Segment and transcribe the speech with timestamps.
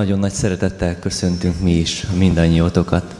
[0.00, 3.14] Nagyon nagy szeretettel köszöntünk mi is mindannyiótokat.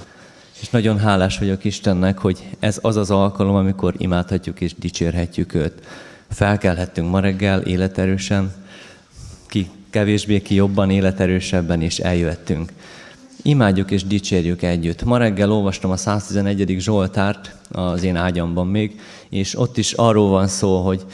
[0.61, 5.87] És nagyon hálás vagyok Istennek, hogy ez az az alkalom, amikor imádhatjuk és dicsérhetjük őt.
[6.31, 8.53] Felkelhettünk ma reggel életerősen,
[9.47, 12.73] ki kevésbé, ki jobban, életerősebben, és eljöttünk.
[13.43, 15.05] Imádjuk és dicsérjük együtt.
[15.05, 16.77] Ma reggel olvastam a 111.
[16.79, 21.05] Zsoltárt az én ágyamban még, és ott is arról van szó, hogy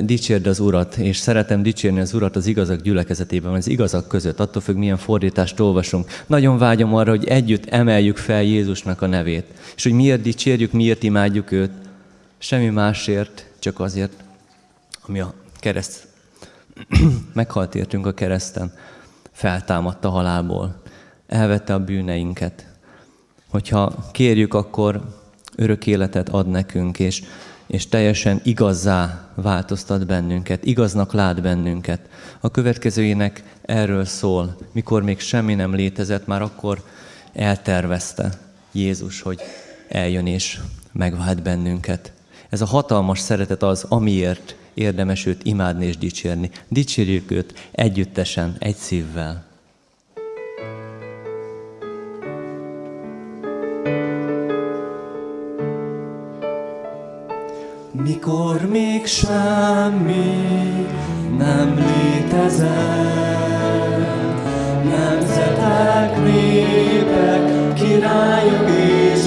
[0.00, 4.62] dicsérd az Urat, és szeretem dicsérni az Urat az igazak gyülekezetében, az igazak között, attól
[4.62, 6.22] függ, milyen fordítást olvasunk.
[6.26, 9.44] Nagyon vágyom arra, hogy együtt emeljük fel Jézusnak a nevét.
[9.76, 11.70] És hogy miért dicsérjük, miért imádjuk őt.
[12.38, 14.12] Semmi másért, csak azért,
[15.06, 16.06] ami a kereszt
[17.32, 18.72] meghalt értünk a kereszten,
[19.32, 20.82] feltámadt a halálból,
[21.26, 22.66] elvette a bűneinket.
[23.50, 25.00] Hogyha kérjük, akkor
[25.56, 27.22] örök életet ad nekünk, és,
[27.68, 32.00] és teljesen igazzá változtat bennünket, igaznak lát bennünket.
[32.40, 36.82] A következő ének erről szól, mikor még semmi nem létezett, már akkor
[37.32, 38.30] eltervezte
[38.72, 39.40] Jézus, hogy
[39.88, 40.60] eljön és
[40.92, 42.12] megvált bennünket.
[42.48, 46.50] Ez a hatalmas szeretet az, amiért érdemes őt imádni és dicsérni.
[46.68, 49.47] Dicsérjük őt együttesen, egy szívvel.
[57.92, 60.86] Mikor még semmi
[61.38, 62.68] nem létezett,
[64.84, 69.17] nemzetek, népek, királyok és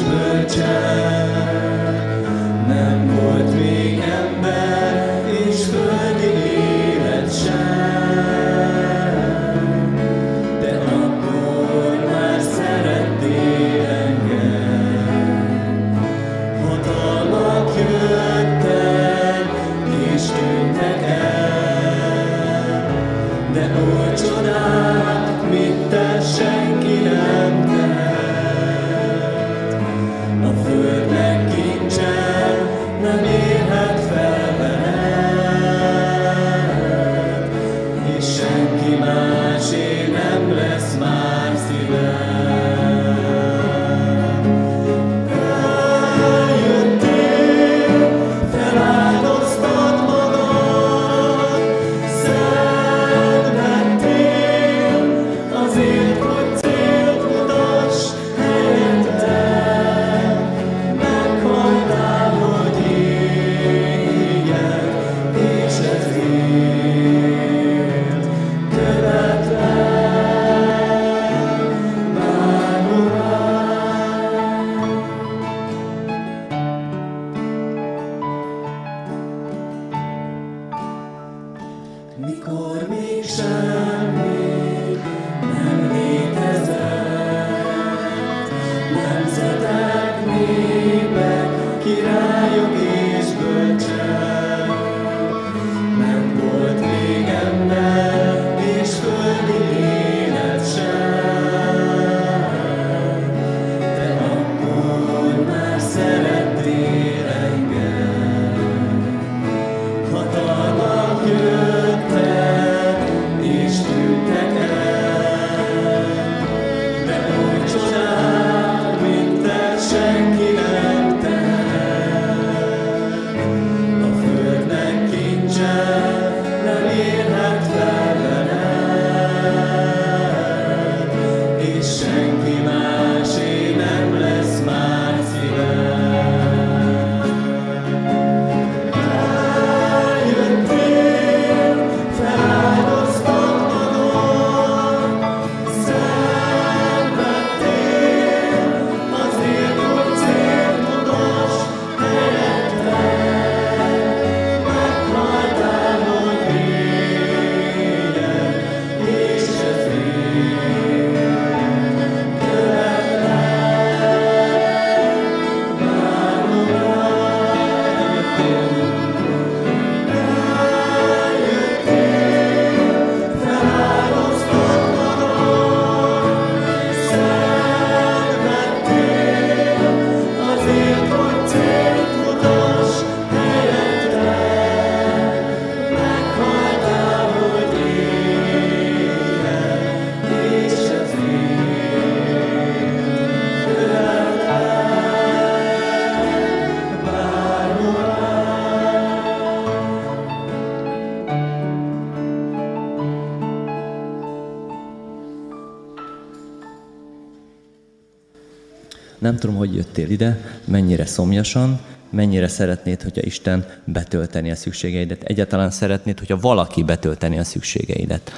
[209.22, 211.80] Nem tudom, hogy jöttél ide, mennyire szomjasan,
[212.10, 215.24] mennyire szeretnéd, hogyha Isten betölteni a szükségeidet.
[215.24, 218.32] Egyáltalán szeretnéd, hogyha valaki betölteni a szükségeidet.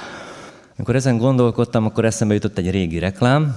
[0.76, 3.56] Amikor ezen gondolkodtam, akkor eszembe jutott egy régi reklám,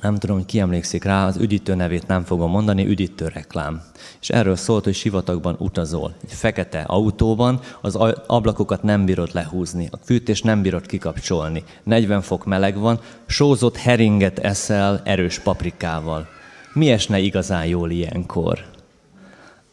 [0.00, 3.82] nem tudom, hogy ki emlékszik rá, az üdítő nevét nem fogom mondani, üdítő reklám.
[4.20, 6.14] És erről szólt, hogy sivatagban utazol.
[6.24, 7.94] Egy fekete autóban az
[8.26, 11.64] ablakokat nem bírod lehúzni, a fűtés nem bírod kikapcsolni.
[11.82, 16.28] 40 fok meleg van, sózott heringet eszel erős paprikával.
[16.72, 18.64] Mi esne igazán jól ilyenkor?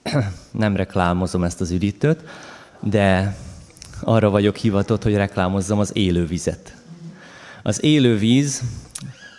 [0.51, 2.23] nem reklámozom ezt az üdítőt,
[2.79, 3.37] de
[4.01, 6.75] arra vagyok hivatott, hogy reklámozzam az élővizet.
[7.63, 8.61] Az élővíz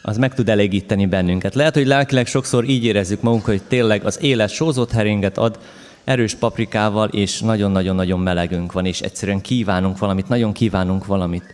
[0.07, 1.55] az meg tud elégíteni bennünket.
[1.55, 5.59] Lehet, hogy lelkileg sokszor így érezzük magunkat, hogy tényleg az élet sózott heringet ad,
[6.05, 11.45] erős paprikával, és nagyon-nagyon-nagyon melegünk van, és egyszerűen kívánunk valamit, nagyon kívánunk valamit.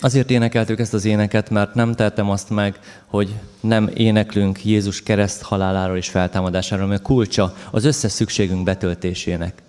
[0.00, 5.42] Azért énekeltük ezt az éneket, mert nem tettem azt meg, hogy nem éneklünk Jézus kereszt
[5.42, 9.62] haláláról és feltámadásáról, mert kulcsa az összes szükségünk betöltésének.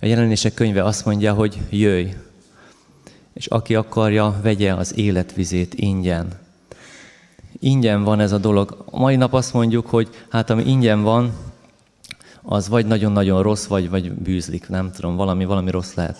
[0.00, 2.08] A jelenések könyve azt mondja, hogy jöjj,
[3.34, 6.28] és aki akarja, vegye az életvizét ingyen.
[7.58, 8.84] Ingyen van ez a dolog.
[8.90, 11.32] A mai nap azt mondjuk, hogy hát ami ingyen van,
[12.42, 16.18] az vagy nagyon-nagyon rossz, vagy, vagy bűzlik, nem tudom, valami, valami rossz lehet.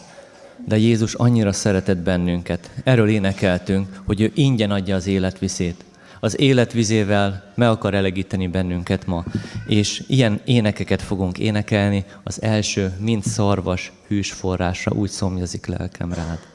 [0.67, 2.71] De Jézus annyira szeretett bennünket.
[2.85, 5.85] Erről énekeltünk, hogy ő ingyen adja az életvizét.
[6.21, 9.25] Az életvizével meg akar elegíteni bennünket ma.
[9.67, 12.05] És ilyen énekeket fogunk énekelni.
[12.23, 16.52] Az első, mint szarvas, hűs forrásra, úgy szomjazik lelkem rád.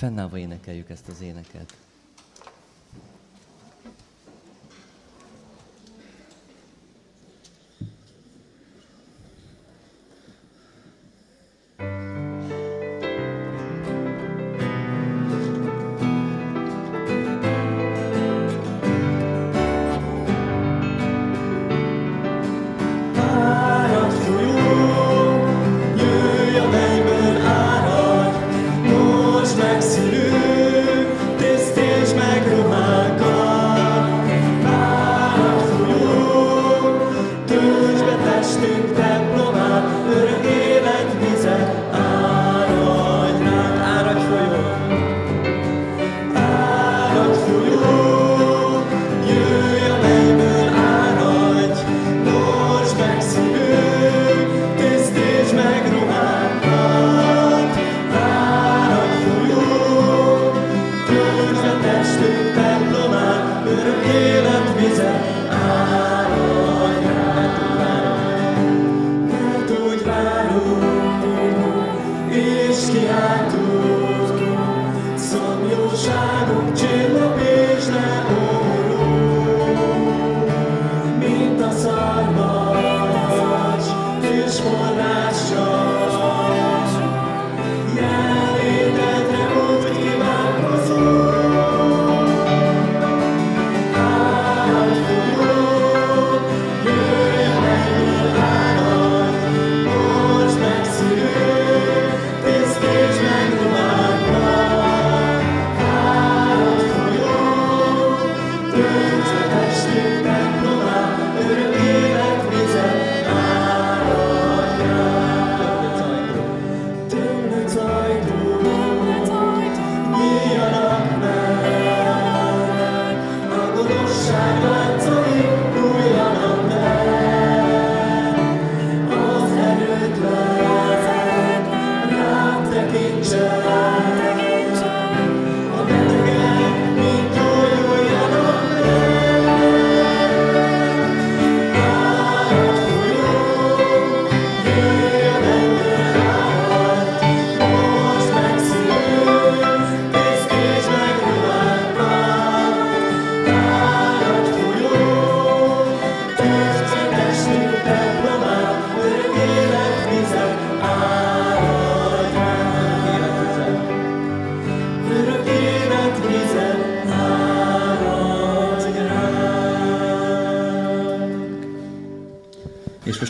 [0.00, 1.74] Fennállva énekeljük ezt az éneket.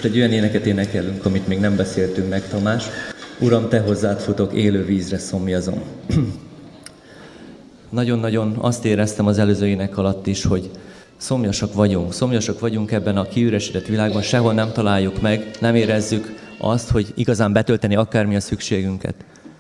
[0.01, 2.85] Most egy olyan éneket énekelünk, amit még nem beszéltünk meg, Tamás.
[3.41, 5.83] Uram, te hozzád futok, élő vízre szomjazom.
[7.91, 10.71] Nagyon-nagyon azt éreztem az előző ének alatt is, hogy
[11.17, 12.13] szomjasak vagyunk.
[12.13, 17.53] Szomjasak vagyunk ebben a kiüresedett világban, sehol nem találjuk meg, nem érezzük azt, hogy igazán
[17.53, 19.15] betölteni akármi a szükségünket.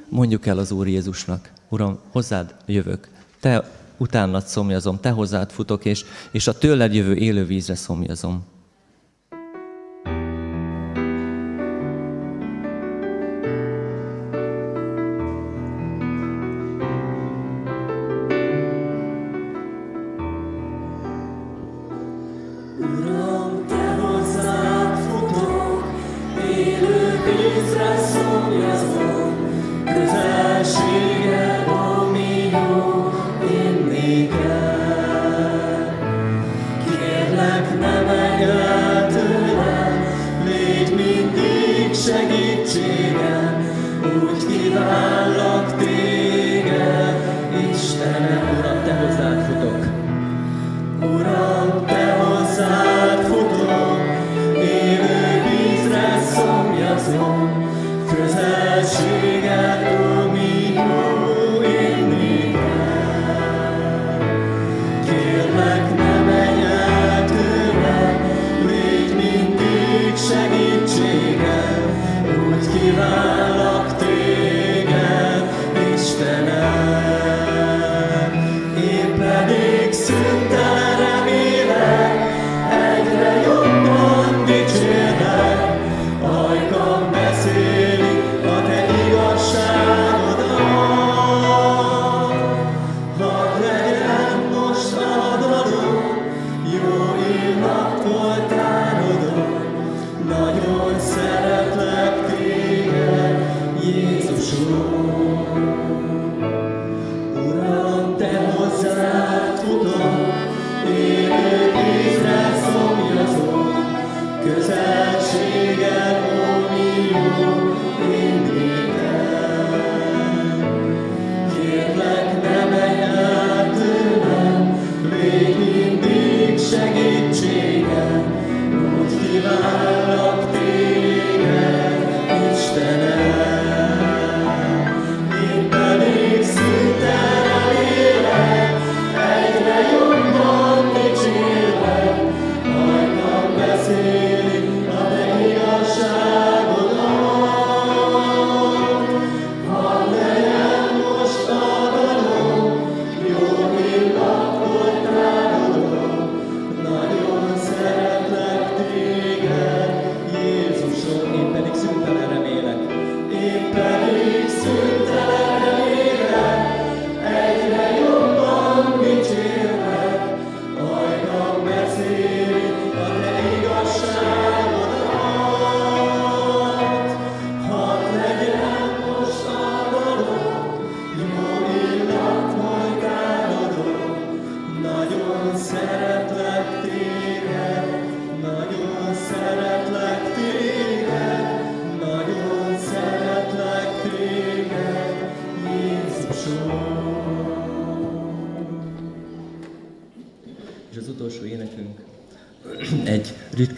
[0.08, 3.08] Mondjuk el az Úr Jézusnak, Uram, hozzád jövök,
[3.40, 8.44] te utánad szomjazom, te hozzád futok, és, és a tőled jövő élő vízre szomjazom.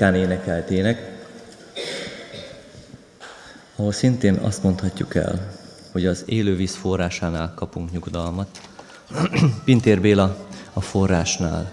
[0.02, 1.22] Ritkán énekelt ének,
[3.76, 5.52] ahol szintén azt mondhatjuk el,
[5.92, 8.60] hogy az élővíz forrásánál kapunk nyugodalmat.
[9.64, 10.36] Pintér Béla
[10.72, 11.72] a forrásnál.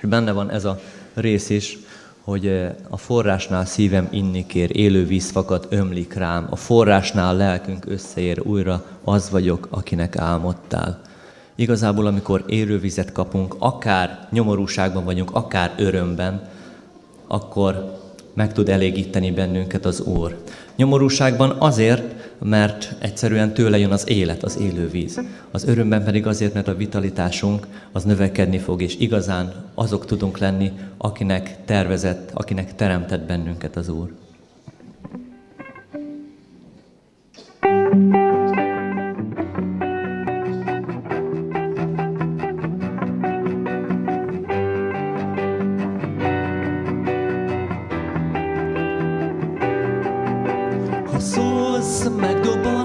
[0.00, 0.80] És benne van ez a
[1.14, 1.78] rész is,
[2.20, 7.86] hogy eh, a forrásnál szívem inni kér, élő víz fakad, ömlik rám, a forrásnál lelkünk
[7.86, 11.00] összeér újra, az vagyok, akinek álmodtál.
[11.54, 16.52] Igazából, amikor élővizet kapunk, akár nyomorúságban vagyunk, akár örömben,
[17.26, 18.02] akkor
[18.34, 20.36] meg tud elégíteni bennünket az Úr.
[20.76, 25.20] Nyomorúságban azért, mert egyszerűen tőle jön az élet, az élővíz.
[25.50, 30.72] Az örömben pedig azért, mert a vitalitásunk az növekedni fog, és igazán azok tudunk lenni,
[30.96, 34.23] akinek tervezett, akinek teremtett bennünket az Úr.
[52.04, 52.83] some might go.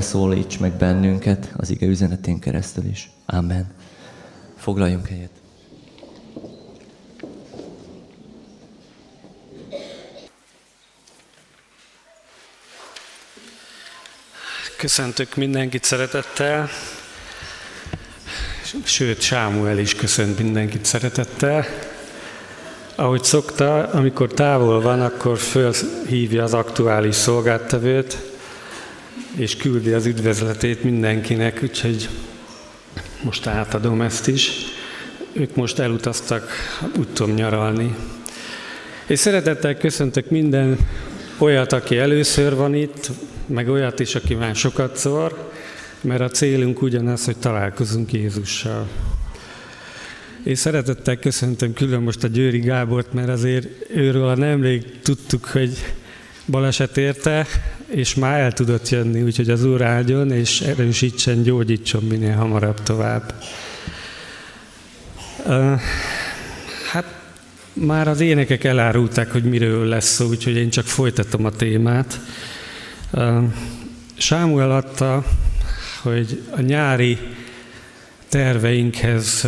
[0.00, 3.10] Te szólíts meg bennünket az ige üzenetén keresztül is.
[3.26, 3.74] Amen.
[4.56, 5.30] Foglaljunk helyet.
[14.76, 16.68] Köszöntök mindenkit szeretettel,
[18.84, 21.64] sőt, Sámuel is köszönt mindenkit szeretettel.
[22.94, 28.29] Ahogy szokta, amikor távol van, akkor fölhívja az aktuális szolgáltevőt,
[29.36, 32.08] és küldi az üdvözletét mindenkinek, úgyhogy
[33.22, 34.50] most átadom ezt is.
[35.32, 36.50] Ők most elutaztak,
[36.98, 37.94] úgy tudom nyaralni.
[39.06, 40.78] És szeretettel köszöntök minden
[41.38, 43.10] olyat, aki először van itt,
[43.46, 45.50] meg olyat is, aki már sokat szor,
[46.00, 48.88] mert a célunk ugyanaz, hogy találkozunk Jézussal.
[50.42, 55.94] És szeretettel köszöntöm külön most a Győri Gábort, mert azért őről nemrég tudtuk, hogy
[56.46, 57.46] baleset érte,
[57.90, 63.34] és már el tudott jönni, úgyhogy az Úr áldjon, és erősítsen, gyógyítson minél hamarabb tovább.
[66.92, 67.04] Hát
[67.72, 72.20] már az énekek elárulták, hogy miről lesz szó, úgyhogy én csak folytatom a témát.
[74.16, 75.24] Sámuel adta,
[76.02, 77.18] hogy a nyári
[78.28, 79.46] terveinkhez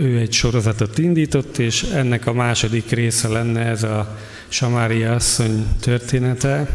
[0.00, 6.68] ő egy sorozatot indított, és ennek a második része lenne ez a Samária asszony története.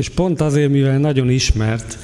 [0.00, 1.98] És pont azért, mivel nagyon ismert,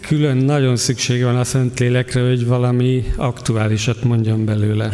[0.00, 4.90] külön nagyon szükség van a Szentlélekre, hogy valami aktuálisat mondjam belőle.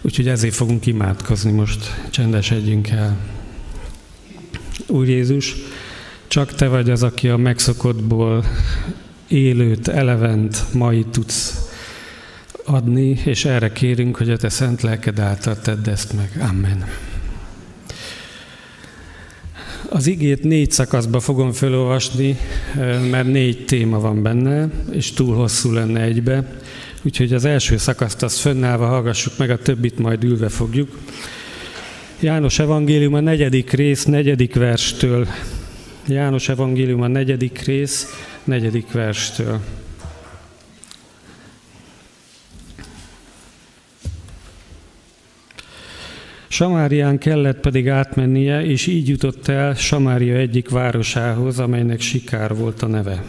[0.00, 3.16] Úgyhogy ezért fogunk imádkozni most, csendesedjünk el.
[4.86, 5.56] Úr Jézus,
[6.28, 8.44] csak Te vagy az, aki a megszokottból
[9.28, 11.70] élőt, elevent, mai tudsz
[12.64, 16.48] adni, és erre kérünk, hogy a Te szent lelked által tedd ezt meg.
[16.48, 16.84] Amen.
[19.90, 22.36] Az igét négy szakaszba fogom felolvasni,
[23.10, 26.60] mert négy téma van benne, és túl hosszú lenne egybe.
[27.02, 30.98] Úgyhogy az első szakaszt azt fönnállva hallgassuk meg, a többit majd ülve fogjuk.
[32.20, 35.26] János Evangélium a negyedik rész, negyedik verstől.
[36.06, 38.06] János Evangélium a negyedik rész,
[38.44, 39.60] negyedik verstől.
[46.58, 52.86] Samárián kellett pedig átmennie, és így jutott el Samária egyik városához, amelynek Sikár volt a
[52.86, 53.24] neve.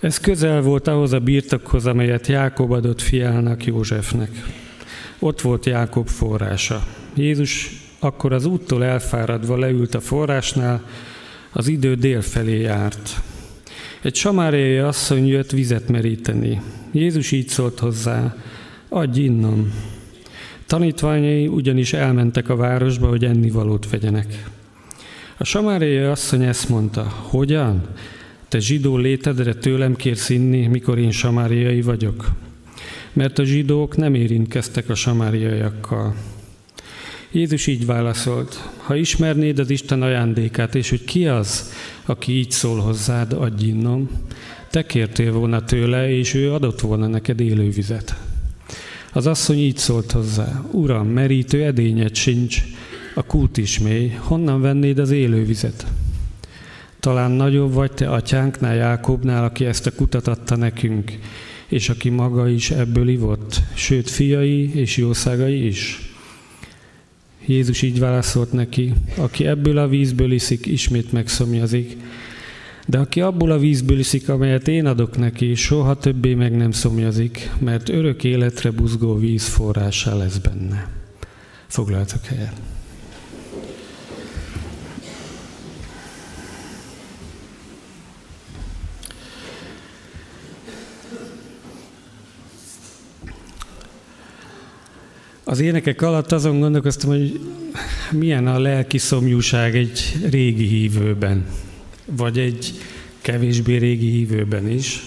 [0.00, 4.30] Ez közel volt ahhoz a birtokhoz, amelyet Jákob adott fiának Józsefnek.
[5.18, 6.86] Ott volt Jákob forrása.
[7.14, 10.84] Jézus akkor az úttól elfáradva leült a forrásnál,
[11.52, 13.22] az idő dél felé járt.
[14.02, 16.60] Egy samáriai asszony jött vizet meríteni.
[16.92, 18.36] Jézus így szólt hozzá,
[18.88, 19.72] adj innom.
[20.66, 24.50] Tanítványai ugyanis elmentek a városba, hogy ennivalót vegyenek.
[25.36, 27.82] A samáriai asszony ezt mondta, hogyan?
[28.48, 32.28] Te zsidó létedre tőlem kérsz inni, mikor én samáriai vagyok?
[33.12, 36.14] Mert a zsidók nem érintkeztek a samáriaiakkal.
[37.30, 41.72] Jézus így válaszolt, ha ismernéd az Isten ajándékát, és hogy ki az,
[42.04, 44.10] aki így szól hozzád, adj innom,
[44.70, 48.25] te kértél volna tőle, és ő adott volna neked élővizet.
[49.16, 52.62] Az asszony így szólt hozzá, Uram, merítő edényed sincs,
[53.14, 55.86] a kút is mély, honnan vennéd az élővizet?
[57.00, 61.12] Talán nagyobb vagy te atyánknál, Jákobnál, aki ezt a kutat adta nekünk,
[61.68, 66.12] és aki maga is ebből ivott, sőt fiai és jószágai is.
[67.46, 71.96] Jézus így válaszolt neki, aki ebből a vízből iszik, ismét megszomjazik,
[72.86, 77.50] de aki abból a vízből iszik, amelyet én adok neki, soha többé meg nem szomjazik,
[77.58, 80.88] mert örök életre buzgó víz forrása lesz benne.
[81.66, 82.60] Foglaltok helyet.
[95.44, 97.40] Az énekek alatt azon gondolkoztam, hogy
[98.10, 101.46] milyen a lelki szomjúság egy régi hívőben,
[102.06, 102.72] vagy egy
[103.20, 105.02] kevésbé régi hívőben is.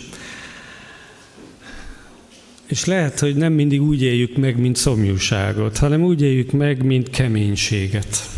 [2.67, 7.09] És lehet, hogy nem mindig úgy éljük meg, mint szomjúságot, hanem úgy éljük meg, mint
[7.09, 8.29] keménységet,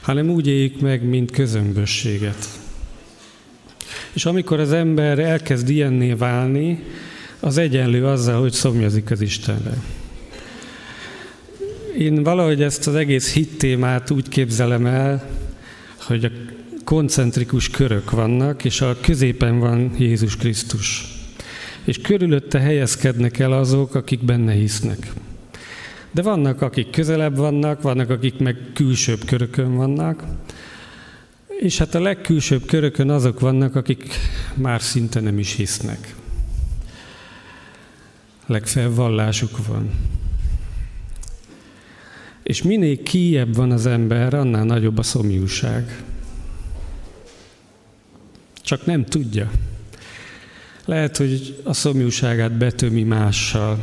[0.00, 2.48] hanem úgy éljük meg, mint közömbösséget.
[4.12, 6.82] És amikor az ember elkezd ilyenné válni,
[7.40, 9.82] az egyenlő azzal, hogy szomjazik az Istenre.
[11.98, 15.30] Én valahogy ezt az egész hit témát úgy képzelem el,
[15.96, 16.30] hogy a
[16.90, 21.04] koncentrikus körök vannak, és a középen van Jézus Krisztus.
[21.84, 25.12] És körülötte helyezkednek el azok, akik benne hisznek.
[26.10, 30.24] De vannak, akik közelebb vannak, vannak, akik meg külsőbb körökön vannak,
[31.60, 34.14] És hát a legkülsőbb körökön azok vannak, akik
[34.54, 36.14] már szinte nem is hisznek.
[38.46, 39.90] Legfeljebb vallásuk van.
[42.42, 46.02] És minél kiebb van az ember, annál nagyobb a szomjúság.
[48.70, 49.50] Csak nem tudja.
[50.84, 53.82] Lehet, hogy a szomjúságát betömi mással,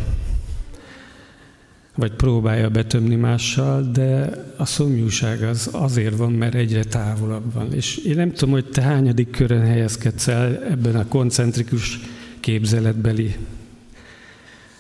[1.96, 7.74] vagy próbálja betömni mással, de a szomjúság az azért van, mert egyre távolabb van.
[7.74, 12.00] És én nem tudom, hogy te hányadik körön helyezkedsz el ebben a koncentrikus
[12.40, 13.36] képzeletbeli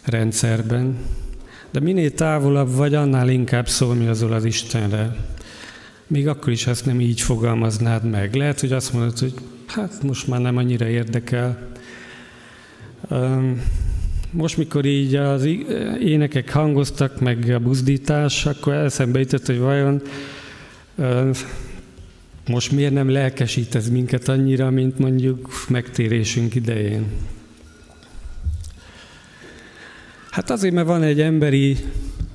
[0.03, 0.97] rendszerben,
[1.71, 5.15] de minél távolabb vagy, annál inkább szomjazol az Istenre.
[6.07, 8.35] Még akkor is ezt nem így fogalmaznád meg.
[8.35, 9.33] Lehet, hogy azt mondod, hogy
[9.67, 11.71] hát most már nem annyira érdekel.
[14.31, 15.47] Most, mikor így az
[15.99, 20.01] énekek hangoztak, meg a buzdítás, akkor eszembe jutott, hogy vajon
[22.47, 27.05] most miért nem lelkesít ez minket annyira, mint mondjuk megtérésünk idején.
[30.29, 31.77] Hát azért, mert van egy emberi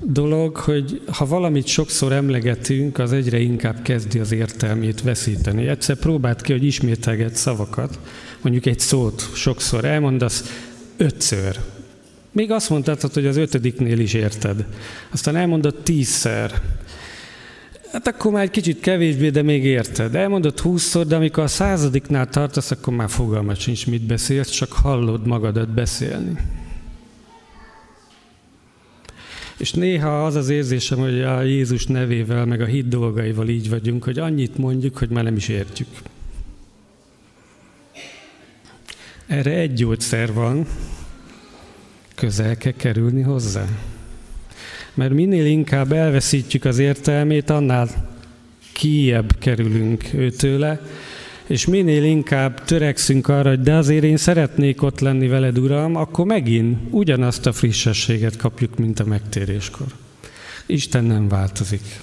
[0.06, 5.66] dolog, hogy ha valamit sokszor emlegetünk, az egyre inkább kezdi az értelmét veszíteni.
[5.66, 7.98] Egyszer próbált ki, hogy ismételget szavakat,
[8.40, 10.64] mondjuk egy szót sokszor elmondasz,
[10.96, 11.56] ötször.
[12.32, 14.66] Még azt mondtad, hogy az ötödiknél is érted.
[15.10, 16.60] Aztán elmondod tízszer.
[17.92, 20.14] Hát akkor már egy kicsit kevésbé, de még érted.
[20.14, 25.26] Elmondod húszszor, de amikor a századiknál tartasz, akkor már fogalmat sincs, mit beszélsz, csak hallod
[25.26, 26.36] magadat beszélni.
[29.56, 34.04] És néha az az érzésem, hogy a Jézus nevével, meg a hit dolgaival így vagyunk,
[34.04, 35.88] hogy annyit mondjuk, hogy már nem is értjük.
[39.26, 40.66] Erre egy gyógyszer van,
[42.14, 43.64] közel kell kerülni hozzá.
[44.94, 48.10] Mert minél inkább elveszítjük az értelmét, annál
[48.72, 50.80] kiebb kerülünk őtőle,
[51.52, 56.26] és minél inkább törekszünk arra, hogy de azért én szeretnék ott lenni veled, Uram, akkor
[56.26, 59.86] megint ugyanazt a frissességet kapjuk, mint a megtéréskor.
[60.66, 62.00] Isten nem változik.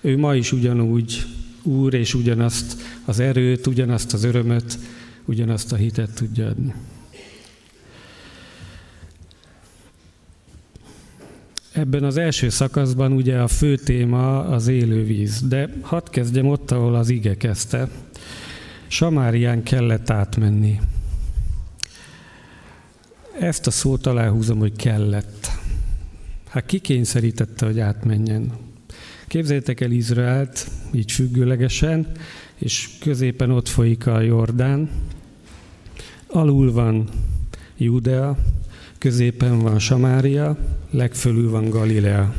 [0.00, 1.24] Ő ma is ugyanúgy
[1.62, 4.78] Úr, és ugyanazt az erőt, ugyanazt az örömöt,
[5.24, 6.74] ugyanazt a hitet tudja adni.
[11.72, 16.94] Ebben az első szakaszban ugye a fő téma az élővíz, de hadd kezdjem ott, ahol
[16.94, 17.88] az ige kezdte.
[18.90, 20.80] Samárián kellett átmenni.
[23.40, 25.50] Ezt a szót aláhúzom, hogy kellett.
[26.48, 28.52] Hát ki kényszerítette, hogy átmenjen?
[29.26, 32.06] Képzeljétek el Izraelt, így függőlegesen,
[32.58, 34.90] és középen ott folyik a Jordán,
[36.26, 37.08] alul van
[37.76, 38.36] Judea,
[38.98, 40.56] középen van Samária,
[40.90, 42.34] legfölül van Galilea.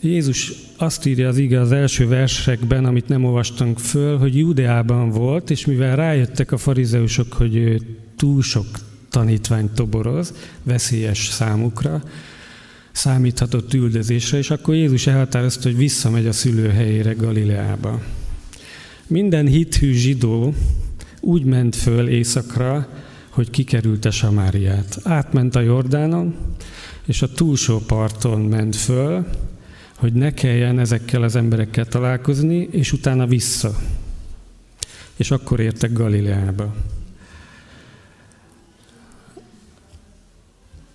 [0.00, 5.50] Jézus azt írja az ige az első versekben, amit nem olvastunk föl, hogy Judeában volt,
[5.50, 7.80] és mivel rájöttek a farizeusok, hogy ő
[8.16, 8.66] túl sok
[9.10, 12.02] tanítványt toboroz, veszélyes számukra,
[12.92, 18.00] számíthatott üldözésre, és akkor Jézus elhatározta, hogy visszamegy a szülőhelyére Galileába.
[19.06, 20.54] Minden hithű zsidó
[21.20, 22.88] úgy ment föl éjszakra,
[23.28, 25.00] hogy kikerülte Samáriát.
[25.02, 26.34] Átment a Jordánon,
[27.06, 29.26] és a túlsó parton ment föl,
[29.96, 33.78] hogy ne kelljen ezekkel az emberekkel találkozni, és utána vissza.
[35.16, 36.74] És akkor értek Galileába.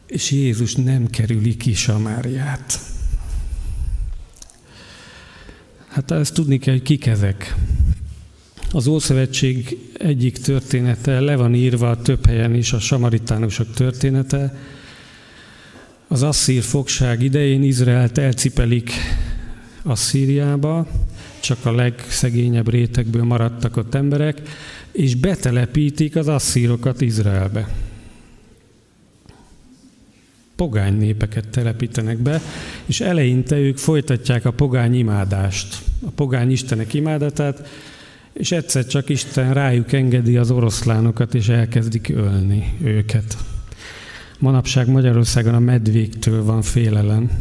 [0.08, 2.80] És Jézus nem kerüli ki Samáriát.
[5.88, 7.56] Hát ezt tudni kell, hogy kik ezek.
[8.72, 14.58] Az Ószövetség egyik története le van írva több helyen is, a samaritánusok története,
[16.12, 18.92] az asszír fogság idején Izraelt elcipelik
[19.84, 20.88] Asszíriába,
[21.40, 24.42] csak a legszegényebb rétegből maradtak ott emberek,
[24.92, 27.70] és betelepítik az asszírokat Izraelbe.
[30.56, 32.42] Pogány népeket telepítenek be,
[32.86, 37.68] és eleinte ők folytatják a pogány imádást, a pogány istenek imádatát,
[38.34, 43.38] és egyszer csak Isten rájuk engedi az oroszlánokat, és elkezdik ölni őket.
[44.40, 47.32] Manapság Magyarországon a medvéktől van félelem.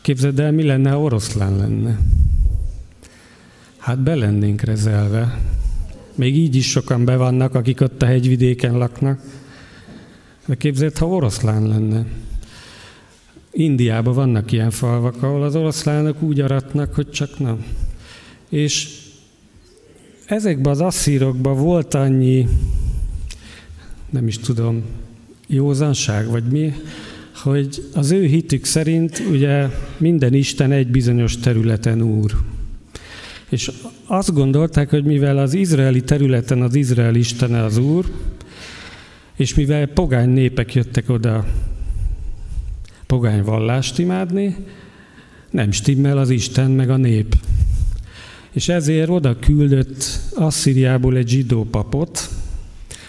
[0.00, 1.98] Képzeld el, mi lenne, ha oroszlán lenne?
[3.76, 5.40] Hát be lennénk rezelve.
[6.14, 9.20] Még így is sokan be vannak, akik ott a hegyvidéken laknak.
[10.46, 12.06] De képzeld, ha oroszlán lenne.
[13.50, 17.64] Indiában vannak ilyen falvak, ahol az oroszlánok úgy aratnak, hogy csak nem.
[18.48, 19.00] És
[20.26, 22.48] ezekben az asszírokban volt annyi,
[24.10, 24.82] nem is tudom,
[25.52, 26.72] józanság, vagy mi,
[27.42, 32.32] hogy az ő hitük szerint ugye minden Isten egy bizonyos területen úr.
[33.48, 33.70] És
[34.06, 38.04] azt gondolták, hogy mivel az izraeli területen az Izrael istene az Úr,
[39.36, 41.46] és mivel pogány népek jöttek oda
[43.06, 44.56] pogány vallást imádni,
[45.50, 47.34] nem stimmel az Isten meg a nép.
[48.52, 52.30] És ezért oda küldött Asszíriából egy zsidó papot,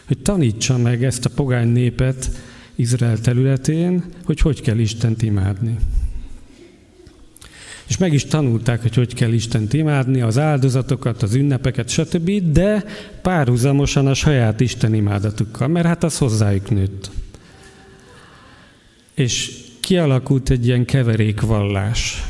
[0.07, 2.31] hogy tanítsa meg ezt a pogány népet
[2.75, 5.77] Izrael területén, hogy hogy kell Istent imádni.
[7.87, 12.85] És meg is tanulták, hogy hogy kell Istent imádni, az áldozatokat, az ünnepeket, stb., de
[13.21, 17.11] párhuzamosan a saját Isten imádatukkal, mert hát az hozzájuk nőtt.
[19.13, 22.23] És kialakult egy ilyen keverékvallás,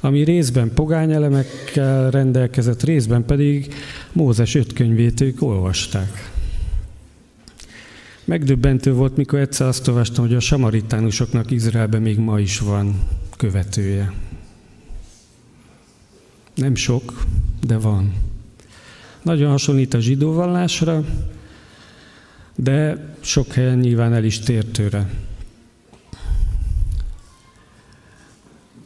[0.00, 3.74] ami részben pogányelemekkel rendelkezett, részben pedig
[4.12, 6.33] Mózes öt könyvét ők olvasták.
[8.24, 13.00] Megdöbbentő volt, mikor egyszer azt olvastam, hogy a samaritánusoknak Izraelben még ma is van
[13.36, 14.12] követője.
[16.54, 17.24] Nem sok,
[17.66, 18.14] de van.
[19.22, 21.04] Nagyon hasonlít a zsidó vallásra,
[22.54, 25.10] de sok helyen nyilván el is tér tőle.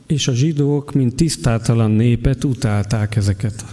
[0.07, 3.65] És a zsidók, mint tisztátalan népet utálták ezeket.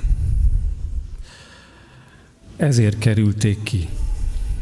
[2.56, 3.88] Ezért kerülték ki.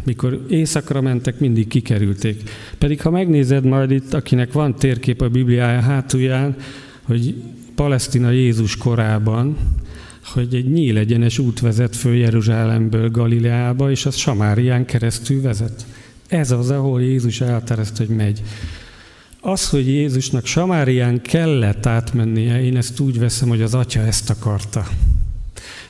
[0.03, 2.49] Mikor éjszakra mentek, mindig kikerülték.
[2.77, 6.55] Pedig ha megnézed majd itt, akinek van térkép a Bibliája hátulján,
[7.03, 7.35] hogy
[7.75, 9.57] Palesztina Jézus korában,
[10.25, 15.85] hogy egy nyíl egyenes út vezet föl Jeruzsálemből Galileába, és az Samárián keresztül vezet.
[16.27, 18.41] Ez az, ahol Jézus elterezte, hogy megy.
[19.41, 24.87] Az, hogy Jézusnak Samárián kellett átmennie, én ezt úgy veszem, hogy az atya ezt akarta.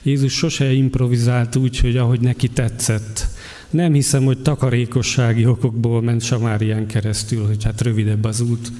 [0.01, 3.27] Jézus sose improvizált úgy, hogy ahogy neki tetszett.
[3.73, 8.71] Nem hiszem, hogy takarékossági okokból ment Samárián keresztül, hogy hát rövidebb az út,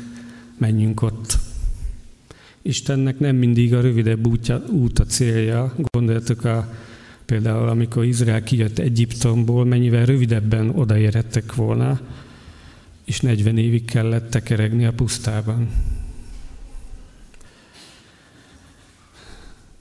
[0.58, 1.38] menjünk ott.
[2.62, 5.74] Istennek nem mindig a rövidebb útja, út a célja.
[5.92, 6.74] Gondoljatok a,
[7.26, 12.00] például, amikor Izrael kijött Egyiptomból, mennyivel rövidebben odaérhettek volna,
[13.06, 15.70] és 40 évig kellett tekeregni a pusztában.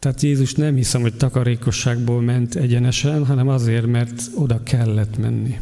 [0.03, 5.59] Tehát Jézus nem hiszem, hogy takarékosságból ment egyenesen, hanem azért, mert oda kellett menni.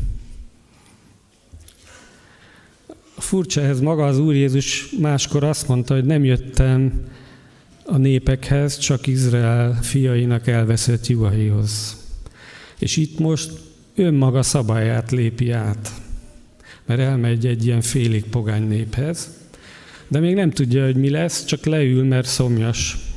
[3.18, 7.04] Furcsa ez maga az Úr Jézus máskor azt mondta, hogy nem jöttem
[7.84, 11.96] a népekhez, csak Izrael fiainak elveszett juhaihoz.
[12.78, 13.52] És itt most
[13.94, 15.92] önmaga szabályát lépi át,
[16.86, 19.30] mert elmegy egy ilyen félig pogány néphez,
[20.08, 23.09] de még nem tudja, hogy mi lesz, csak leül, mert szomjas.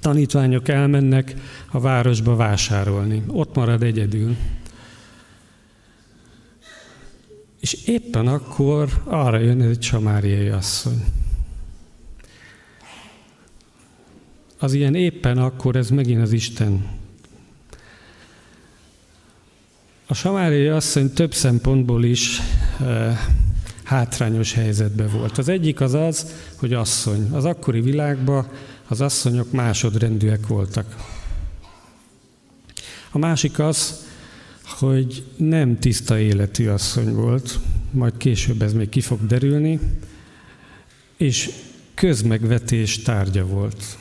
[0.00, 1.34] Tanítványok elmennek
[1.70, 3.22] a városba vásárolni.
[3.26, 4.36] Ott marad egyedül.
[7.60, 11.04] És éppen akkor arra jön egy samáriai asszony.
[14.58, 16.84] Az ilyen éppen akkor, ez megint az Isten.
[20.06, 22.40] A samáriai asszony több szempontból is
[22.80, 23.18] e,
[23.82, 25.38] hátrányos helyzetben volt.
[25.38, 27.28] Az egyik az az, hogy asszony.
[27.32, 28.48] Az akkori világban
[28.92, 30.96] az asszonyok másodrendűek voltak.
[33.10, 34.06] A másik az,
[34.64, 37.58] hogy nem tiszta életű asszony volt,
[37.90, 39.80] majd később ez még ki fog derülni,
[41.16, 41.50] és
[41.94, 43.98] közmegvetés tárgya volt.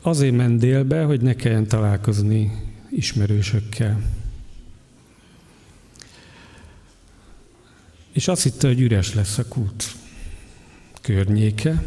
[0.00, 2.52] Azért ment délbe, hogy ne kelljen találkozni
[2.90, 4.02] ismerősökkel.
[8.12, 9.94] És azt hitte, hogy üres lesz a kút
[11.00, 11.82] környéke.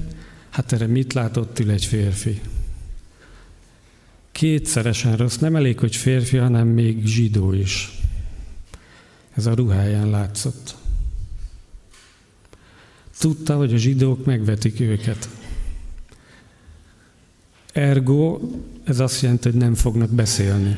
[0.54, 2.41] Hát erre mit látott ül egy férfi?
[4.34, 5.38] kétszeresen rossz.
[5.38, 8.01] Nem elég, hogy férfi, hanem még zsidó is.
[9.34, 10.76] Ez a ruháján látszott.
[13.18, 15.30] Tudta, hogy a zsidók megvetik őket.
[17.74, 18.39] Ergo,
[18.84, 20.78] ez azt jelenti, hogy nem fognak beszélni.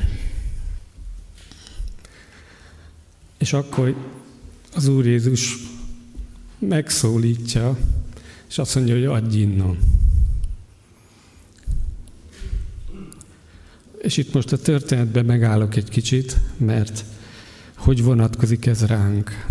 [3.38, 3.96] És akkor
[4.74, 5.56] az Úr Jézus
[6.58, 7.78] megszólítja,
[8.56, 9.78] és azt mondja, hogy adj innom.
[13.98, 17.04] És itt most a történetben megállok egy kicsit, mert
[17.74, 19.46] hogy vonatkozik ez ránk.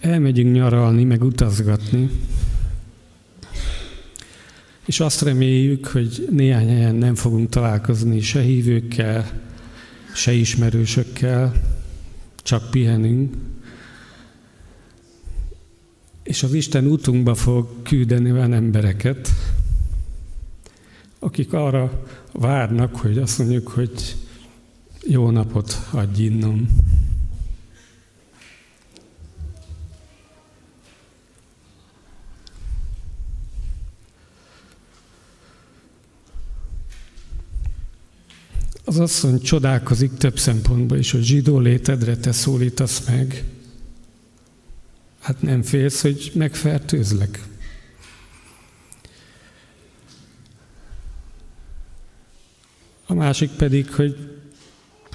[0.00, 2.10] Elmegyünk nyaralni, meg utazgatni,
[4.86, 9.40] és azt reméljük, hogy néhány helyen nem fogunk találkozni se hívőkkel,
[10.14, 11.52] se ismerősökkel,
[12.42, 13.34] csak pihenünk.
[16.22, 19.28] És az Isten útunkba fog küldeni olyan embereket,
[21.18, 24.16] akik arra várnak, hogy azt mondjuk, hogy
[25.06, 26.68] jó napot adj innom.
[38.84, 43.44] Az asszony csodálkozik több szempontból is, hogy zsidó létedre te szólítasz meg,
[45.22, 47.42] Hát nem félsz, hogy megfertőzlek?
[53.06, 54.16] A másik pedig, hogy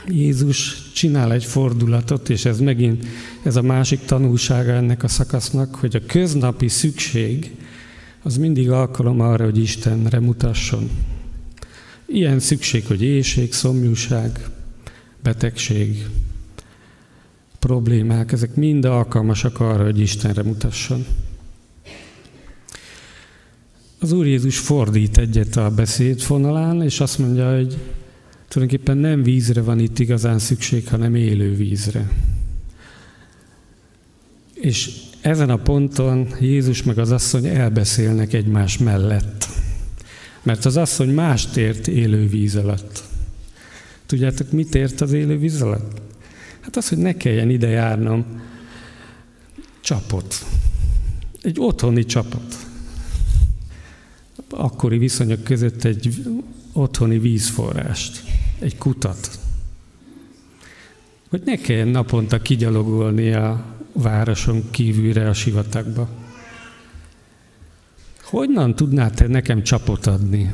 [0.07, 3.05] Jézus csinál egy fordulatot, és ez megint
[3.43, 7.55] ez a másik tanulsága ennek a szakasznak, hogy a köznapi szükség
[8.23, 10.89] az mindig alkalom arra, hogy Istenre mutasson.
[12.05, 14.39] Ilyen szükség, hogy éjség, szomjúság,
[15.23, 16.05] betegség,
[17.67, 21.05] problémák, ezek mind alkalmasak arra, hogy Istenre mutasson.
[23.99, 27.77] Az Úr Jézus fordít egyet a beszédfonalán, és azt mondja, hogy
[28.47, 32.11] tulajdonképpen nem vízre van itt igazán szükség, hanem élő vízre.
[34.53, 34.91] És
[35.21, 39.47] ezen a ponton Jézus meg az asszony elbeszélnek egymás mellett.
[40.43, 43.03] Mert az asszony mást ért élő víz alatt.
[44.05, 46.05] Tudjátok, mit ért az élő víz alatt?
[46.67, 48.25] Hát az, hogy ne kelljen ide járnom
[49.81, 50.45] csapot.
[51.41, 52.55] Egy otthoni csapot.
[54.49, 56.23] Akkori viszonyok között egy
[56.73, 58.23] otthoni vízforrást,
[58.59, 59.39] egy kutat.
[61.29, 66.09] Hogy ne kelljen naponta kigyalogolni a városon kívülre a sivatagba.
[68.21, 70.53] Honnan tudnál te nekem csapot adni?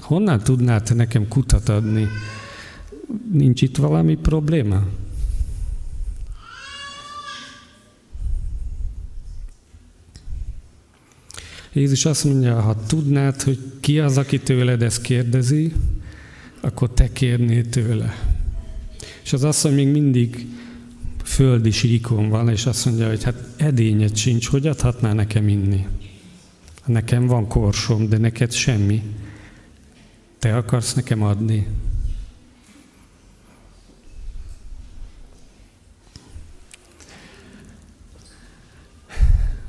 [0.00, 2.08] Honnan tudnál te nekem kutat adni?
[3.32, 4.82] Nincs itt valami probléma?
[11.78, 15.72] Jézus azt mondja, ha tudnád, hogy ki az, aki tőled ezt kérdezi,
[16.60, 18.14] akkor te kérnél tőle.
[19.22, 20.46] És az asszony még mindig
[21.24, 25.86] földi síkon van, és azt mondja, hogy hát edényed sincs, hogy adhatná nekem inni?
[26.86, 29.02] Nekem van korsom, de neked semmi.
[30.38, 31.66] Te akarsz nekem adni?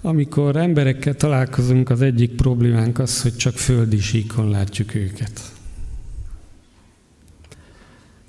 [0.01, 5.41] Amikor emberekkel találkozunk, az egyik problémánk az, hogy csak földi síkon látjuk őket.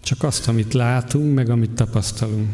[0.01, 2.49] Csak azt, amit látunk, meg amit tapasztalunk.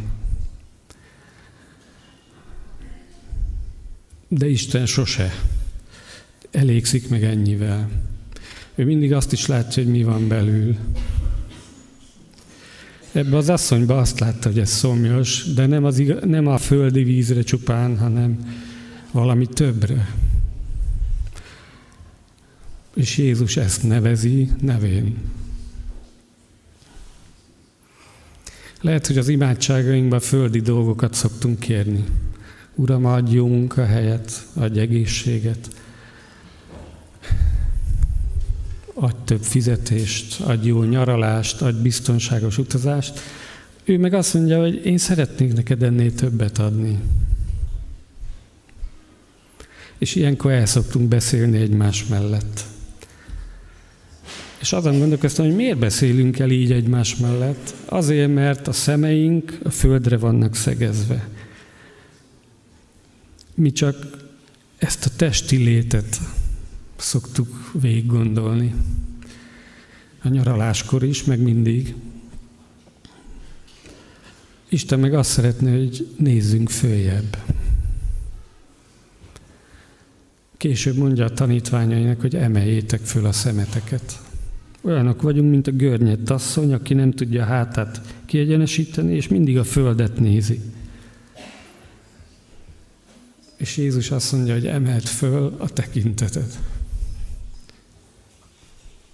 [4.29, 5.33] De Isten sose
[6.51, 7.89] elégszik meg ennyivel.
[8.75, 10.77] Ő mindig azt is látja, hogy mi van belül.
[13.13, 17.43] Ebbe az asszonyba azt látta, hogy ez szomjas, de nem, az, nem a földi vízre
[17.43, 18.39] csupán, hanem
[19.13, 20.15] valami többre.
[22.95, 25.17] És Jézus ezt nevezi nevén.
[28.81, 32.05] Lehet, hogy az imádságainkban földi dolgokat szoktunk kérni.
[32.75, 35.69] Uram, adj jó munkahelyet, adj egészséget,
[38.95, 43.21] adj több fizetést, adj jó nyaralást, adj biztonságos utazást.
[43.85, 46.99] Ő meg azt mondja, hogy én szeretnék neked ennél többet adni.
[49.99, 52.65] És ilyenkor el szoktunk beszélni egymás mellett.
[54.59, 57.75] És azon gondolkoztam, hogy miért beszélünk el így egymás mellett?
[57.85, 61.29] Azért, mert a szemeink a földre vannak szegezve.
[63.55, 64.27] Mi csak
[64.79, 66.21] ezt a testi létet
[66.97, 68.75] szoktuk végig gondolni.
[70.23, 71.95] A nyaraláskor is, meg mindig.
[74.69, 77.37] Isten meg azt szeretné, hogy nézzünk följebb.
[80.57, 84.21] Később mondja a tanítványainak, hogy emeljétek föl a szemeteket.
[84.81, 89.65] Olyanok vagyunk, mint a görnyed asszony, aki nem tudja a hátát kiegyenesíteni, és mindig a
[89.65, 90.61] földet nézi.
[93.57, 96.59] És Jézus azt mondja, hogy emeld föl a tekinteted.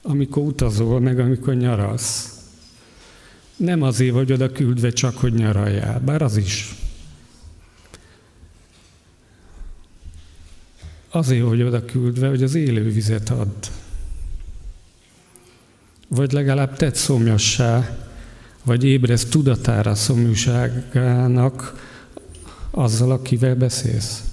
[0.03, 2.41] Amikor utazol, meg amikor nyaralsz.
[3.57, 6.75] Nem azért vagy oda küldve csak, hogy nyaraljál, bár az is.
[11.15, 13.67] Azért, hogy oda küldve, hogy az élő vizet add.
[16.09, 17.97] Vagy legalább tett szomjassá,
[18.65, 21.89] vagy ébresz tudatára szomjúságának
[22.71, 24.25] azzal, akivel beszélsz.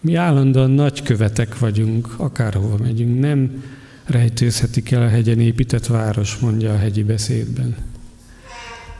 [0.00, 3.20] Mi állandóan nagykövetek vagyunk, akárhova megyünk.
[3.20, 3.64] Nem
[4.04, 7.76] rejtőzhetik el a hegyen épített város, mondja a hegyi beszédben.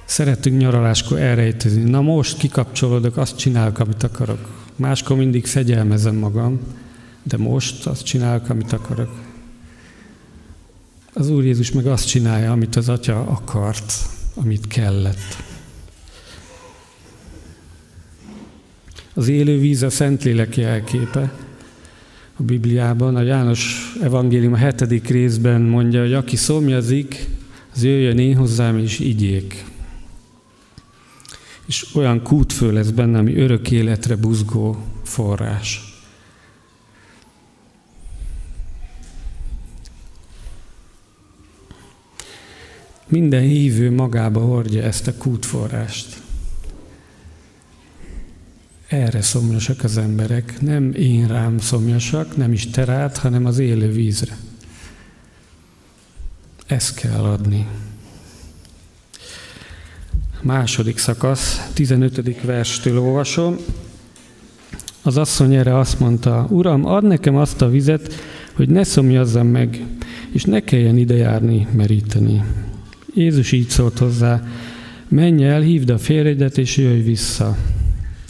[0.04, 1.90] Szeretünk nyaraláskor elrejtőzni.
[1.90, 4.65] Na most kikapcsolódok, azt csinálok, amit akarok.
[4.76, 6.60] Máskor mindig fegyelmezem magam,
[7.22, 9.10] de most azt csinálok, amit akarok.
[11.12, 13.92] Az Úr Jézus meg azt csinálja, amit az Atya akart,
[14.34, 15.36] amit kellett.
[19.14, 21.32] Az élő víz a Szentlélek jelképe,
[22.36, 23.16] a Bibliában.
[23.16, 27.28] A János evangélium a hetedik részben mondja, hogy aki szomjazik,
[27.74, 29.64] az jöjjön én hozzám és igyék.
[31.66, 35.94] És olyan kútfő lesz benne, ami örök életre buzgó forrás.
[43.08, 46.22] Minden hívő magába hordja ezt a kútforrást.
[48.86, 50.60] Erre szomjasak az emberek.
[50.60, 54.36] Nem én rám szomjasak, nem is te rád, hanem az élő vízre.
[56.66, 57.66] Ezt kell adni.
[60.46, 62.42] Második szakasz, 15.
[62.42, 63.56] verstől olvasom.
[65.02, 68.14] Az asszony erre azt mondta, Uram, add nekem azt a vizet,
[68.52, 69.84] hogy ne szomjazzam meg,
[70.32, 72.44] és ne kelljen ide járni, meríteni.
[73.14, 74.46] Jézus így szólt hozzá,
[75.08, 77.56] menj el, hívd a férjedet, és jöjj vissza.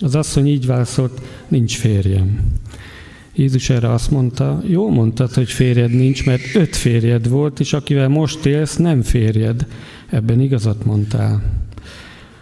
[0.01, 2.41] Az asszony így válaszolt, nincs férjem.
[3.35, 8.09] Jézus erre azt mondta, jó mondtad, hogy férjed nincs, mert öt férjed volt, és akivel
[8.09, 9.67] most élsz, nem férjed.
[10.11, 11.65] Ebben igazat mondtál.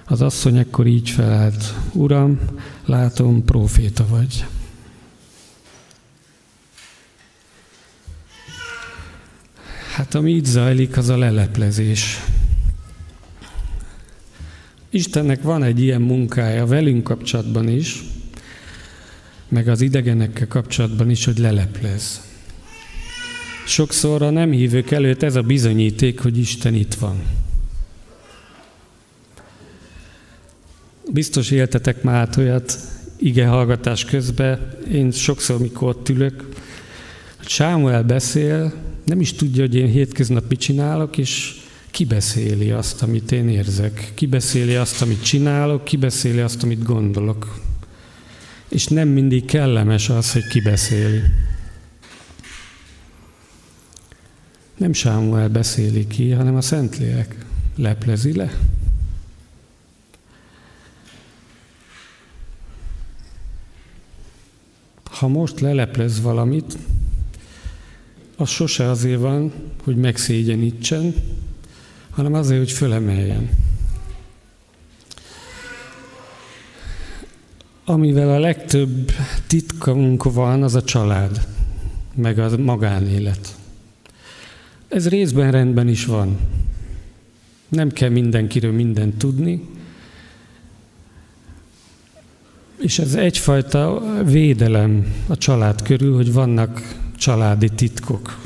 [0.07, 2.41] Az asszony ekkor így felelt, Uram,
[2.85, 4.45] látom, proféta vagy.
[9.95, 12.21] Hát ami így zajlik, az a leleplezés.
[14.91, 18.03] Istennek van egy ilyen munkája velünk kapcsolatban is,
[19.49, 22.21] meg az idegenekkel kapcsolatban is, hogy leleplez.
[23.67, 27.44] Sokszor a nem hívők előtt ez a bizonyíték, hogy Isten itt van.
[31.13, 32.79] Biztos éltetek már át olyat
[33.17, 36.49] ige hallgatás közben, én sokszor, mikor ott ülök,
[37.47, 38.73] Sámuel beszél,
[39.05, 44.75] nem is tudja, hogy én hétköznap mit csinálok, és kibeszéli azt, amit én érzek, kibeszéli
[44.75, 47.61] azt, amit csinálok, kibeszéli azt, amit gondolok.
[48.69, 51.21] És nem mindig kellemes az, hogy kibeszéli.
[54.77, 57.37] Nem Sámuel beszéli ki, hanem a Szentlélek
[57.77, 58.59] leplezi le.
[65.19, 66.79] Ha most leleplez valamit,
[68.37, 69.53] az sose azért van,
[69.85, 71.15] hogy megszégyenítsen,
[72.11, 73.51] hanem azért, hogy fölemeljen.
[77.85, 79.11] Amivel a legtöbb
[79.47, 81.47] titkunk van, az a család,
[82.15, 83.57] meg a magánélet.
[84.89, 86.39] Ez részben rendben is van.
[87.69, 89.69] Nem kell mindenkiről mindent tudni,
[92.79, 98.39] és ez egyfajta védelem a család körül, hogy vannak családi titkok.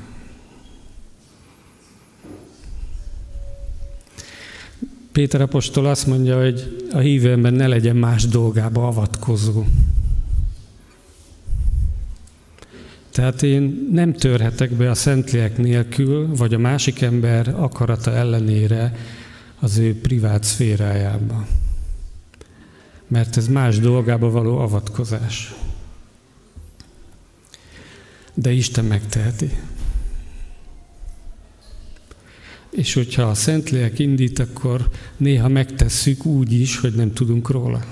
[5.12, 9.64] Péter apostol azt mondja, hogy a hívő ember ne legyen más dolgába avatkozó.
[13.10, 18.96] Tehát én nem törhetek be a Szentlélek nélkül, vagy a másik ember akarata ellenére
[19.60, 21.46] az ő privát szférájába.
[23.08, 25.54] Mert ez más dolgába való avatkozás
[28.40, 29.50] de Isten megteheti.
[32.70, 37.84] És hogyha a Szentlélek indít, akkor néha megtesszük úgy is, hogy nem tudunk róla.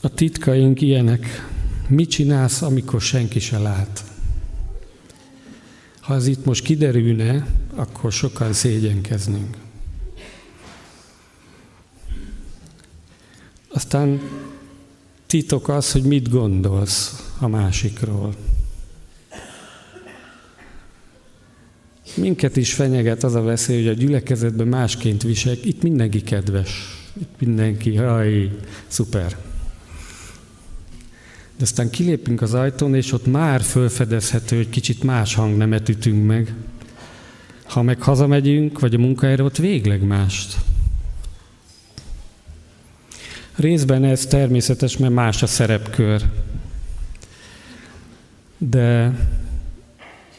[0.00, 1.48] A titkaink ilyenek.
[1.88, 4.03] Mit csinálsz, amikor senki se lát?
[6.04, 9.56] Ha ez itt most kiderülne, akkor sokan szégyenkeznünk.
[13.68, 14.20] Aztán
[15.26, 18.34] titok az, hogy mit gondolsz a másikról.
[22.14, 25.64] Minket is fenyeget az a veszély, hogy a gyülekezetben másként viseljük.
[25.64, 26.70] Itt mindenki kedves.
[27.20, 29.53] Itt mindenki, haj, szuper.
[31.56, 36.54] De aztán kilépünk az ajtón, és ott már fölfedezhető, hogy kicsit más hangnemet ütünk meg.
[37.64, 40.56] Ha meg hazamegyünk, vagy a munkahelyre, ott végleg mást.
[43.54, 46.30] Részben ez természetes, mert más a szerepkör.
[48.58, 49.18] De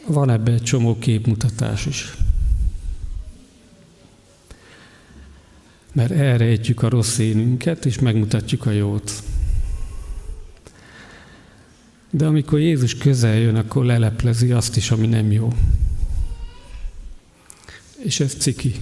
[0.06, 2.16] van ebbe egy csomó képmutatás is.
[5.92, 9.22] Mert elrejtjük a rossz énünket, és megmutatjuk a jót.
[12.10, 15.52] De amikor Jézus közel jön, akkor leleplezi azt is, ami nem jó.
[17.96, 18.74] És ez ciki.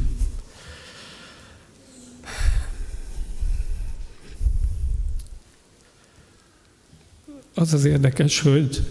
[7.54, 8.82] Az az érdekes, hogy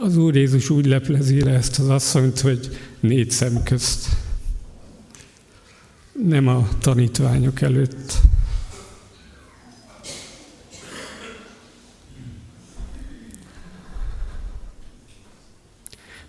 [0.00, 4.08] az Úr Jézus úgy leplezi le ezt az asszonyt, hogy négy szem közt.
[6.26, 8.12] Nem a tanítványok előtt.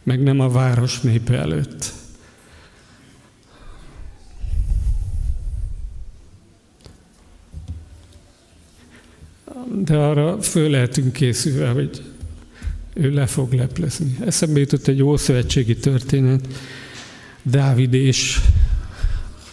[0.04, 1.94] Meg nem a város népe előtt.
[9.84, 12.04] De arra föl lehetünk készülve, hogy
[12.94, 14.18] ő le fog leplezni.
[14.26, 16.48] Eszembe jutott egy ószövetségi történet,
[17.42, 18.40] Dávid és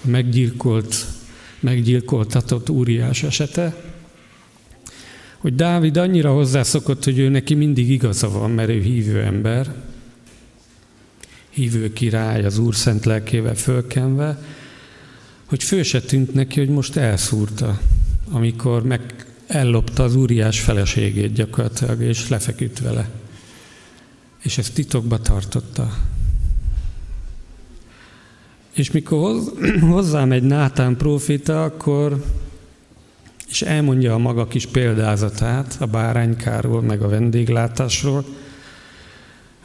[0.01, 1.07] meggyilkolt,
[1.61, 3.75] meggyilkoltatott úriás esete,
[5.39, 9.75] hogy Dávid annyira hozzászokott, hogy ő neki mindig igaza van, mert ő hívő ember,
[11.57, 14.39] hívő király, az Úr szent lelkével fölkenve,
[15.45, 17.81] hogy föl se tűnt neki, hogy most elszúrta,
[18.31, 23.09] amikor meg ellopta az úriás feleségét gyakorlatilag, és lefeküdt vele
[24.47, 25.97] és ezt titokba tartotta.
[28.73, 29.37] És mikor
[29.91, 32.25] hozzám egy Nátán prófita, akkor
[33.49, 38.25] és elmondja a maga kis példázatát a báránykáról, meg a vendéglátásról,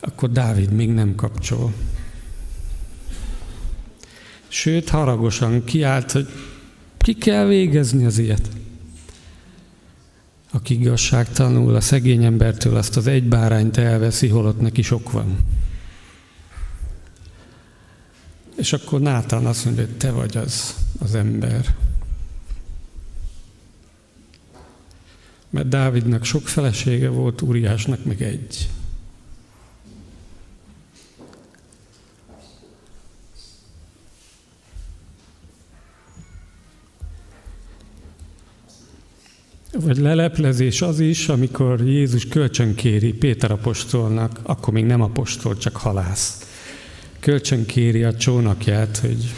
[0.01, 1.73] akkor Dávid még nem kapcsol.
[4.47, 6.27] Sőt, haragosan kiállt, hogy
[6.97, 8.49] ki kell végezni az ilyet
[10.51, 15.37] aki igazságtalanul a szegény embertől azt az egy bárányt elveszi, holott neki sok van.
[18.55, 21.75] És akkor Nátán azt mondja, hogy te vagy az, az ember.
[25.49, 28.69] Mert Dávidnak sok felesége volt, Úriásnak meg egy.
[39.79, 46.49] Vagy leleplezés az is, amikor Jézus kölcsönkéri Péter apostolnak, akkor még nem apostol, csak halász.
[47.19, 49.33] Kölcsönkéri a csónakját, hogy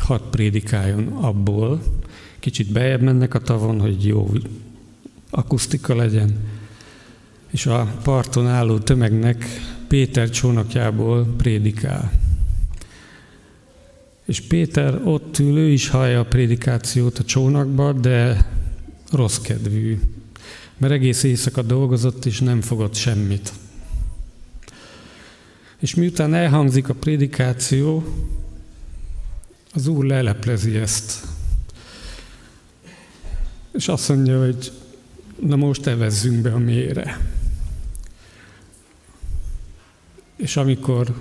[0.00, 1.82] hadd prédikáljon abból.
[2.38, 4.30] Kicsit bejebb mennek a tavon, hogy jó
[5.30, 6.36] akusztika legyen.
[7.50, 9.44] És a parton álló tömegnek
[9.88, 12.12] Péter csónakjából prédikál.
[14.24, 18.46] És Péter ott ül, ő is hallja a prédikációt a csónakba, de
[19.12, 20.00] rossz kedvű,
[20.76, 23.52] mert egész éjszaka dolgozott, és nem fogott semmit.
[25.78, 28.04] És miután elhangzik a prédikáció,
[29.74, 31.26] az Úr leleplezi ezt.
[33.72, 34.72] És azt mondja, hogy
[35.40, 37.20] na most evezzünk be a mélyre.
[40.36, 41.14] És amikor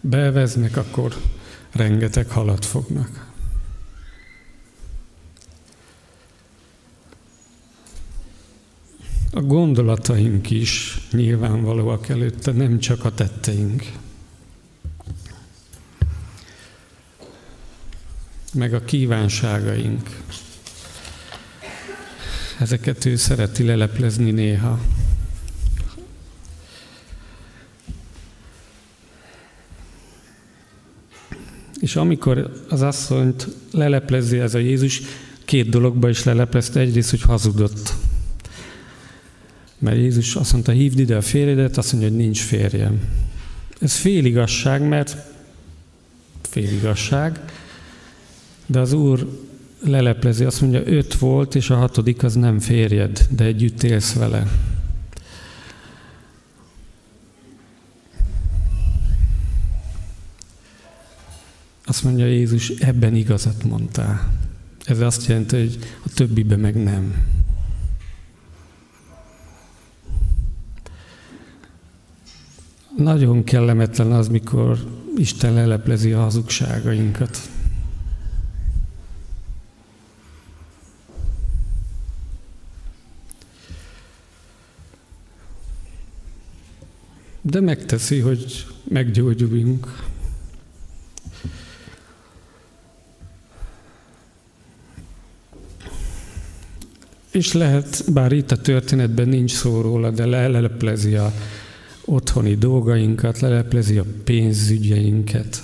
[0.00, 1.16] beveznek, akkor
[1.72, 3.29] rengeteg halat fognak.
[9.32, 13.84] A gondolataink is nyilvánvalóak előtte, nem csak a tetteink.
[18.54, 20.08] Meg a kívánságaink.
[22.58, 24.80] Ezeket ő szereti leleplezni néha.
[31.80, 35.02] És amikor az asszonyt leleplezi ez a Jézus,
[35.44, 36.80] két dologba is leleplezte.
[36.80, 37.99] Egyrészt, hogy hazudott.
[39.80, 43.00] Mert Jézus azt mondta, hívd ide a férjedet, azt mondja, hogy nincs férjem.
[43.80, 45.16] Ez féligasság, mert
[46.42, 47.40] féligasság,
[48.66, 49.38] de az Úr
[49.84, 54.46] leleplezi, azt mondja, öt volt, és a hatodik az nem férjed, de együtt élsz vele.
[61.84, 64.32] Azt mondja Jézus, ebben igazat mondtál.
[64.84, 67.14] Ez azt jelenti, hogy a többibe meg nem.
[73.00, 74.78] Nagyon kellemetlen az, mikor
[75.16, 77.38] Isten leleplezi a hazugságainkat.
[87.40, 90.02] De megteszi, hogy meggyógyuljunk.
[97.30, 101.32] És lehet, bár itt a történetben nincs szó róla, de leleplezi a
[102.10, 105.62] otthoni dolgainkat, leleplezi a pénzügyeinket,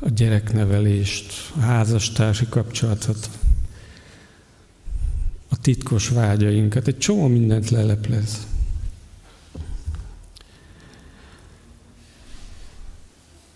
[0.00, 3.30] a gyereknevelést, a házastársi kapcsolatot,
[5.48, 8.46] a titkos vágyainkat, egy csomó mindent leleplez.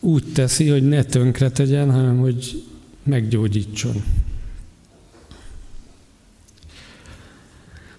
[0.01, 2.65] Úgy teszi, hogy ne tönkre tegyen, hanem hogy
[3.03, 4.05] meggyógyítson.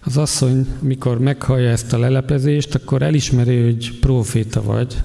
[0.08, 5.04] Az asszony, mikor meghallja ezt a leleplezést, akkor elismeri, hogy proféta vagy,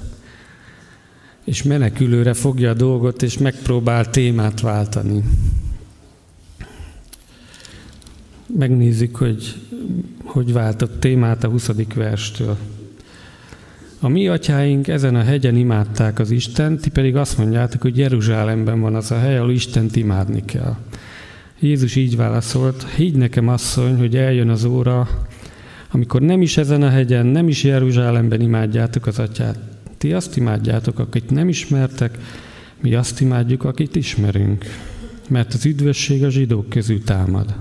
[1.44, 5.22] és menekülőre fogja a dolgot, és megpróbál témát váltani.
[8.58, 9.54] Megnézzük, hogy
[10.24, 11.70] hogy váltott témát a 20.
[11.94, 12.56] verstől.
[14.00, 18.80] A mi atyáink ezen a hegyen imádták az Istent, ti pedig azt mondjátok, hogy Jeruzsálemben
[18.80, 20.76] van az a hely, ahol Istent imádni kell.
[21.62, 25.08] Jézus így válaszolt, higgy nekem asszony, hogy eljön az óra,
[25.90, 29.58] amikor nem is ezen a hegyen, nem is Jeruzsálemben imádjátok az atyát.
[29.98, 32.18] Ti azt imádjátok, akit nem ismertek,
[32.80, 34.64] mi azt imádjuk, akit ismerünk.
[35.28, 37.54] Mert az üdvösség a zsidók közül támad.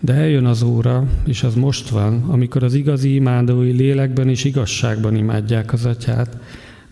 [0.00, 5.16] De eljön az óra, és az most van, amikor az igazi imádói lélekben és igazságban
[5.16, 6.36] imádják az atyát,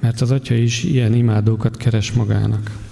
[0.01, 2.88] mert az atya is ilyen imádókat keres magának.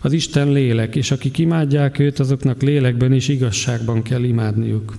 [0.00, 4.96] Az Isten lélek, és akik imádják őt, azoknak lélekben és igazságban kell imádniuk.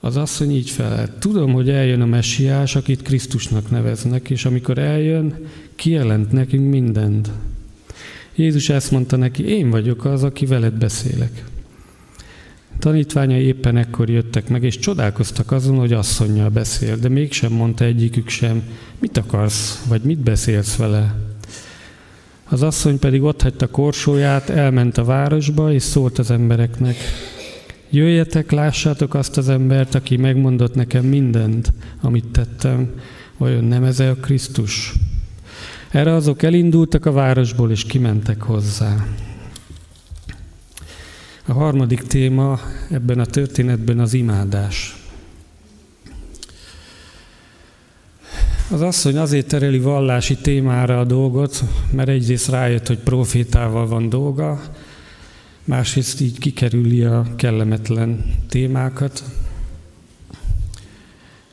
[0.00, 1.10] Az asszony így felelt.
[1.10, 5.34] Tudom, hogy eljön a messiás, akit Krisztusnak neveznek, és amikor eljön,
[5.74, 7.30] kijelent nekünk mindent.
[8.34, 11.44] Jézus ezt mondta neki, én vagyok az, aki veled beszélek.
[12.78, 18.28] Tanítványai éppen ekkor jöttek meg, és csodálkoztak azon, hogy asszonynal beszél, de mégsem mondta egyikük
[18.28, 18.62] sem,
[18.98, 21.27] mit akarsz, vagy mit beszélsz vele.
[22.48, 26.96] Az asszony pedig ott hagyta korsóját, elment a városba, és szólt az embereknek.
[27.90, 32.90] Jöjjetek, lássátok azt az embert, aki megmondott nekem mindent, amit tettem.
[33.36, 34.94] Vajon nem ez a Krisztus?
[35.90, 39.06] Erre azok elindultak a városból, és kimentek hozzá.
[41.46, 44.97] A harmadik téma ebben a történetben az imádás.
[48.70, 54.62] Az asszony azért tereli vallási témára a dolgot, mert egyrészt rájött, hogy profétával van dolga,
[55.64, 59.24] másrészt így kikerüli a kellemetlen témákat,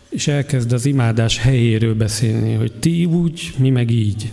[0.09, 4.31] és elkezd az imádás helyéről beszélni, hogy ti úgy, mi meg így.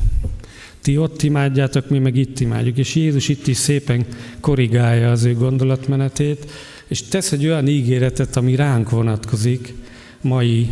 [0.81, 2.79] Ti ott imádjátok, mi meg itt imádjuk.
[2.79, 4.07] És Jézus itt is szépen
[4.41, 6.51] korrigálja az ő gondolatmenetét,
[6.87, 9.75] és tesz egy olyan ígéretet, ami ránk vonatkozik,
[10.21, 10.71] mai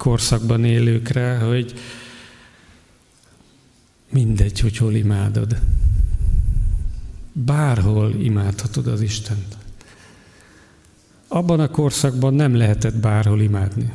[0.00, 1.74] korszakban élőkre, hogy
[4.12, 5.56] mindegy, hogy hol imádod.
[7.32, 9.56] Bárhol imádhatod az Istent.
[11.28, 13.92] Abban a korszakban nem lehetett bárhol imádni.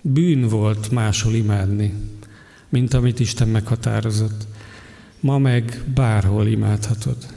[0.00, 1.94] Bűn volt máshol imádni,
[2.68, 4.46] mint amit Isten meghatározott.
[5.20, 7.35] Ma meg bárhol imádhatod.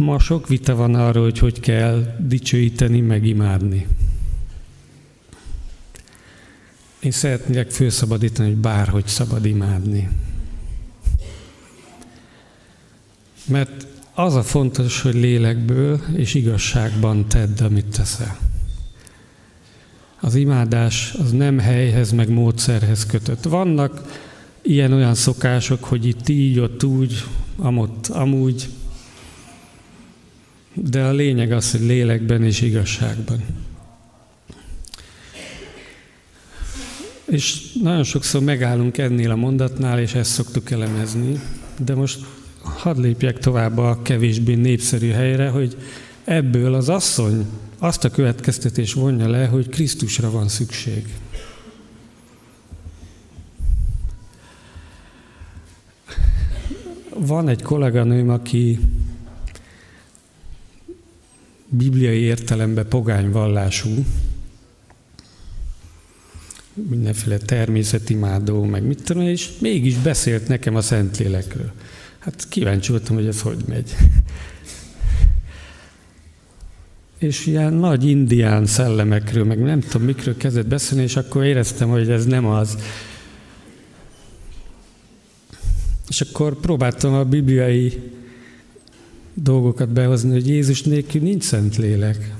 [0.00, 3.86] Ma sok vita van arról, hogy hogy kell dicsőíteni, meg imádni.
[7.00, 10.08] Én szeretnék főszabadítani, hogy bárhogy szabad imádni.
[13.46, 18.38] Mert az a fontos, hogy lélekből és igazságban tedd, amit teszel.
[20.20, 23.44] Az imádás az nem helyhez, meg módszerhez kötött.
[23.44, 24.20] Vannak
[24.62, 27.24] ilyen-olyan szokások, hogy itt így, ott úgy,
[27.56, 28.68] amott, amúgy,
[30.74, 33.42] de a lényeg az, hogy lélekben és igazságban.
[37.24, 41.40] És nagyon sokszor megállunk ennél a mondatnál, és ezt szoktuk elemezni,
[41.84, 42.18] de most
[42.62, 45.76] hadd lépjek tovább a kevésbé népszerű helyre, hogy
[46.24, 47.46] ebből az asszony
[47.78, 51.14] azt a következtetés vonja le, hogy Krisztusra van szükség.
[57.14, 58.78] Van egy kolléganőm, aki
[61.70, 64.04] bibliai értelemben pogány vallású,
[66.88, 71.72] mindenféle természetimádó, meg mit tudom, és mégis beszélt nekem a Szentlélekről.
[72.18, 73.96] Hát kíváncsi voltam, hogy ez hogy megy.
[77.18, 82.10] És ilyen nagy indián szellemekről, meg nem tudom mikről kezdett beszélni, és akkor éreztem, hogy
[82.10, 82.78] ez nem az.
[86.08, 88.00] És akkor próbáltam a bibliai
[89.34, 92.34] dolgokat behozni, hogy Jézus nélkül nincs szent lélek.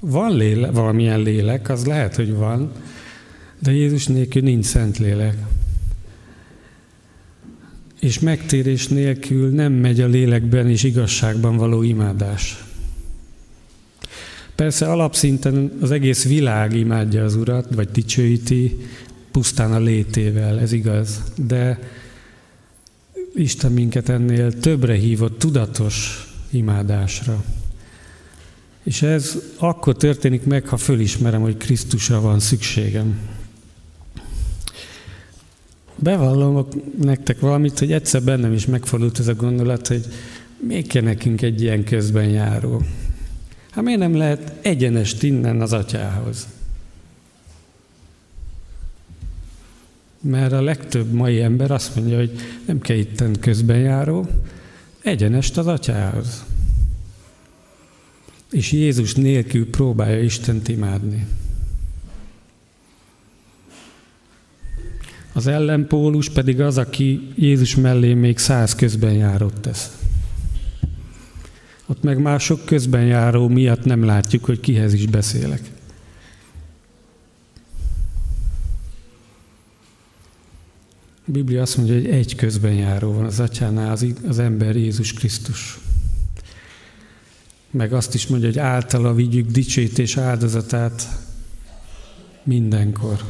[0.00, 2.72] Van léle, valamilyen lélek, az lehet, hogy van,
[3.58, 5.36] de Jézus nélkül nincs szent lélek
[8.04, 12.64] és megtérés nélkül nem megy a lélekben és igazságban való imádás.
[14.54, 18.76] Persze alapszinten az egész világ imádja az Urat, vagy dicsőíti,
[19.30, 21.22] pusztán a létével, ez igaz.
[21.36, 21.78] De
[23.34, 27.44] Isten minket ennél többre hívott tudatos imádásra.
[28.82, 33.18] És ez akkor történik meg, ha fölismerem, hogy Krisztusra van szükségem.
[35.96, 36.66] Bevallom
[37.02, 40.06] nektek valamit, hogy egyszer bennem is megfordult ez a gondolat, hogy
[40.66, 42.82] még kell nekünk egy ilyen közben járó?
[43.70, 46.46] Hát miért nem lehet egyenest innen az atyához?
[50.26, 52.30] Mert a legtöbb mai ember azt mondja, hogy
[52.66, 54.26] nem kell itten közben járó,
[55.02, 56.44] egyenest az atyához.
[58.50, 61.26] És Jézus nélkül próbálja Istent imádni.
[65.32, 69.98] Az ellenpólus pedig az, aki Jézus mellé még száz közben járót tesz.
[71.86, 75.73] Ott meg már sok közben járó miatt nem látjuk, hogy kihez is beszélek.
[81.26, 85.12] A Biblia azt mondja, hogy egy közben járó van az atyánál, az, az ember Jézus
[85.12, 85.78] Krisztus.
[87.70, 91.08] Meg azt is mondja, hogy általa vigyük dicsőítés áldozatát
[92.42, 93.22] mindenkor.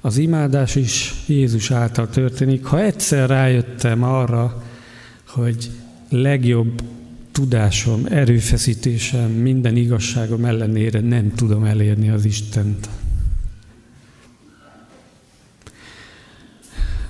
[0.00, 2.64] Az imádás is Jézus által történik.
[2.64, 4.62] Ha egyszer rájöttem arra,
[5.26, 5.70] hogy
[6.08, 6.82] legjobb
[7.32, 12.88] tudásom, erőfeszítésem, minden igazságom ellenére nem tudom elérni az Istent.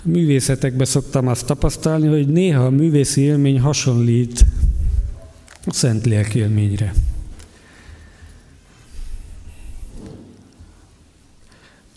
[0.03, 4.45] Művészetekben szoktam azt tapasztalni, hogy néha a művészi élmény hasonlít
[5.67, 6.95] a szent élményre.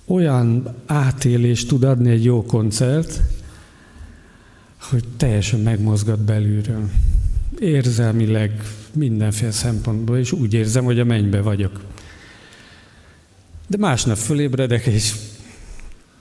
[0.06, 3.22] Olyan átélést tud adni egy jó koncert,
[4.80, 6.89] hogy teljesen megmozgat belülről.
[7.60, 11.82] Érzelmileg, mindenféle szempontból, és úgy érzem, hogy a mennybe vagyok.
[13.68, 15.14] De másnap fölébredek, és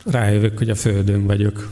[0.04, 1.70] rájövök, hogy a földön vagyok.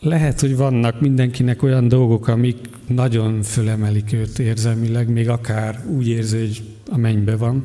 [0.00, 2.56] Lehet, hogy vannak mindenkinek olyan dolgok, amik
[2.86, 7.64] nagyon fölemelik őt érzelmileg, még akár úgy érzi, hogy a mennybe van,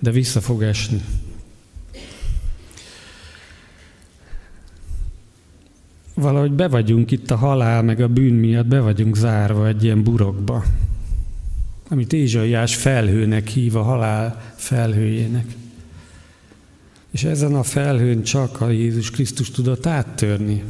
[0.00, 1.00] de vissza fog esni.
[6.14, 10.02] Valahogy be vagyunk itt a halál, meg a bűn miatt, be vagyunk zárva egy ilyen
[10.02, 10.64] burokba,
[11.88, 15.46] amit Ézsaiás felhőnek hív, a halál felhőjének.
[17.10, 20.62] És ezen a felhőn csak a Jézus Krisztus tudott áttörni.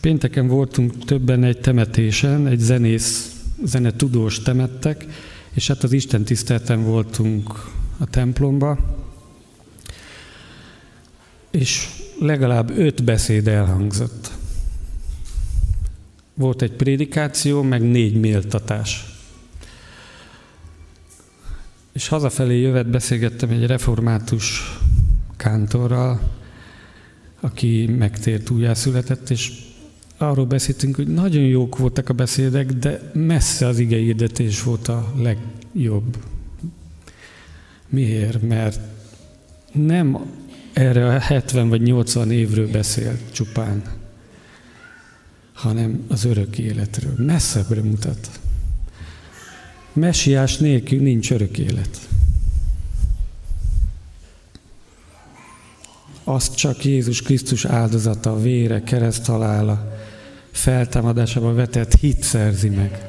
[0.00, 5.06] Pénteken voltunk többen egy temetésen, egy zenész, zene tudós temettek,
[5.52, 8.78] és hát az Isten tisztelten voltunk a templomba,
[11.54, 11.88] és
[12.20, 14.30] legalább öt beszéd elhangzott.
[16.34, 19.04] Volt egy prédikáció, meg négy méltatás.
[21.92, 24.78] És hazafelé jövet beszélgettem egy református
[25.36, 26.20] kántorral,
[27.40, 29.52] aki megtért újjászületett, és
[30.16, 36.16] arról beszéltünk, hogy nagyon jók voltak a beszédek, de messze az igehirdetés volt a legjobb.
[37.88, 38.42] Miért?
[38.42, 38.80] Mert
[39.72, 40.18] nem
[40.74, 43.82] erre a 70 vagy 80 évről beszélt csupán,
[45.52, 47.14] hanem az örök életről.
[47.16, 48.40] Messzebbre mutat.
[49.92, 52.08] Messiás nélkül nincs örök élet.
[56.24, 59.92] Azt csak Jézus Krisztus áldozata, vére, kereszt halála,
[60.50, 63.08] feltámadásában vetett hit szerzi meg.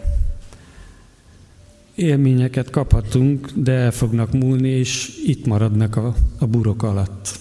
[1.96, 7.40] Élményeket kaphatunk, de el fognak múlni, és itt maradnak a, a burok alatt.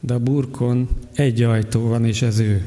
[0.00, 2.64] De a burkon egy ajtó van, és ez ő.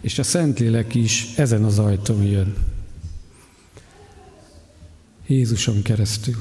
[0.00, 2.54] És a Szentlélek is ezen az ajtón jön.
[5.26, 6.36] Jézuson keresztül.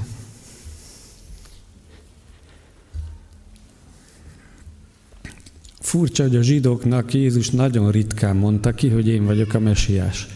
[5.79, 10.27] Furcsa, hogy a zsidóknak Jézus nagyon ritkán mondta ki, hogy én vagyok a mesiás.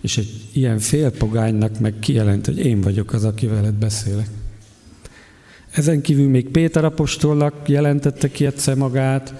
[0.00, 4.28] És egy ilyen félpogánynak meg kijelent, hogy én vagyok az, aki veled beszélek.
[5.76, 9.34] Ezen kívül még Péter apostolnak jelentette ki egyszer magát,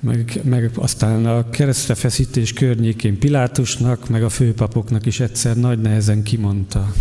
[0.00, 6.92] meg, meg aztán a keresztrefeszítés környékén Pilátusnak, meg a főpapoknak is egyszer nagy nehezen kimondta,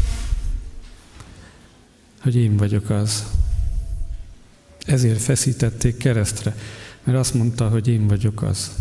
[2.22, 3.26] hogy én vagyok az.
[4.86, 6.56] Ezért feszítették keresztre.
[7.04, 8.72] Mert azt mondta, hogy én vagyok az,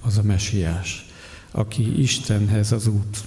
[0.00, 1.06] az a mesiás,
[1.50, 3.24] aki Istenhez az út.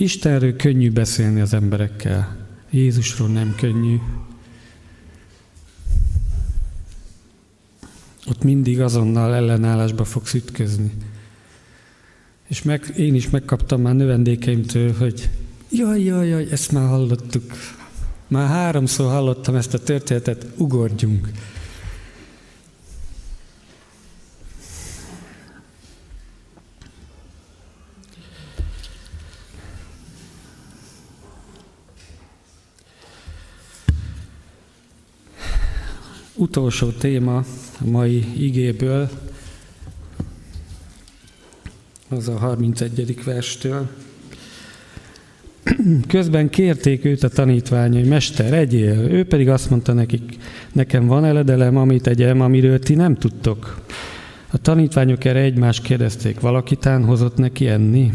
[0.00, 2.36] Istenről könnyű beszélni az emberekkel,
[2.70, 3.96] Jézusról nem könnyű.
[8.26, 10.92] Ott mindig azonnal ellenállásba fogsz ütközni.
[12.48, 15.28] És meg, én is megkaptam már növendékeimtől, hogy
[15.70, 17.52] jaj, jaj, jaj, ezt már hallottuk,
[18.26, 21.28] már háromszor hallottam ezt a történetet, ugorjunk.
[36.40, 37.44] Utolsó téma a
[37.84, 39.08] mai igéből,
[42.08, 43.24] az a 31.
[43.24, 43.88] verstől.
[46.08, 48.98] Közben kérték őt a tanítványai, Mester, egyél.
[48.98, 50.36] Ő pedig azt mondta nekik,
[50.72, 53.80] nekem van eledelem, amit egyem, amiről ti nem tudtok.
[54.50, 58.12] A tanítványok erre egymást kérdezték, valakitán hozott neki enni?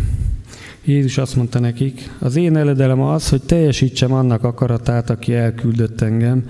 [0.83, 6.43] Jézus azt mondta nekik, az én eledelem az, hogy teljesítsem annak akaratát, aki elküldött engem,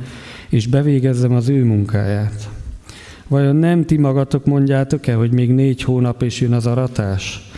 [0.56, 2.50] és bevégezzem az ő munkáját.
[3.28, 7.50] Vajon nem ti magatok mondjátok-e, hogy még négy hónap és jön az aratás?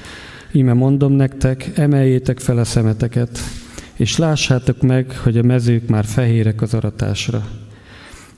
[0.51, 3.39] Íme mondom nektek, emeljétek fel a szemeteket,
[3.95, 7.47] és lássátok meg, hogy a mezők már fehérek az aratásra.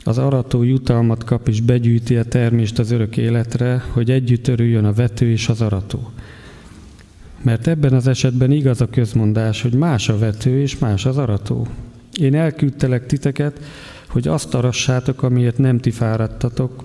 [0.03, 4.93] Az arató jutalmat kap és begyűjti a termést az örök életre, hogy együtt örüljön a
[4.93, 6.11] vető és az arató.
[7.41, 11.67] Mert ebben az esetben igaz a közmondás, hogy más a vető és más az arató.
[12.19, 13.59] Én elküldtelek titeket,
[14.09, 16.83] hogy azt arassátok, amiért nem ti fáradtatok.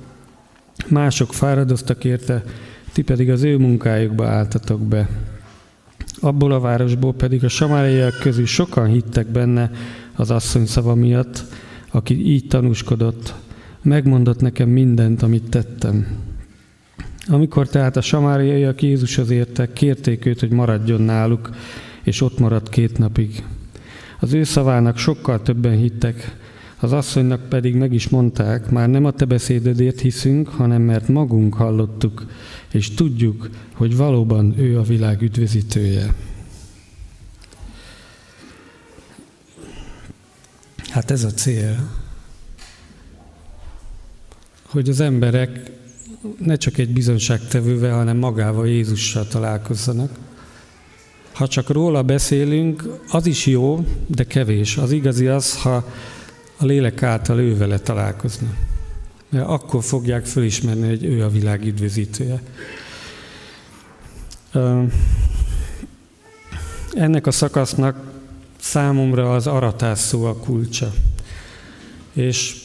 [0.89, 2.43] Mások fáradoztak érte,
[2.93, 5.09] ti pedig az ő munkájukba álltatok be.
[6.21, 9.71] Abból a városból pedig a samáriaiak közül sokan hittek benne
[10.17, 11.45] az asszony szava miatt,
[11.91, 13.35] aki így tanúskodott,
[13.83, 16.07] megmondott nekem mindent, amit tettem.
[17.27, 21.51] Amikor tehát a samáriaiak Jézushoz értek, kérték őt, hogy maradjon náluk,
[22.03, 23.45] és ott maradt két napig.
[24.21, 26.37] Az ő szavának sokkal többen hittek,
[26.85, 31.55] az asszonynak pedig meg is mondták, már nem a te beszédedért hiszünk, hanem mert magunk
[31.55, 32.27] hallottuk,
[32.73, 36.15] és tudjuk, hogy valóban ő a világ üdvözítője.
[40.89, 41.91] Hát ez a cél,
[44.63, 45.71] hogy az emberek
[46.39, 50.11] ne csak egy bizonságtevővel, hanem magával Jézussal találkozzanak.
[51.33, 54.77] Ha csak róla beszélünk, az is jó, de kevés.
[54.77, 55.85] Az igazi az, ha
[56.57, 57.81] a lélek által ő vele.
[59.29, 62.43] Mert akkor fogják fölismerni, hogy ő a világ üdvözítője.
[66.95, 68.13] Ennek a szakasznak
[68.61, 70.93] számomra az aratás szó a kulcsa.
[72.13, 72.57] És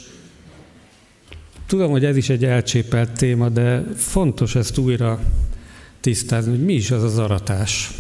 [1.68, 5.20] tudom, hogy ez is egy elcsépelt téma, de fontos ezt újra
[6.00, 7.92] tisztázni, hogy mi is az az aratás.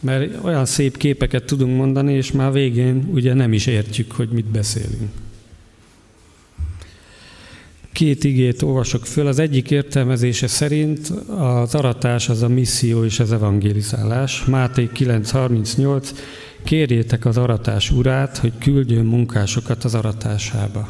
[0.00, 4.46] Mert olyan szép képeket tudunk mondani, és már végén ugye nem is értjük, hogy mit
[4.46, 5.10] beszélünk.
[7.92, 9.26] Két igét olvasok föl.
[9.26, 14.44] Az egyik értelmezése szerint az aratás az a misszió és az evangelizálás.
[14.44, 16.10] Máté 9.38
[16.64, 20.88] Kérjétek az aratás urát, hogy küldjön munkásokat az aratásába.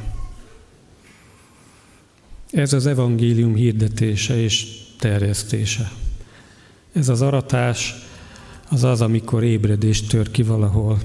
[2.51, 4.67] Ez az evangélium hirdetése és
[4.99, 5.91] terjesztése.
[6.93, 7.95] Ez az aratás
[8.71, 10.99] az az, amikor ébredés tör ki valahol,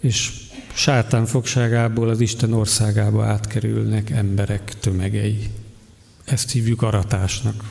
[0.00, 0.32] és
[0.72, 5.38] sátán fogságából az Isten országába átkerülnek emberek tömegei.
[6.24, 7.64] Ezt hívjuk aratásnak,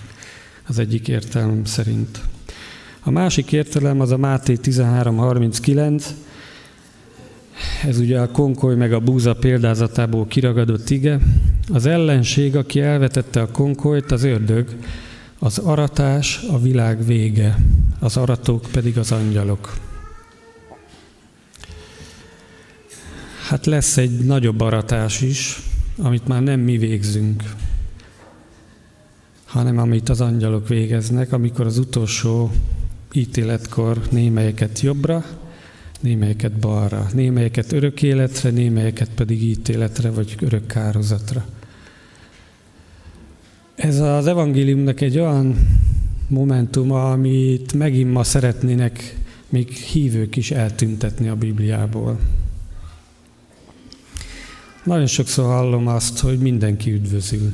[0.67, 2.21] az egyik értelem szerint.
[3.03, 6.03] A másik értelem az a Máté 13.39,
[7.83, 11.19] ez ugye a konkoly meg a búza példázatából kiragadott ige.
[11.73, 14.75] Az ellenség, aki elvetette a konkolyt, az ördög,
[15.39, 17.57] az aratás a világ vége,
[17.99, 19.77] az aratók pedig az angyalok.
[23.47, 25.61] Hát lesz egy nagyobb aratás is,
[25.97, 27.43] amit már nem mi végzünk,
[29.45, 32.51] hanem amit az angyalok végeznek, amikor az utolsó
[33.11, 35.25] ítéletkor némelyeket jobbra,
[35.99, 41.45] némelyeket balra, némelyeket örök életre, némelyeket pedig ítéletre vagy örök kározatra.
[43.77, 45.67] Ez az evangéliumnak egy olyan
[46.27, 49.17] momentum, amit megint ma szeretnének
[49.49, 52.19] még hívők is eltüntetni a Bibliából.
[54.83, 57.53] Nagyon sokszor hallom azt, hogy mindenki üdvözül.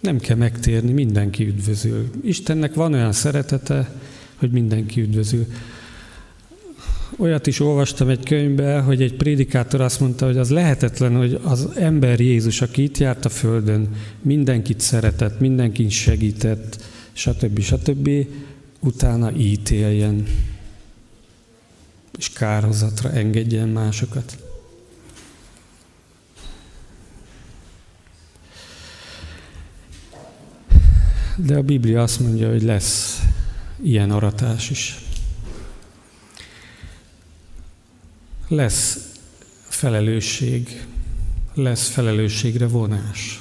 [0.00, 2.10] Nem kell megtérni, mindenki üdvözül.
[2.22, 3.90] Istennek van olyan szeretete,
[4.36, 5.46] hogy mindenki üdvözül.
[7.20, 11.68] Olyat is olvastam egy könyvbe, hogy egy prédikátor azt mondta, hogy az lehetetlen, hogy az
[11.76, 17.60] ember Jézus, aki itt járt a Földön, mindenkit szeretett, mindenkit segített, stb.
[17.60, 18.10] stb.
[18.80, 20.26] utána ítéljen,
[22.18, 24.38] és kárhozatra engedjen másokat.
[31.36, 33.22] De a Biblia azt mondja, hogy lesz
[33.82, 35.07] ilyen aratás is.
[38.48, 38.98] Lesz
[39.68, 40.84] felelősség,
[41.54, 43.40] lesz felelősségre vonás.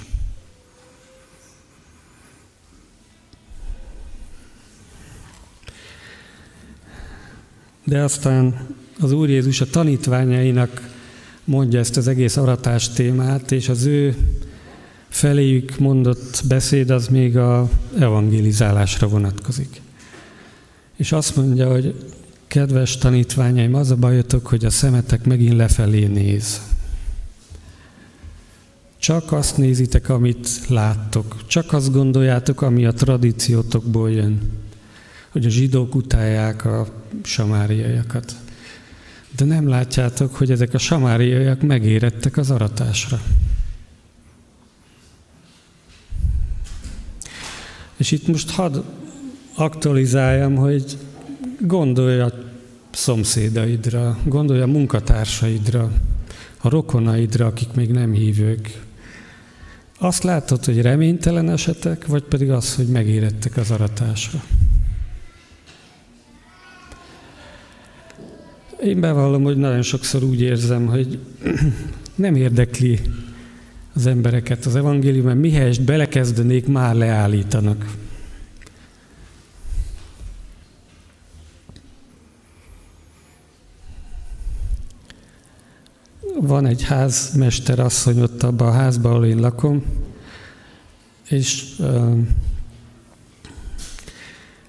[7.84, 8.68] De aztán
[9.00, 10.96] az Úr Jézus a tanítványainak
[11.44, 14.16] mondja ezt az egész aratás témát, és az ő
[15.10, 17.70] feléjük mondott beszéd az még a
[18.00, 19.82] evangelizálásra vonatkozik.
[20.96, 21.96] És azt mondja, hogy
[22.48, 26.62] kedves tanítványaim, az a bajotok, hogy a szemetek megint lefelé néz.
[28.98, 31.36] Csak azt nézitek, amit láttok.
[31.48, 34.52] Csak azt gondoljátok, ami a tradíciótokból jön.
[35.30, 36.88] Hogy a zsidók utálják a
[37.24, 38.36] samáriaiakat.
[39.36, 43.22] De nem látjátok, hogy ezek a samáriaiak megérettek az aratásra.
[47.98, 48.78] És itt most hadd
[49.56, 50.98] aktualizáljam, hogy
[51.60, 52.32] gondolj a
[52.92, 55.92] szomszédaidra, gondolj a munkatársaidra,
[56.62, 58.82] a rokonaidra, akik még nem hívők.
[60.00, 64.44] Azt látod, hogy reménytelen esetek, vagy pedig az, hogy megérettek az aratásra.
[68.84, 71.20] Én bevallom, hogy nagyon sokszor úgy érzem, hogy
[72.16, 73.00] nem érdekli
[73.94, 77.86] az embereket az evangélium, mert mihelyest belekezdenék, már leállítanak.
[86.42, 89.84] Van egy házmester asszony ott abban a házban, ahol én lakom,
[91.30, 91.76] és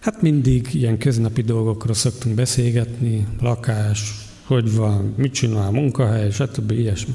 [0.00, 4.14] hát mindig ilyen köznapi dolgokról szoktunk beszélgetni, lakás,
[4.44, 6.70] hogy van, mit csinál, munkahely, stb.
[6.70, 7.14] ilyesmi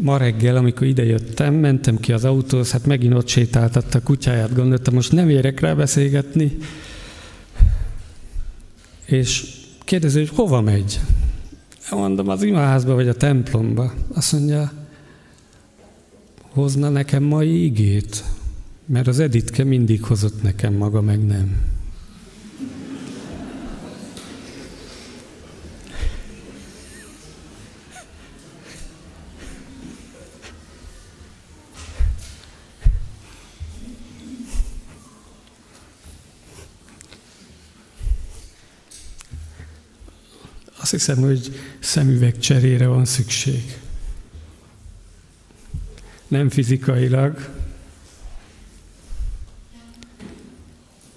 [0.00, 4.94] ma reggel, amikor idejöttem, mentem ki az autóhoz, hát megint ott sétáltatta a kutyáját, gondoltam,
[4.94, 6.56] most nem érek rá beszélgetni.
[9.04, 9.44] És
[9.84, 11.00] kérdezi, hogy hova megy?
[11.90, 13.92] Mondom, az imaházba vagy a templomba.
[14.14, 14.72] Azt mondja,
[16.52, 18.24] hozna nekem mai igét,
[18.86, 21.68] mert az Editke mindig hozott nekem, maga meg nem.
[40.80, 41.50] Azt hiszem, hogy
[41.80, 43.78] szemüveg cserére van szükség.
[46.28, 47.48] Nem fizikailag,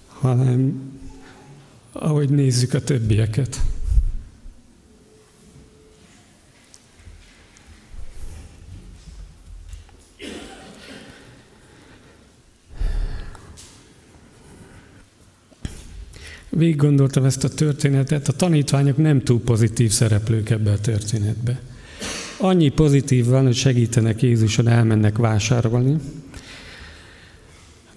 [0.07, 0.91] hanem
[1.91, 3.61] ahogy nézzük a többieket.
[16.55, 21.61] Végig gondoltam ezt a történetet, a tanítványok nem túl pozitív szereplők ebbe a történetbe.
[22.37, 25.95] Annyi pozitív van, hogy segítenek Jézuson, elmennek vásárolni,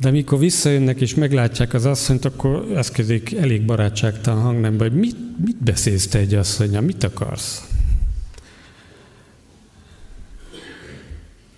[0.00, 5.16] de mikor visszajönnek és meglátják az asszonyt, akkor ezt kezdik elég barátságtalan hangnembe, hogy mit,
[5.44, 7.64] mit beszélsz te egy asszonya, mit akarsz?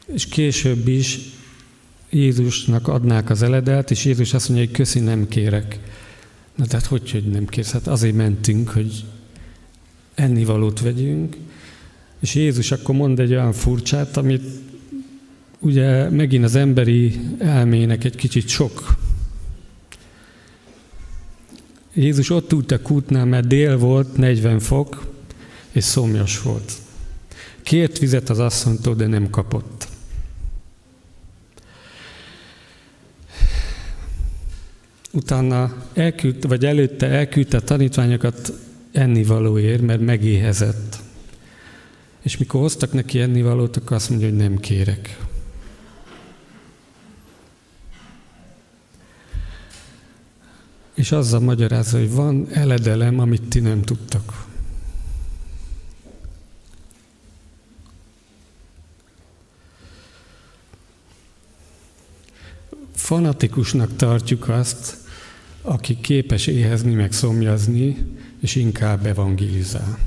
[0.06, 1.18] És később is
[2.10, 5.78] Jézusnak adnák az eledelt, és Jézus azt mondja, hogy köszi, nem kérek.
[6.58, 7.70] Na tehát hogy, hogy nem kérsz?
[7.70, 9.04] Hát azért mentünk, hogy
[10.14, 11.36] ennivalót vegyünk,
[12.20, 14.42] és Jézus akkor mond egy olyan furcsát, amit
[15.58, 18.96] ugye megint az emberi elmének egy kicsit sok.
[21.94, 25.12] Jézus ott ült a kútnál, mert dél volt, 40 fok,
[25.72, 26.72] és szomjas volt.
[27.62, 29.87] Kért vizet az asszonytól, de nem kapott.
[35.12, 38.52] Utána elküldte, vagy előtte elküldte tanítványokat
[38.92, 40.98] ennivalóért, mert megéhezett.
[42.22, 45.18] És mikor hoztak neki ennivalót, akkor azt mondja, hogy nem kérek.
[50.94, 54.47] És azzal magyarázza, hogy van eledelem, amit ti nem tudtak.
[62.98, 64.96] Fanatikusnak tartjuk azt,
[65.62, 67.96] aki képes éhezni, meg szomjazni,
[68.40, 69.98] és inkább evangelizál.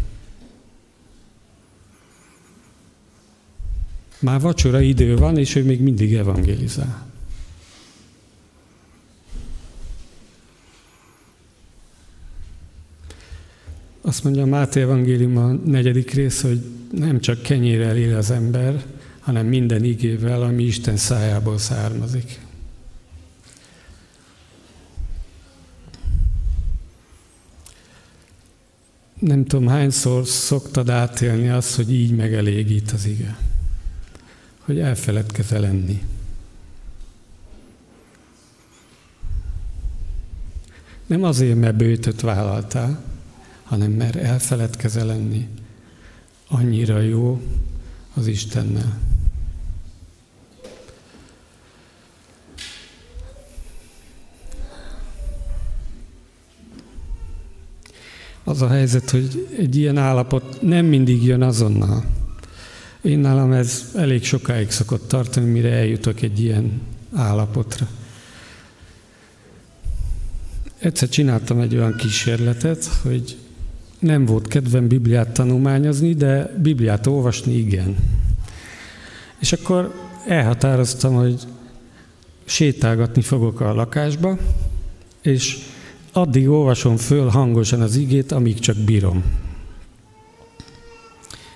[4.20, 7.08] Már vacsora idő van, és ő még mindig evangelizál.
[14.02, 16.62] Azt mondja a Máté Evangélium a negyedik rész, hogy
[16.92, 18.86] nem csak kenyérrel él az ember,
[19.20, 22.40] hanem minden igével, ami Isten szájából származik.
[29.22, 33.38] Nem tudom hányszor szoktad átélni azt, hogy így megelégít az ige.
[34.60, 36.04] Hogy elfeledkezel lenni.
[41.06, 43.04] Nem azért, mert bőtöt vállaltál,
[43.64, 45.48] hanem mert elfeledkezel lenni.
[46.48, 47.42] Annyira jó
[48.14, 49.11] az Istennel.
[58.52, 62.06] Az a helyzet, hogy egy ilyen állapot nem mindig jön azonnal.
[63.02, 66.82] Én nálam ez elég sokáig szokott tartani, mire eljutok egy ilyen
[67.14, 67.88] állapotra.
[70.80, 73.38] Egyszer csináltam egy olyan kísérletet, hogy
[74.00, 77.96] nem volt kedvem Bibliát tanulmányozni, de Bibliát olvasni igen.
[79.40, 79.94] És akkor
[80.28, 81.40] elhatároztam, hogy
[82.46, 84.38] sétálgatni fogok a lakásba,
[85.22, 85.58] és
[86.12, 89.24] addig olvasom föl hangosan az igét, amíg csak bírom.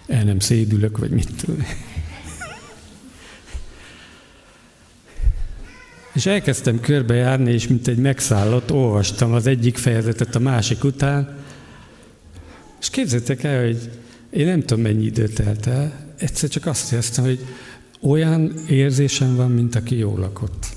[0.08, 1.66] El nem szédülök, vagy mit tudom.
[6.14, 11.38] És elkezdtem körbejárni, és mint egy megszállott, olvastam az egyik fejezetet a másik után,
[12.80, 13.90] és képzeljétek el, hogy
[14.30, 17.46] én nem tudom, mennyi időt telt el, egyszer csak azt éreztem, hogy
[18.02, 20.75] olyan érzésem van, mint aki jól lakott.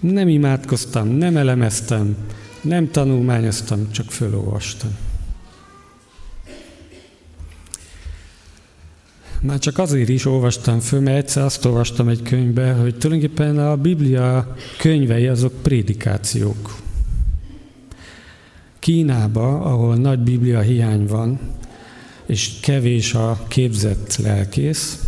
[0.00, 2.16] Nem imádkoztam, nem elemeztem,
[2.60, 4.90] nem tanulmányoztam, csak fölolvastam.
[9.42, 13.76] Már csak azért is olvastam föl, mert egyszer azt olvastam egy könyvbe, hogy tulajdonképpen a
[13.76, 16.76] Biblia könyvei azok prédikációk.
[18.78, 21.40] Kínába, ahol nagy Biblia hiány van,
[22.26, 24.98] és kevés a képzett lelkész,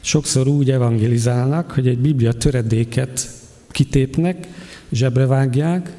[0.00, 3.39] sokszor úgy evangelizálnak, hogy egy Biblia töredéket
[3.70, 4.48] kitépnek,
[4.92, 5.92] zsebre vágják,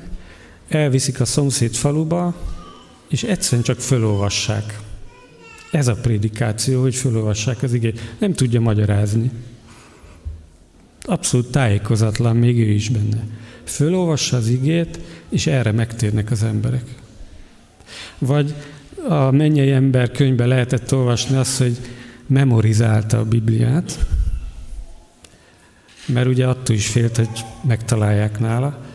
[0.69, 2.35] elviszik a szomszéd faluba,
[3.09, 4.79] és egyszerűen csak fölolvassák.
[5.71, 8.15] Ez a prédikáció, hogy fölolvassák az igét.
[8.19, 9.31] Nem tudja magyarázni.
[11.01, 13.23] Abszolút tájékozatlan, még ő is benne.
[13.63, 14.99] Fölolvassa az igét,
[15.29, 16.83] és erre megtérnek az emberek.
[18.17, 18.53] Vagy
[19.07, 21.77] a mennyei ember könyvbe lehetett olvasni azt, hogy
[22.27, 24.05] memorizálta a Bibliát,
[26.05, 28.85] mert ugye attól is félt, hogy megtalálják nála.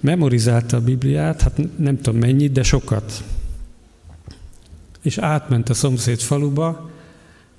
[0.00, 3.24] Memorizálta a Bibliát, hát nem tudom mennyit, de sokat.
[5.02, 6.90] És átment a szomszéd faluba,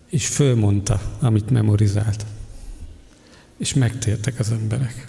[0.09, 2.26] és fölmondta, amit memorizált.
[3.57, 5.07] És megtértek az emberek.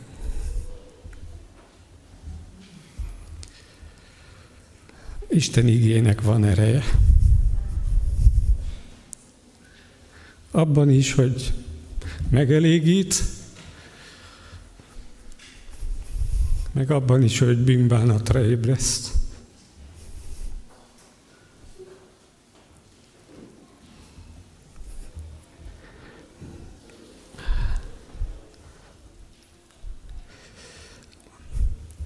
[5.28, 6.82] Isten igének van ereje.
[10.50, 11.52] Abban is, hogy
[12.30, 13.22] megelégít,
[16.72, 19.12] meg abban is, hogy bűnbánatra ébreszt.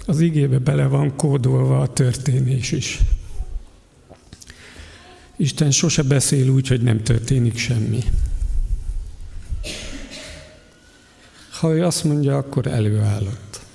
[0.07, 3.01] Az igébe bele van kódolva a történés is.
[5.37, 8.03] Isten sose beszél úgy, hogy nem történik semmi.
[11.51, 13.66] Ha ő azt mondja, akkor előállott.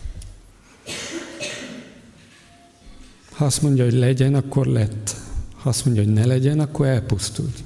[3.41, 5.15] Ha azt mondja, hogy legyen, akkor lett.
[5.55, 7.63] Ha azt mondja, hogy ne legyen, akkor elpusztult.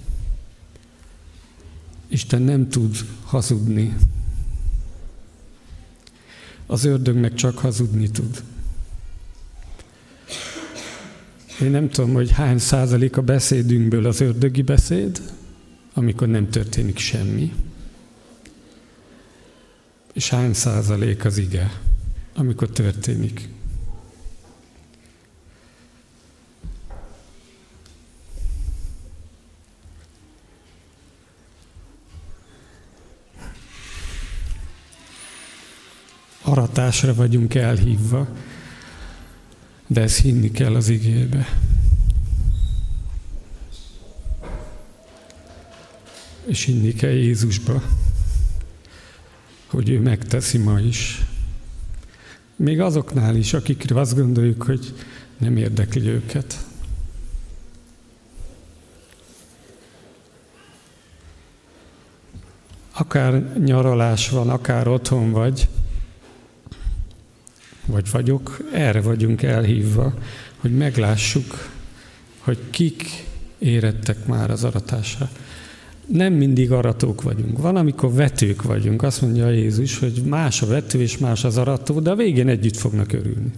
[2.08, 3.96] Isten nem tud hazudni.
[6.66, 8.44] Az ördög meg csak hazudni tud.
[11.62, 15.22] Én nem tudom, hogy hány százalék a beszédünkből az ördögi beszéd,
[15.94, 17.54] amikor nem történik semmi.
[20.14, 21.82] És hány százalék az ige,
[22.36, 23.55] amikor történik.
[36.48, 38.28] Aratásra vagyunk elhívva,
[39.88, 41.48] de ezt hinni kell az igébe.
[46.46, 47.82] És hinni kell Jézusba,
[49.68, 51.26] hogy ő megteszi ma is.
[52.56, 54.94] Még azoknál is, akikre azt gondoljuk, hogy
[55.38, 56.66] nem érdekli őket.
[62.92, 65.68] Akár nyaralás van, akár otthon vagy,
[67.86, 70.14] vagy vagyok, erre vagyunk elhívva,
[70.58, 71.70] hogy meglássuk,
[72.40, 73.04] hogy kik
[73.60, 75.30] érettek már az aratásra.
[76.06, 77.58] Nem mindig aratók vagyunk.
[77.58, 79.04] Van, amikor vetők vagyunk.
[79.04, 82.78] Azt mondja Jézus, hogy más a vető és más az arató, de a végén együtt
[82.78, 83.52] fognak örülni.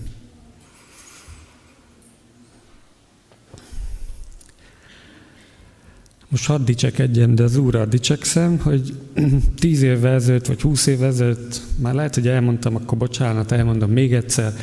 [6.29, 8.93] Most hadd dicsekedjem, de az Úrral dicsekszem, hogy
[9.59, 14.13] tíz évvel ezelőtt, vagy húsz évvel ezelőtt, már lehet, hogy elmondtam, akkor bocsánat, elmondom még
[14.13, 14.53] egyszer,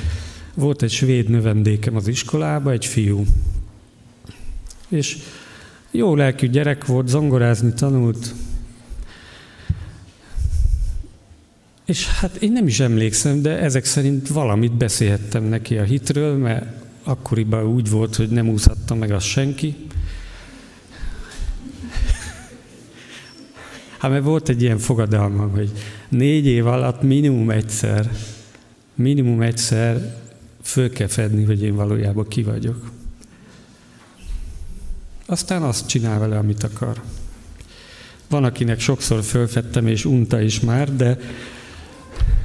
[0.54, 3.24] volt egy svéd növendékem az iskolába, egy fiú.
[4.88, 5.18] És
[5.90, 8.34] jó lelkű gyerek volt, zongorázni tanult,
[11.84, 16.66] És hát én nem is emlékszem, de ezek szerint valamit beszélhettem neki a hitről, mert
[17.02, 19.76] akkoriban úgy volt, hogy nem úszhatta meg azt senki.
[24.04, 25.70] Hát mert volt egy ilyen fogadalmam, hogy
[26.08, 28.10] négy év alatt minimum egyszer,
[28.94, 30.16] minimum egyszer
[30.62, 32.90] föl kell fedni, hogy én valójában ki vagyok.
[35.26, 37.02] Aztán azt csinál vele, amit akar.
[38.28, 41.18] Van, akinek sokszor fölfedtem, és unta is már, de,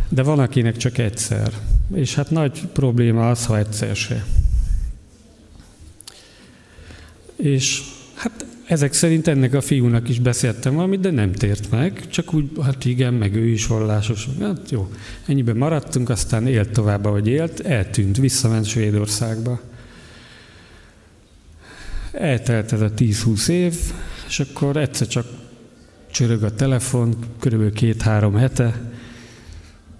[0.09, 1.53] de van, akinek csak egyszer.
[1.93, 4.25] És hát nagy probléma az, ha egyszer se.
[7.35, 7.81] És
[8.69, 12.85] ezek szerint ennek a fiúnak is beszéltem valamit, de nem tért meg, csak úgy, hát
[12.85, 14.27] igen, meg ő is vallásos.
[14.39, 14.91] Hát jó,
[15.25, 19.59] ennyiben maradtunk, aztán élt tovább, ahogy élt, eltűnt, visszament Svédországba.
[22.11, 23.75] Eltelt ez a 10-20 év,
[24.27, 25.25] és akkor egyszer csak
[26.11, 28.81] csörög a telefon, körülbelül két-három hete,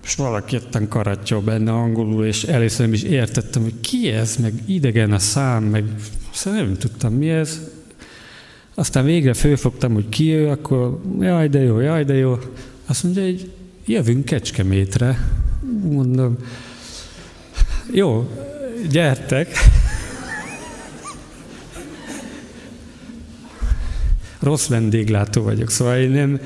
[0.03, 4.53] és valaki ettem karatja benne angolul, és először nem is értettem, hogy ki ez, meg
[4.65, 5.83] idegen a szám, meg
[6.33, 7.77] szóval nem tudtam mi ez.
[8.79, 12.37] Aztán végre fölfogtam, hogy ki ő, akkor jaj, de jó, jaj, de jó.
[12.85, 13.51] Azt mondja, hogy
[13.85, 15.29] jövünk Kecskemétre.
[15.83, 16.37] Mondom,
[17.93, 18.29] jó,
[18.91, 19.47] gyertek.
[24.39, 26.39] Rossz vendéglátó vagyok, szóval én nem,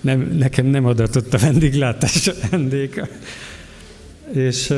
[0.00, 3.08] nem, nekem nem adatott a vendéglátás a vendége.
[4.32, 4.72] És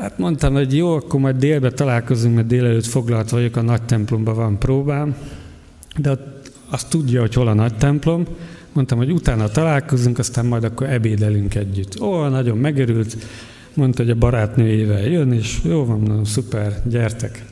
[0.00, 4.34] hát mondtam, hogy jó, akkor majd délbe találkozunk, mert délelőtt foglalt vagyok, a nagy templomban
[4.34, 5.16] van próbám,
[5.96, 6.18] de
[6.68, 8.26] azt tudja, hogy hol a nagy templom.
[8.72, 12.00] Mondtam, hogy utána találkozunk, aztán majd akkor ebédelünk együtt.
[12.00, 13.16] Ó, nagyon megörült,
[13.74, 17.44] mondta, hogy a barátnőjével jön, és jó van, nagyon szuper, gyertek.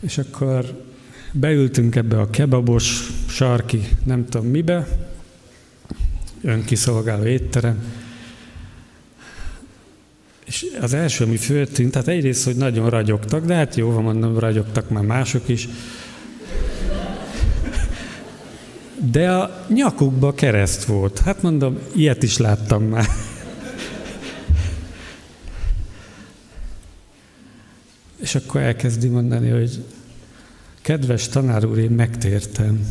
[0.00, 0.84] És akkor
[1.32, 4.88] beültünk ebbe a kebabos, sarki, nem tudom mibe,
[6.42, 7.82] önkiszolgáló étterem,
[10.46, 14.38] és az első, ami föltűnt, tehát egyrészt, hogy nagyon ragyogtak, de hát jó, van mondom,
[14.38, 15.68] ragyogtak már mások is.
[19.10, 21.18] De a nyakukba kereszt volt.
[21.18, 23.06] Hát mondom, ilyet is láttam már.
[28.20, 29.84] És akkor elkezdi mondani, hogy
[30.82, 32.86] kedves tanár úr, én megtértem.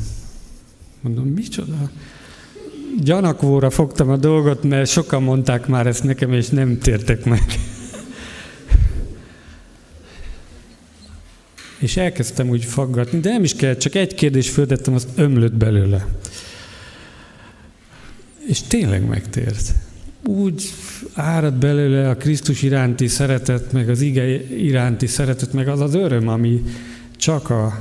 [1.02, 1.90] Mondom, micsoda?
[3.04, 7.44] Gyanakvóra fogtam a dolgot, mert sokan mondták már ezt nekem, és nem tértek meg.
[11.86, 16.08] és elkezdtem úgy faggatni, de nem is kellett, csak egy kérdés földettem, azt ömlött belőle.
[18.48, 19.74] És tényleg megtért.
[20.24, 20.74] Úgy
[21.14, 26.28] árad belőle a Krisztus iránti szeretet, meg az ige iránti szeretet, meg az az öröm,
[26.28, 26.64] ami
[27.18, 27.80] csak a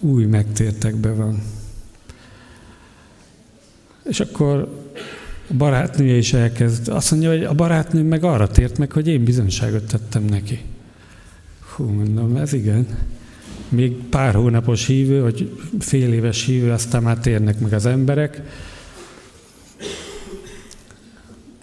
[0.00, 1.42] új megtértekben van.
[4.08, 4.68] És akkor
[5.50, 6.88] a barátnője is elkezd.
[6.88, 10.60] Azt mondja, hogy a barátnő meg arra tért meg, hogy én bizonyságot tettem neki.
[11.74, 12.86] Hú, mondom, ez igen.
[13.68, 18.42] Még pár hónapos hívő, vagy fél éves hívő, aztán már térnek meg az emberek.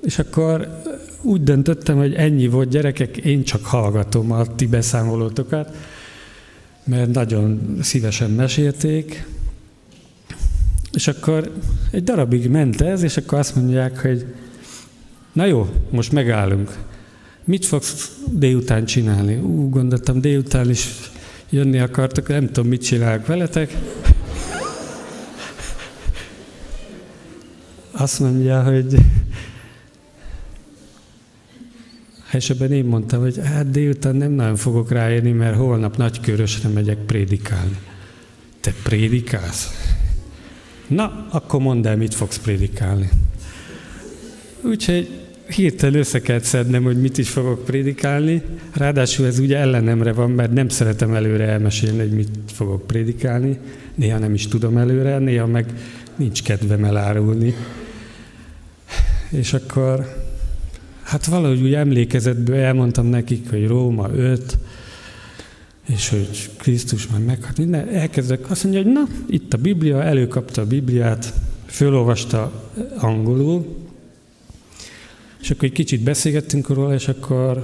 [0.01, 0.81] És akkor
[1.22, 5.76] úgy döntöttem, hogy ennyi volt gyerekek, én csak hallgatom a ti beszámolótokat,
[6.84, 9.26] mert nagyon szívesen mesélték.
[10.95, 11.51] És akkor
[11.91, 14.26] egy darabig ment ez, és akkor azt mondják, hogy
[15.34, 16.77] na jó, most megállunk.
[17.43, 19.35] Mit fogsz délután csinálni?
[19.35, 20.89] Ú, gondoltam, délután is
[21.49, 23.77] jönni akartok, nem tudom, mit csinálok veletek.
[27.91, 28.95] Azt mondja, hogy
[32.31, 36.97] és ebben én mondtam, hogy hát délután nem nagyon fogok ráérni, mert holnap nagykörösre megyek
[36.97, 37.77] prédikálni.
[38.59, 39.94] Te prédikálsz?
[40.88, 43.10] Na, akkor mondd el, mit fogsz prédikálni.
[44.62, 45.10] Úgyhogy
[45.48, 48.41] hirtelen össze kell szednem, hogy mit is fogok prédikálni.
[48.74, 53.57] Ráadásul ez ugye ellenemre van, mert nem szeretem előre elmesélni, hogy mit fogok prédikálni.
[53.95, 55.74] Néha nem is tudom előre, néha meg
[56.16, 57.53] nincs kedvem elárulni.
[59.30, 60.24] És akkor,
[61.03, 64.57] hát valahogy úgy emlékezetből elmondtam nekik, hogy Róma 5,
[65.86, 70.62] és hogy Krisztus már meghalt, minden, elkezdek, azt mondja, hogy na, itt a Biblia, előkapta
[70.62, 71.34] a Bibliát,
[71.66, 73.86] fölolvasta angolul,
[75.41, 77.57] és akkor egy kicsit beszélgettünk róla, és akkor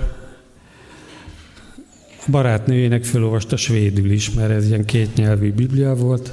[2.28, 6.32] a barátnőjének fölolvasta svédül is, mert ez ilyen kétnyelvű Biblia volt.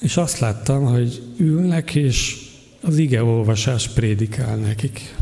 [0.00, 2.48] És azt láttam, hogy ülnek, és
[2.80, 5.14] az ige olvasás prédikál nekik.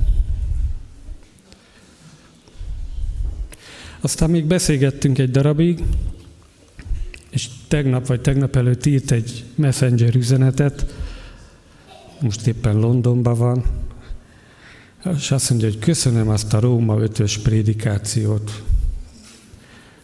[4.04, 5.82] Aztán még beszélgettünk egy darabig,
[7.30, 10.94] és tegnap vagy tegnap előtt írt egy messenger üzenetet,
[12.20, 13.64] most éppen Londonban van,
[15.16, 18.62] és azt mondja, hogy köszönöm azt a Róma ötös prédikációt.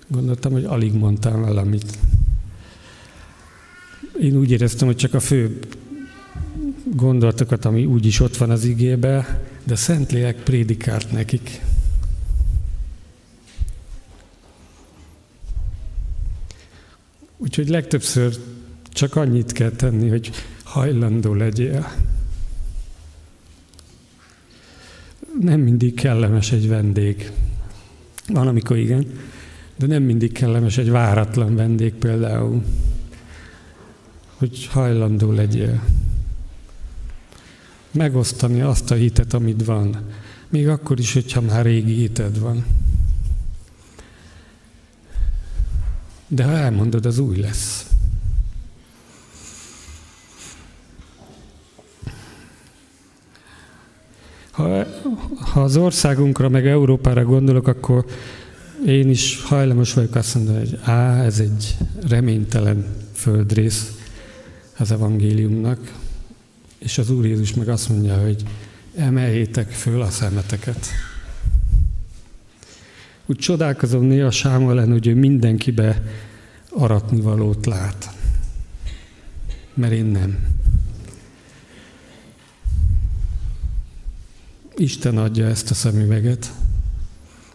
[0.09, 1.99] Gondoltam, hogy alig mondtam valamit.
[4.21, 5.59] Én úgy éreztem, hogy csak a fő
[6.85, 11.61] gondolatokat, ami úgyis ott van az igébe, de Szentlélek prédikált nekik.
[17.39, 18.37] Úgyhogy legtöbbször
[18.89, 20.31] csak annyit kell tenni, hogy
[20.65, 21.93] hajlandó legyél.
[25.41, 27.31] Nem mindig kellemes egy vendég.
[28.29, 29.07] Van, amikor igen,
[29.77, 32.63] de nem mindig kellemes egy váratlan vendég például.
[34.37, 35.83] Hogy hajlandó legyél.
[37.91, 39.97] Megosztani azt a hitet, amit van.
[40.49, 42.65] Még akkor is, hogyha már régi hited van.
[46.29, 47.87] De ha elmondod, az új lesz.
[54.51, 54.87] Ha,
[55.39, 58.05] ha az országunkra, meg Európára gondolok, akkor
[58.87, 61.77] én is hajlamos vagyok azt mondani, hogy á, ez egy
[62.09, 63.93] reménytelen földrész
[64.79, 65.93] az evangéliumnak,
[66.79, 68.43] és az Úr Jézus meg azt mondja, hogy
[68.97, 70.87] emeljétek föl a szemeteket.
[73.31, 76.03] Úgy csodálkozom néha Sámuel ellen, hogy ő mindenkibe
[76.69, 78.11] aratni valót lát.
[79.75, 80.39] Mert én nem.
[84.77, 86.53] Isten adja ezt a szemüveget.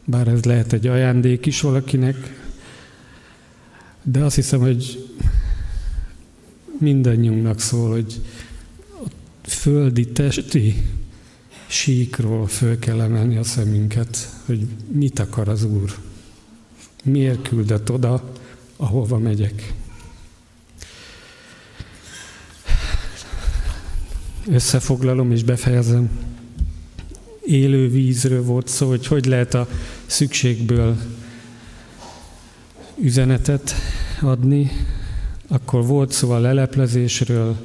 [0.05, 2.15] Bár ez lehet egy ajándék is valakinek,
[4.03, 5.09] de azt hiszem, hogy
[6.79, 8.21] mindannyiunknak szól, hogy
[9.03, 9.09] a
[9.49, 10.83] földi, testi
[11.73, 15.95] síkról föl kell emelni a szemünket, hogy mit akar az Úr.
[17.03, 18.33] Miért küldött oda,
[18.75, 19.73] ahova megyek.
[24.47, 26.09] Összefoglalom és befejezem.
[27.45, 29.67] Élő vízről volt szó, hogy hogy lehet a
[30.05, 30.97] szükségből
[32.99, 33.73] üzenetet
[34.21, 34.71] adni.
[35.47, 37.57] Akkor volt szó a leleplezésről,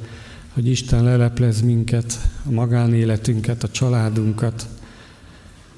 [0.53, 4.67] hogy Isten leleplez minket, a magánéletünket, a családunkat,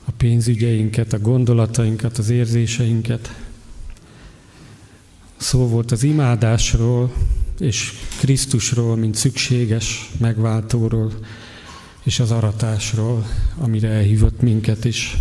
[0.06, 3.36] a pénzügyeinket, a gondolatainkat, az érzéseinket.
[5.38, 7.14] Szó volt az imádásról
[7.60, 11.12] és Krisztusról, mint szükséges megváltóról,
[12.04, 13.28] és az aratásról,
[13.58, 15.18] amire elhívott minket is.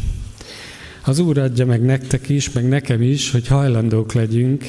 [1.05, 4.65] Az Úr adja meg nektek is, meg nekem is, hogy hajlandók legyünk,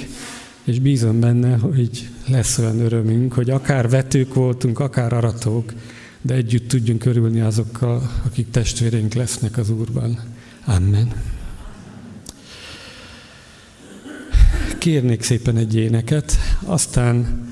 [0.63, 5.73] és bízom benne, hogy lesz olyan örömünk, hogy akár vetők voltunk, akár aratók,
[6.21, 10.19] de együtt tudjunk örülni azokkal, akik testvéreink lesznek az Úrban.
[10.65, 11.13] Amen.
[14.77, 17.45] Kérnék szépen egy éneket, aztán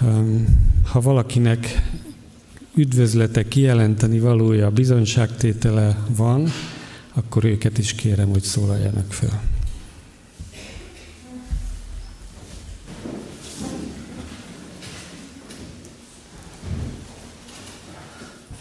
[0.00, 0.44] um,
[0.90, 1.90] ha valakinek
[2.74, 6.48] üdvözlete, kijelenteni valója, bizonyságtétele van,
[7.12, 9.51] akkor őket is kérem, hogy szólaljanak fel.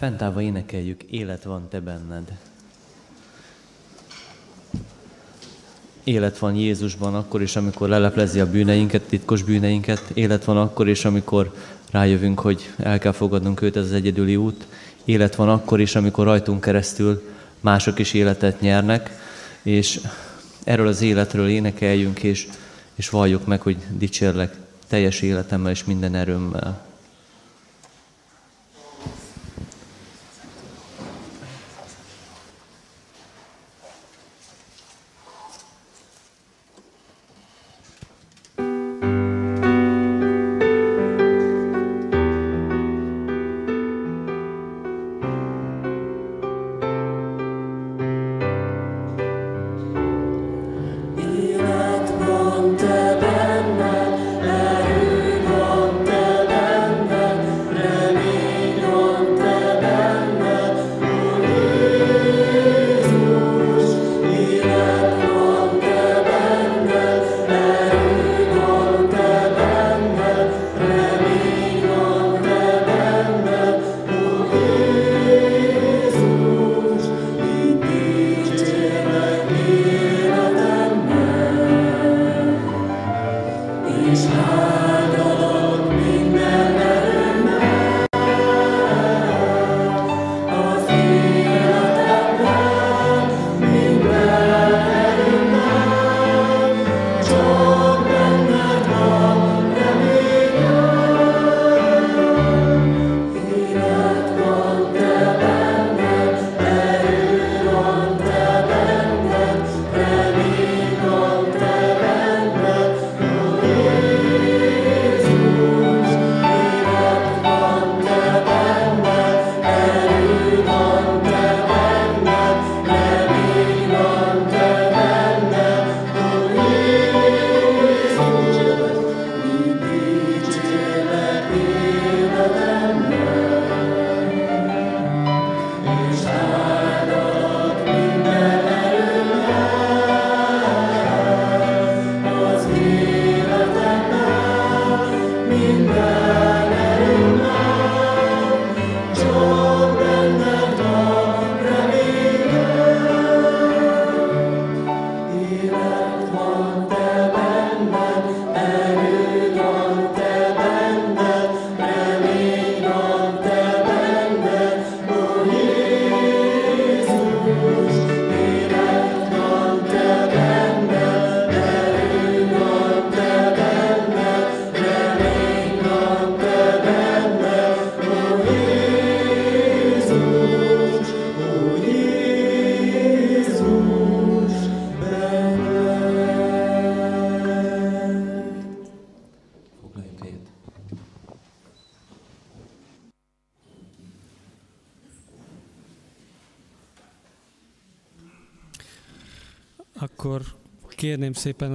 [0.02, 2.32] Fentállva énekeljük, élet van te benned.
[6.04, 10.12] Élet van Jézusban akkor is, amikor leleplezi a bűneinket, titkos bűneinket.
[10.14, 11.54] Élet van akkor is, amikor
[11.92, 14.68] rájövünk, hogy el kell fogadnunk őt, ez az egyedüli út.
[15.06, 17.30] Élet van akkor is, amikor rajtunk keresztül
[17.60, 19.10] mások is életet nyernek,
[19.62, 20.00] és
[20.64, 22.48] erről az életről énekeljünk, és,
[22.96, 24.56] és valljuk meg, hogy dicsérlek
[24.88, 26.91] teljes életemmel és minden erőmmel.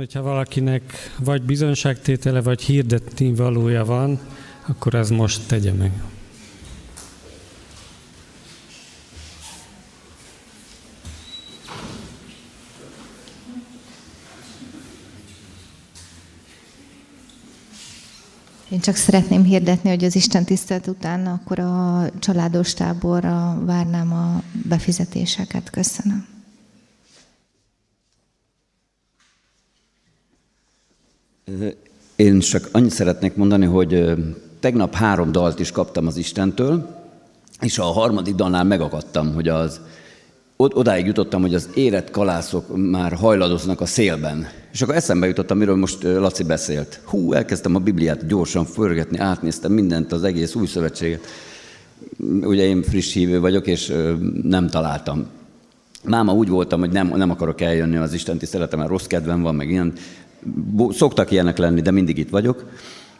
[0.06, 4.20] Hogyha valakinek vagy bizonságtétele, vagy hirdetni valója van,
[4.66, 5.92] akkor ez most tegye meg.
[18.68, 24.42] Én csak szeretném hirdetni, hogy az Isten tisztelt után akkor a családos táborra várnám a
[24.68, 25.70] befizetéseket.
[25.70, 26.15] Köszönöm.
[32.36, 34.14] Én csak annyit szeretnék mondani, hogy
[34.60, 36.88] tegnap három dalt is kaptam az Istentől,
[37.60, 39.80] és a harmadik dalnál megakadtam, hogy az
[40.56, 44.46] odáig jutottam, hogy az érett kalászok már hajladoznak a szélben.
[44.72, 47.00] És akkor eszembe jutottam, amiről most Laci beszélt.
[47.04, 51.26] Hú, elkezdtem a Bibliát gyorsan förgetni, átnéztem mindent, az egész új szövetséget.
[52.42, 53.92] Ugye én friss hívő vagyok, és
[54.42, 55.26] nem találtam.
[56.04, 59.54] Máma úgy voltam, hogy nem, nem akarok eljönni az Isten tiszteletem, mert rossz kedvem van,
[59.54, 59.92] meg ilyen.
[60.90, 62.64] Szoktak ilyenek lenni, de mindig itt vagyok.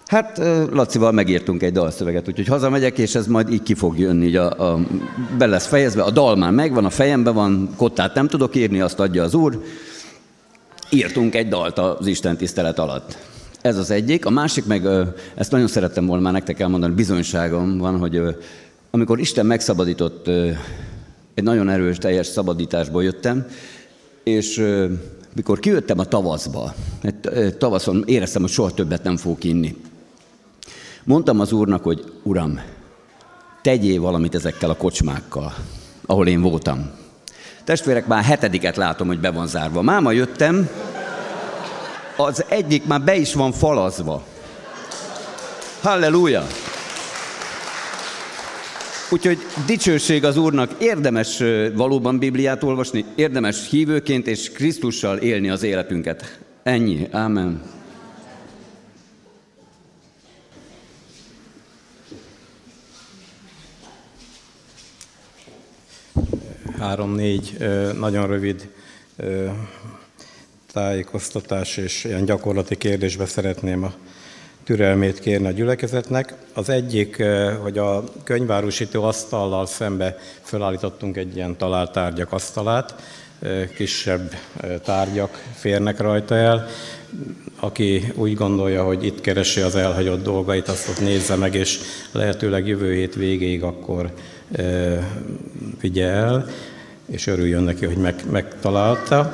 [0.07, 0.39] Hát
[0.73, 4.73] Lacival megírtunk egy dalszöveget, úgyhogy hazamegyek, és ez majd így ki fog jönni, így a,
[4.73, 4.81] a,
[5.39, 6.03] be lesz fejezve.
[6.03, 9.62] A dal már megvan, a fejemben van, kottát nem tudok írni, azt adja az úr.
[10.90, 13.19] Írtunk egy dalt az Isten tisztelet alatt.
[13.61, 14.27] Ez az egyik.
[14.27, 14.86] A másik meg,
[15.35, 18.20] ezt nagyon szerettem volna már nektek elmondani, bizonyságom van, hogy
[18.90, 20.28] amikor Isten megszabadított,
[21.35, 23.47] egy nagyon erős, teljes szabadításból jöttem,
[24.23, 24.65] és
[25.37, 26.75] mikor kijöttem a tavaszba,
[27.59, 29.77] tavaszon éreztem, hogy soha többet nem fogok inni.
[31.05, 32.61] Mondtam az úrnak, hogy uram,
[33.63, 35.55] tegyél valamit ezekkel a kocsmákkal,
[36.07, 36.91] ahol én voltam.
[37.65, 39.83] Testvérek, már hetediket látom, hogy be van zárva.
[39.83, 40.69] Máma jöttem,
[42.17, 44.25] az egyik már be is van falazva.
[45.83, 46.47] Halleluja!
[49.11, 51.43] Úgyhogy dicsőség az Úrnak, érdemes
[51.74, 56.39] valóban Bibliát olvasni, érdemes hívőként és Krisztussal élni az életünket.
[56.62, 57.09] Ennyi.
[57.11, 57.62] Amen.
[66.78, 67.57] Három-négy
[67.99, 68.69] nagyon rövid
[70.73, 73.95] tájékoztatás és ilyen gyakorlati kérdésbe szeretném a
[74.67, 76.35] türelmét kérni a gyülekezetnek.
[76.55, 77.23] Az egyik,
[77.63, 82.95] hogy a könyvárusító asztallal szembe felállítottunk egy ilyen talált tárgyak asztalát,
[83.77, 84.35] kisebb
[84.85, 86.67] tárgyak férnek rajta el.
[87.61, 91.79] Aki úgy gondolja, hogy itt keresi az elhagyott dolgait, azt ott nézze meg, és
[92.13, 94.11] lehetőleg jövő hét végéig akkor
[95.81, 96.47] vigye el,
[97.07, 99.33] és örüljön neki, hogy meg, megtalálta.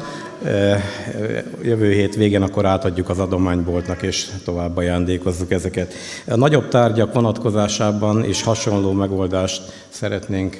[1.62, 5.94] Jövő hét végén akkor átadjuk az adományboltnak, és tovább ajándékozzuk ezeket.
[6.26, 10.56] A nagyobb tárgyak vonatkozásában is hasonló megoldást szeretnénk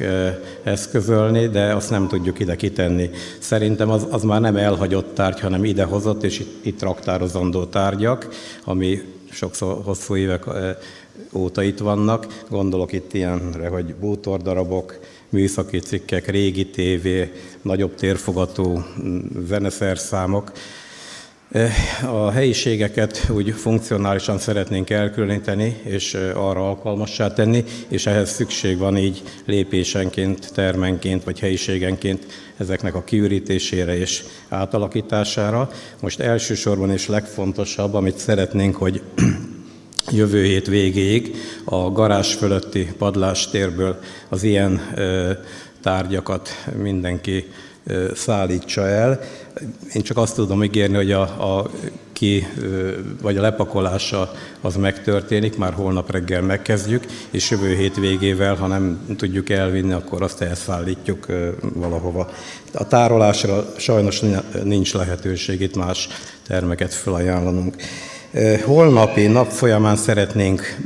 [0.62, 3.10] eszközölni, de azt nem tudjuk ide kitenni.
[3.39, 8.28] Szerintem az, az már nem elhagyott tárgy, hanem idehozott és itt, itt raktározandó tárgyak,
[8.64, 10.44] ami sokszor hosszú évek
[11.32, 12.26] óta itt vannak.
[12.48, 14.98] Gondolok itt ilyenre, hogy bútordarabok,
[15.32, 17.32] műszaki cikkek, régi tévé,
[17.62, 18.84] nagyobb térfogatú
[19.46, 20.52] zeneszerszámok.
[22.04, 29.22] A helyiségeket úgy funkcionálisan szeretnénk elkülöníteni, és arra alkalmassá tenni, és ehhez szükség van így
[29.44, 32.26] lépésenként, termenként vagy helyiségenként
[32.56, 35.70] ezeknek a kiürítésére és átalakítására.
[36.00, 39.02] Most elsősorban és legfontosabb, amit szeretnénk, hogy
[40.10, 43.98] jövő hét végéig a garázs fölötti padlástérből
[44.28, 44.80] az ilyen
[45.82, 47.44] tárgyakat mindenki
[48.14, 49.20] szállítsa el.
[49.92, 51.70] Én csak azt tudom ígérni, hogy a, a
[52.12, 52.46] ki,
[53.22, 59.14] vagy a lepakolása az megtörténik, már holnap reggel megkezdjük, és jövő hét végével, ha nem
[59.16, 61.26] tudjuk elvinni, akkor azt elszállítjuk
[61.74, 62.30] valahova.
[62.72, 64.22] A tárolásra sajnos
[64.64, 66.08] nincs lehetőség itt más
[66.46, 67.76] termeket felajánlanunk.
[68.64, 70.76] Holnapi nap folyamán szeretnénk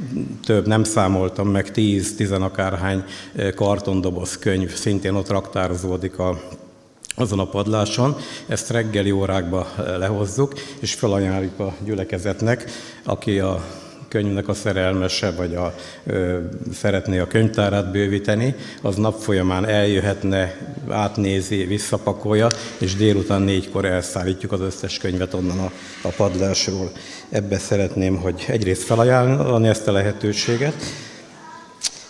[0.44, 3.05] több, nem számoltam meg, 10-10 akárhány
[3.55, 6.40] kartondoboz könyv szintén ott raktározódik a
[7.18, 8.16] azon a padláson,
[8.47, 9.66] ezt reggeli órákba
[9.98, 12.70] lehozzuk, és felajánljuk a gyülekezetnek,
[13.05, 13.64] aki a
[14.16, 15.74] könyvnek a szerelmese, vagy a,
[16.06, 16.38] ö,
[16.74, 20.56] szeretné a könyvtárát bővíteni, az nap folyamán eljöhetne,
[20.88, 22.47] átnézi, visszapakolja,
[22.78, 25.70] és délután négykor elszállítjuk az összes könyvet onnan a,
[26.02, 26.90] a padlásról.
[27.28, 30.74] Ebbe szeretném, hogy egyrészt felajánlani ezt a lehetőséget,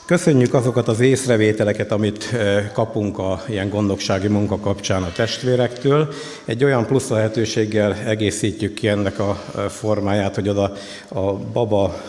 [0.07, 2.37] Köszönjük azokat az észrevételeket, amit
[2.73, 6.09] kapunk a ilyen gondoksági munka kapcsán a testvérektől.
[6.45, 9.35] Egy olyan plusz lehetőséggel egészítjük ki ennek a
[9.69, 10.73] formáját, hogy oda
[11.09, 12.01] a baba,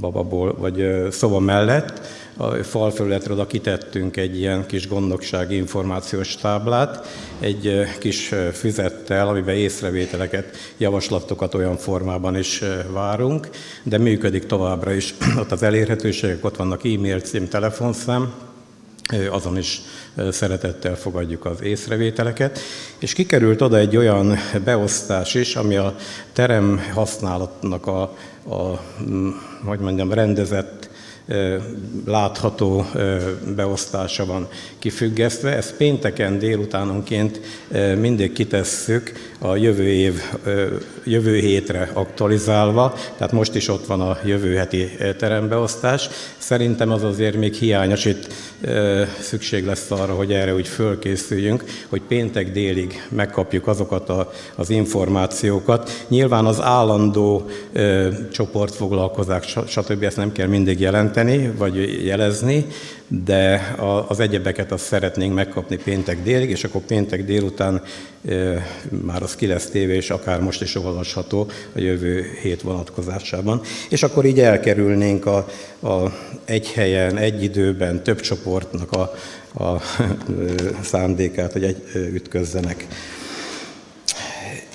[0.00, 2.00] bababól, vagy szoba mellett
[2.36, 7.06] a falfelületre oda kitettünk egy ilyen kis gondnoksági információs táblát,
[7.40, 13.48] egy kis füzettel, amiben észrevételeket, javaslatokat olyan formában is várunk,
[13.82, 15.14] de működik továbbra is.
[15.40, 18.32] Ott az elérhetőségek, ott vannak e-mail cím, telefonszám,
[19.30, 19.80] azon is
[20.30, 22.58] szeretettel fogadjuk az észrevételeket,
[22.98, 25.96] és kikerült oda egy olyan beosztás is, ami a
[26.32, 28.02] terem használatnak a,
[28.48, 28.80] a
[29.64, 30.90] hogy mondjam, rendezett
[32.06, 32.86] látható
[33.56, 35.56] beosztása van kifüggesztve.
[35.56, 37.40] Ezt pénteken délutánonként
[37.98, 40.22] mindig kitesszük a jövő év,
[41.04, 46.08] jövő hétre aktualizálva, tehát most is ott van a jövő heti terembeosztás.
[46.38, 48.32] Szerintem az azért még hiányos, itt
[49.20, 56.04] szükség lesz arra, hogy erre úgy fölkészüljünk, hogy péntek délig megkapjuk azokat a, az információkat.
[56.08, 57.50] Nyilván az állandó
[58.32, 60.02] csoportfoglalkozás, stb.
[60.02, 62.66] ezt nem kell mindig jelenteni, vagy jelezni,
[63.10, 63.74] de
[64.08, 67.82] az egyebeket azt szeretnénk megkapni péntek délig, és akkor péntek délután
[68.88, 73.60] már az ki lesz tévé, és akár most is olvasható a jövő hét vonatkozásában.
[73.88, 75.36] És akkor így elkerülnénk a,
[75.82, 76.12] a
[76.44, 79.12] egy helyen, egy időben, több csoportnak a,
[79.64, 79.80] a
[80.82, 82.86] szándékát, hogy egy, ütközzenek.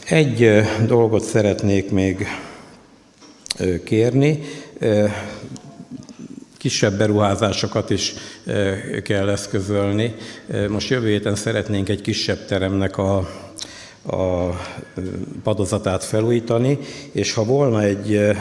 [0.10, 2.28] Egy dolgot szeretnék még
[3.84, 4.40] kérni
[6.66, 8.14] kisebb beruházásokat is
[8.46, 10.16] eh, kell eszközölni.
[10.48, 13.18] Eh, most jövő héten szeretnénk egy kisebb teremnek a,
[14.06, 14.50] a
[14.96, 15.04] eh,
[15.44, 16.80] padozatát felújítani,
[17.12, 18.36] és ha volna egy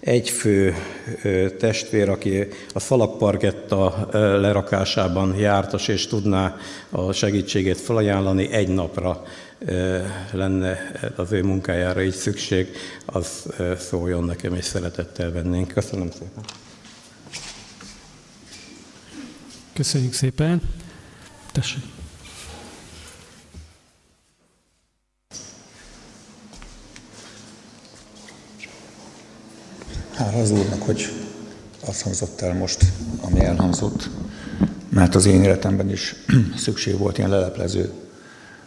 [0.00, 0.74] egyfő
[1.58, 6.56] testvér, aki a szalagpargetta lerakásában jártas, és tudná
[6.90, 9.24] a segítségét felajánlani, egy napra
[10.32, 12.68] lenne az ő munkájára így szükség,
[13.06, 13.46] az
[13.78, 15.68] szóljon nekem, és szeretettel vennénk.
[15.68, 16.63] Köszönöm szépen.
[19.74, 20.60] Köszönjük szépen.
[21.52, 21.82] Tessék.
[30.14, 31.08] Hála az Úrnak, hogy
[31.86, 32.84] azt hangzott el most,
[33.20, 34.08] ami elhangzott,
[34.88, 36.14] mert az én életemben is
[36.56, 37.92] szükség volt ilyen leleplező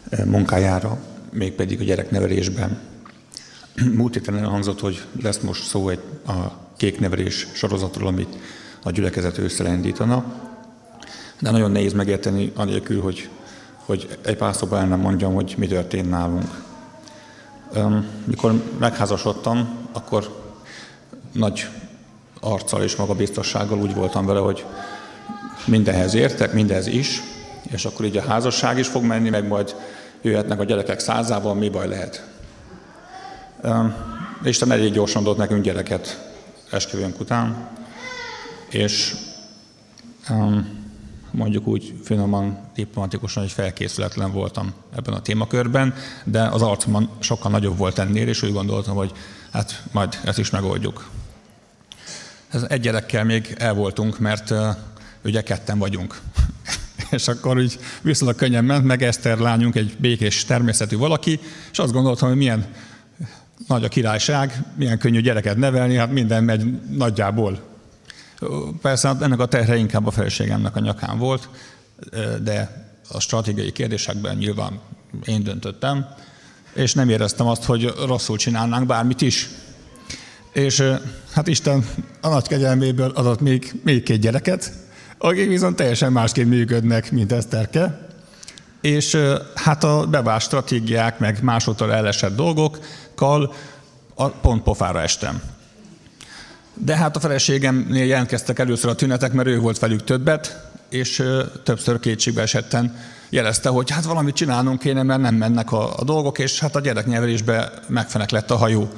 [0.08, 0.98] eh, munkájára,
[1.30, 2.78] mégpedig a gyereknevelésben.
[3.96, 8.36] Múlt héten elhangzott, hogy lesz most szó egy a kéknevelés sorozatról, amit
[8.82, 10.46] a gyülekezet összelendítana,
[11.40, 13.28] de nagyon nehéz megérteni anélkül, hogy,
[13.84, 16.64] hogy egy pár szóban el nem mondjam, hogy mi történt nálunk.
[18.24, 20.52] Mikor megházasodtam, akkor
[21.32, 21.68] nagy
[22.40, 24.64] arccal és magabiztossággal úgy voltam vele, hogy
[25.66, 27.22] mindenhez értek, mindez is,
[27.62, 29.74] és akkor így a házasság is fog menni, meg majd
[30.22, 32.26] jöhetnek a gyerekek százával, mi baj lehet.
[34.44, 36.32] Isten elég gyorsan adott nekünk gyereket
[36.70, 37.68] esküvőnk után,
[38.70, 39.14] és
[40.30, 40.77] um,
[41.30, 45.94] mondjuk úgy finoman, diplomatikusan, hogy felkészületlen voltam ebben a témakörben,
[46.24, 49.12] de az arcomban sokkal nagyobb volt ennél, és úgy gondoltam, hogy
[49.52, 51.10] hát majd ezt is megoldjuk.
[52.48, 54.66] Ez egy gyerekkel még el voltunk, mert uh,
[55.24, 56.20] ugye ketten vagyunk.
[57.10, 61.40] és akkor úgy viszonylag könnyen ment, meg Eszter lányunk, egy békés természetű valaki,
[61.72, 62.66] és azt gondoltam, hogy milyen
[63.66, 67.60] nagy a királyság, milyen könnyű gyereket nevelni, hát minden megy nagyjából
[68.82, 71.48] Persze hát ennek a terhe inkább a feleségemnek a nyakán volt,
[72.42, 74.80] de a stratégiai kérdésekben nyilván
[75.24, 76.06] én döntöttem,
[76.74, 79.48] és nem éreztem azt, hogy rosszul csinálnánk bármit is.
[80.52, 80.82] És
[81.32, 81.84] hát Isten
[82.20, 84.72] a nagy kegyelméből adott még, még két gyereket,
[85.18, 88.08] akik viszont teljesen másképp működnek, mint Eszterke.
[88.80, 89.16] És
[89.54, 93.54] hát a bevált stratégiák, meg másodtól elesett dolgokkal
[94.40, 95.42] pont pofára estem.
[96.78, 101.22] De hát a feleségemnél jelentkeztek először a tünetek, mert ő volt velük többet, és
[101.62, 102.96] többször kétségbe esetten
[103.28, 106.80] jelezte, hogy hát valamit csinálnunk kéne, mert nem mennek a, a dolgok, és hát a
[106.80, 108.88] gyereknyelvelésbe megfenek lett a hajó.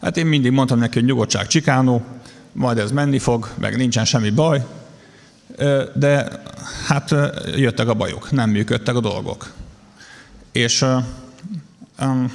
[0.00, 2.04] Hát én mindig mondtam neki, hogy nyugodtság csikánó,
[2.52, 4.64] majd ez menni fog, meg nincsen semmi baj,
[5.94, 6.28] de
[6.86, 7.14] hát
[7.56, 9.52] jöttek a bajok, nem működtek a dolgok.
[10.52, 10.84] És
[12.00, 12.32] um,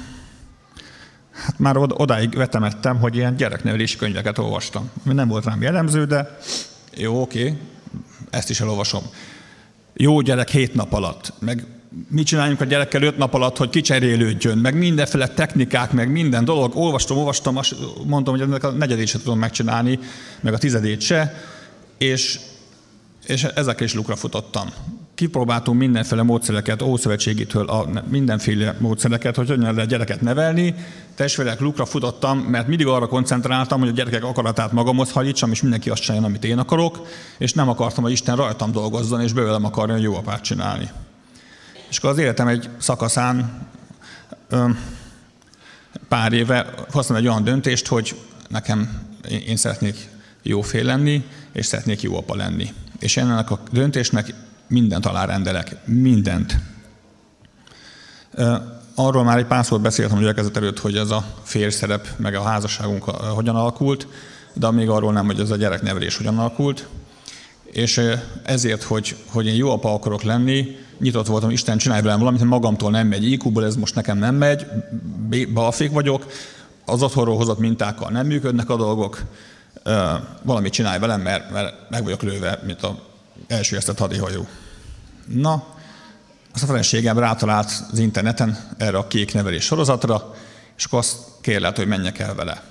[1.34, 4.90] hát már odáig vetemettem, hogy ilyen gyereknevelési könyveket olvastam.
[5.02, 6.38] Nem volt rám jellemző, de
[6.96, 7.58] jó, oké,
[8.30, 9.02] ezt is elolvasom.
[9.94, 11.66] Jó gyerek hét nap alatt, meg
[12.08, 16.76] mit csináljunk a gyerekkel öt nap alatt, hogy kicserélődjön, meg mindenféle technikák, meg minden dolog.
[16.76, 17.74] Olvastam, olvastam, azt
[18.06, 19.98] mondtam, hogy ennek a negyedét se tudom megcsinálni,
[20.40, 21.34] meg a tizedét se,
[21.98, 22.40] és,
[23.26, 24.68] és ezekkel is lukra futottam.
[25.14, 30.74] Kipróbáltunk mindenféle módszereket, Ószövetségitől a mindenféle módszereket, hogy hogyan lehet gyereket nevelni.
[31.14, 35.90] Testvérek lukra futottam, mert mindig arra koncentráltam, hogy a gyerekek akaratát magamhoz hagyítsam, és mindenki
[35.90, 37.06] azt csinálja, amit én akarok,
[37.38, 40.90] és nem akartam, hogy Isten rajtam dolgozzon, és belőlem akarja jó apát csinálni.
[41.88, 43.66] És akkor az életem egy szakaszán
[46.08, 48.16] pár éve hoztam egy olyan döntést, hogy
[48.48, 49.02] nekem
[49.46, 50.08] én szeretnék
[50.42, 52.72] jó fél lenni, és szeretnék jó apa lenni.
[52.98, 54.34] És ennek a döntésnek
[54.74, 55.76] mindent alárendelek.
[55.84, 56.56] Mindent.
[58.94, 63.04] Arról már egy pár szót beszéltem gyülekezet előtt, hogy ez a férszerep, meg a házasságunk
[63.04, 64.06] hogyan alakult,
[64.52, 66.88] de még arról nem, hogy ez a gyereknevelés hogyan alakult.
[67.64, 68.00] És
[68.42, 72.90] ezért, hogy, hogy én jó apa akarok lenni, nyitott voltam, Isten csinálj velem valamit, magamtól
[72.90, 74.66] nem megy, iq ez most nekem nem megy,
[75.52, 76.26] balfék vagyok,
[76.84, 79.22] az otthonról hozott mintákkal nem működnek a dolgok,
[80.42, 82.98] valamit csinálj velem, mert, mert meg vagyok lőve, mint a
[83.46, 84.46] első esztet hadihajó.
[85.26, 85.66] Na,
[86.54, 90.34] az a feleségem rátalált az interneten erre a kék nevelés sorozatra,
[90.76, 92.62] és akkor azt kérlelt, hogy menjek el vele.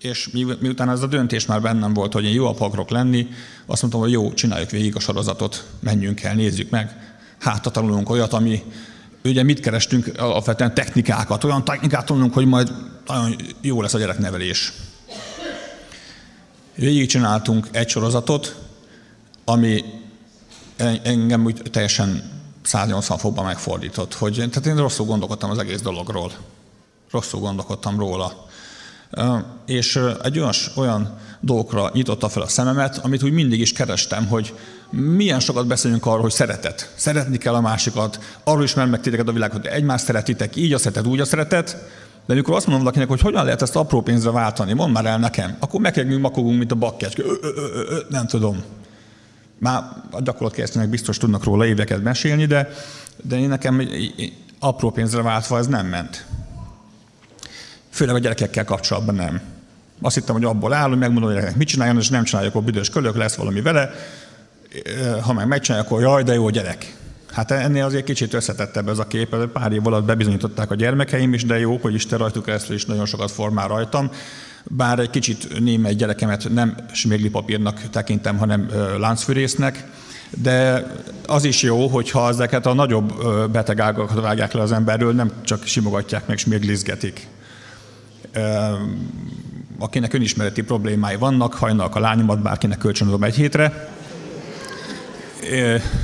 [0.00, 3.26] És mi, miután ez a döntés már bennem volt, hogy én jó apa akarok lenni,
[3.66, 8.32] azt mondtam, hogy jó, csináljuk végig a sorozatot, menjünk el, nézzük meg hátra tanulunk olyat,
[8.32, 8.62] ami
[9.24, 12.72] ugye mit kerestünk alapvetően technikákat, olyan technikát tanulunk, hogy majd
[13.06, 14.72] nagyon jó lesz a gyereknevelés.
[16.74, 18.56] Végig csináltunk egy sorozatot,
[19.44, 19.84] ami
[21.02, 22.22] engem úgy teljesen
[22.62, 26.32] 180 fokban megfordított, hogy tehát én rosszul gondolkodtam az egész dologról.
[27.10, 28.46] Rosszul gondolkodtam róla.
[29.66, 34.54] És egy olyan, olyan dolgokra nyitotta fel a szememet, amit úgy mindig is kerestem, hogy
[34.90, 36.92] milyen sokat beszélünk arról, hogy szeretet.
[36.94, 40.78] Szeretni kell a másikat, arról ismer meg titeket a világ, hogy egymást szeretitek, így a
[40.78, 41.76] szeretet, úgy a szeretet,
[42.26, 45.18] de amikor azt mondom valakinek, hogy hogyan lehet ezt apró pénzre váltani, mondd már el
[45.18, 47.22] nekem, akkor megkegünk, makogunk, mint a bakkecske.
[48.08, 48.62] Nem tudom.
[49.58, 52.68] Már a gyakorlatkeresztények biztos tudnak róla éveket mesélni, de,
[53.22, 53.88] de én nekem
[54.58, 56.26] apró pénzre váltva ez nem ment.
[57.90, 59.40] Főleg a gyerekekkel kapcsolatban nem.
[60.00, 62.90] Azt hittem, hogy abból áll, hogy megmondom, gyereknek mit csináljon, és nem csinálja, akkor büdös
[62.90, 63.90] kölök, lesz valami vele.
[65.22, 66.96] Ha meg megcsinálja, akkor jaj, de jó gyerek.
[67.32, 71.44] Hát ennél azért kicsit összetettebb ez a kép, pár év alatt bebizonyították a gyermekeim is,
[71.44, 74.10] de jó, hogy Isten rajtuk keresztül is nagyon sokat formál rajtam.
[74.64, 79.86] Bár egy kicsit némely gyerekemet nem sméglipapírnak tekintem, hanem láncfűrésznek,
[80.42, 80.86] de
[81.26, 83.12] az is jó, hogyha ezeket a nagyobb
[83.50, 87.26] betegágakat vágják le az emberről, nem csak simogatják meg, sméglizgetik
[89.78, 93.88] akinek önismereti problémái vannak, hajnalak a lányomat, bárkinek kölcsönadom egy hétre.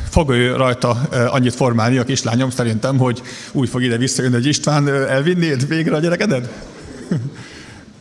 [0.08, 3.22] Fog ő rajta annyit formálni a kislányom szerintem, hogy
[3.52, 6.48] úgy fog ide visszajönni, hogy István, elvinnéd végre a gyerekedet?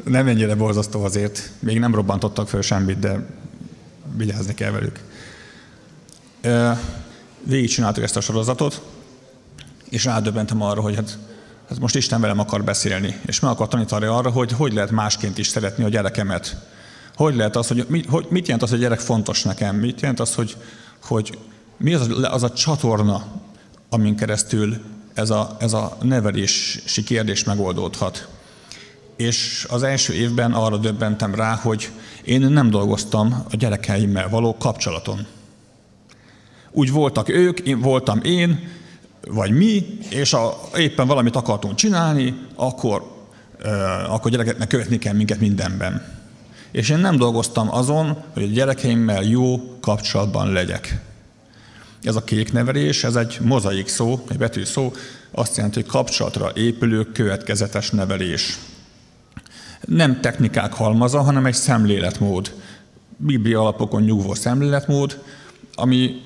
[0.04, 1.52] nem ennyire borzasztó azért.
[1.60, 3.26] Még nem robbantottak föl semmit, de
[4.16, 5.00] vigyázni kell velük.
[7.44, 8.82] Végig csináltuk ezt a sorozatot,
[9.90, 11.18] és rádöbbentem arra, hogy hát
[11.70, 15.38] Hát most Isten velem akar beszélni, és meg akar tanítani arra, hogy hogy lehet másként
[15.38, 16.58] is szeretni a gyerekemet.
[17.16, 19.76] Hogy lehet az, hogy, mit, hogy mit jelent az, hogy a gyerek fontos nekem?
[19.76, 20.58] Mit jelent az, hogy,
[21.04, 21.38] hogy
[21.78, 23.26] mi az az a csatorna,
[23.90, 24.78] amin keresztül
[25.14, 28.28] ez a, ez a nevelési kérdés megoldódhat.
[29.15, 31.90] És az első évben arra döbbentem rá, hogy
[32.23, 35.26] én nem dolgoztam a gyerekeimmel való kapcsolaton.
[36.72, 38.69] Úgy voltak ők, én voltam én,
[39.27, 43.11] vagy mi, és a, éppen valamit akartunk csinálni, akkor,
[43.64, 46.22] uh, akkor gyerekeknek követni kell minket mindenben.
[46.72, 50.99] És én nem dolgoztam azon, hogy a gyerekeimmel jó kapcsolatban legyek.
[52.03, 54.94] Ez a kék nevelés, ez egy mozaik szó, egy betű szó,
[55.31, 58.57] azt jelenti, hogy kapcsolatra épülő következetes nevelés.
[59.88, 62.54] Nem technikák halmaza, hanem egy szemléletmód.
[63.18, 65.24] Biblia alapokon nyugvó szemléletmód,
[65.76, 66.22] ami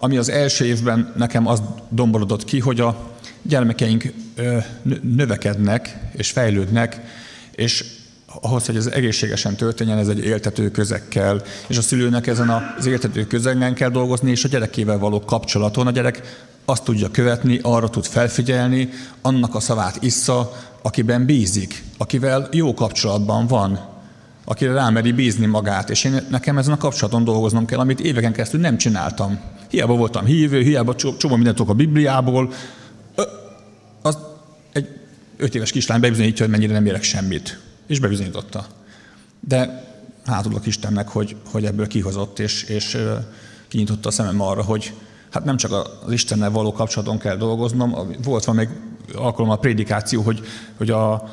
[0.00, 3.10] ami az első évben nekem az domborodott ki, hogy a
[3.42, 4.12] gyermekeink
[5.02, 7.00] növekednek és fejlődnek,
[7.54, 7.84] és
[8.40, 12.48] ahhoz, hogy ez egészségesen történjen, ez egy éltető közekkel, és a szülőnek ezen
[12.78, 17.58] az éltető közegben kell dolgozni, és a gyerekével való kapcsolaton a gyerek azt tudja követni,
[17.62, 18.88] arra tud felfigyelni,
[19.22, 23.80] annak a szavát issza, akiben bízik, akivel jó kapcsolatban van,
[24.44, 28.60] akire rámeri bízni magát, és én nekem ezen a kapcsolaton dolgoznom kell, amit éveken keresztül
[28.60, 29.40] nem csináltam.
[29.70, 32.52] Hiába voltam hívő, hiába csomó mindent a Bibliából,
[34.02, 34.18] az
[34.72, 34.88] egy
[35.36, 37.58] öt éves kislány bebizonyítja, hogy mennyire nem érek semmit.
[37.88, 38.66] És bebizonyította.
[39.40, 39.84] De
[40.26, 42.98] hátulok Istennek, hogy, hogy ebből kihozott, és, és
[43.68, 44.92] kinyitotta a szemem arra, hogy
[45.30, 45.72] hát nem csak
[46.06, 48.68] az Istennel való kapcsolaton kell dolgoznom, volt van még
[49.14, 50.40] alkalom a prédikáció, hogy,
[50.76, 51.30] hogy a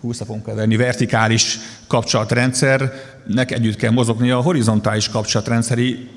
[0.00, 6.08] húszafon kell venni, vertikális kapcsolatrendszernek együtt kell mozogni a horizontális kapcsolatrendszeri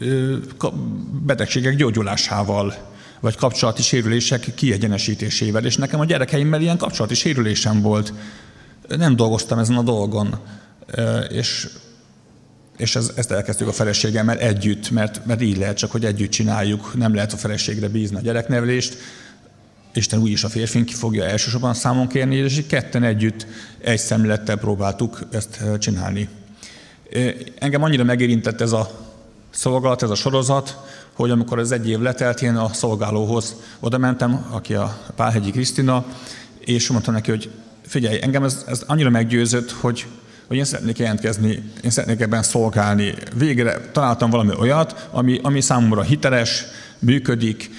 [1.26, 2.76] betegségek gyógyulásával,
[3.19, 5.65] vagy kapcsolati sérülések kiegyenesítésével.
[5.65, 8.14] És nekem a gyerekeimmel ilyen kapcsolati sérülésem volt.
[8.98, 10.40] Nem dolgoztam ezen a dolgon.
[11.30, 11.70] És,
[12.78, 16.94] és ez, ezt elkezdtük a feleségemmel együtt, mert, mert így lehet csak, hogy együtt csináljuk,
[16.98, 18.98] nem lehet a feleségre bízni a gyereknevelést.
[19.94, 23.45] Isten úgyis a férfin ki fogja elsősorban számon kérni, és ketten együtt
[23.82, 26.30] egy szemlettel próbáltuk ezt csinálni.
[27.60, 29.11] Engem annyira megérintett ez a
[29.49, 30.78] szolgálat, ez a sorozat,
[31.14, 36.06] hogy amikor ez egy év letelt, én a szolgálóhoz oda mentem, aki a Pálhegyi Krisztina,
[36.60, 37.49] és mondtam neki, hogy
[37.85, 40.05] figyelj, engem ez, ez annyira meggyőzött, hogy,
[40.47, 43.14] hogy én szeretnék jelentkezni, én szeretnék ebben szolgálni.
[43.35, 46.65] Végre találtam valami olyat, ami, ami számomra hiteles,
[46.99, 47.69] működik,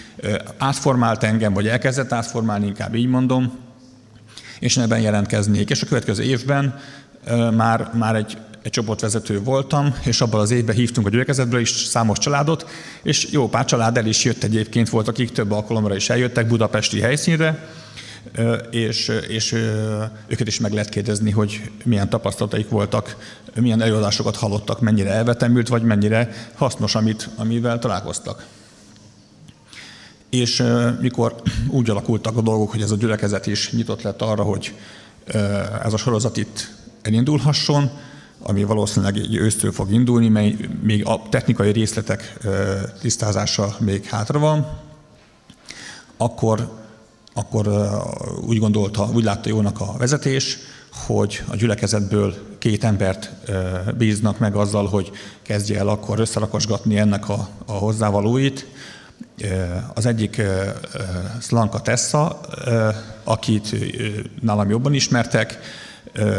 [0.58, 3.58] átformált engem, vagy elkezdett átformálni, inkább így mondom,
[4.58, 5.70] és ebben jelentkeznék.
[5.70, 6.80] És a következő évben
[7.56, 12.18] már, már egy, egy csoportvezető voltam, és abban az évben hívtunk a gyülekezetből is számos
[12.18, 12.66] családot,
[13.02, 17.00] és jó pár család el is jött egyébként, volt, akik több alkalomra is eljöttek budapesti
[17.00, 17.68] helyszínre,
[18.70, 19.52] és, és
[20.26, 23.16] őket is meg lehet kérdezni, hogy milyen tapasztalataik voltak,
[23.60, 28.46] milyen előadásokat hallottak, mennyire elvetemült, vagy mennyire hasznos, amit, amivel találkoztak.
[30.30, 30.62] És
[31.00, 34.74] mikor úgy alakultak a dolgok, hogy ez a gyülekezet is nyitott lett arra, hogy
[35.84, 36.70] ez a sorozat itt
[37.02, 37.90] elindulhasson,
[38.42, 42.38] ami valószínűleg egy ősztől fog indulni, mely még a technikai részletek
[43.00, 44.66] tisztázása még hátra van,
[46.16, 46.83] akkor,
[47.34, 47.90] akkor
[48.46, 50.58] úgy gondolta, úgy látta jónak a vezetés,
[51.06, 53.30] hogy a gyülekezetből két embert
[53.96, 55.10] bíznak meg azzal, hogy
[55.42, 58.66] kezdje el akkor összerakosgatni ennek a, a hozzávalóit,
[59.94, 60.42] az egyik
[61.40, 62.40] Slanka Tessa,
[63.24, 63.76] akit
[64.40, 65.58] nálam jobban ismertek,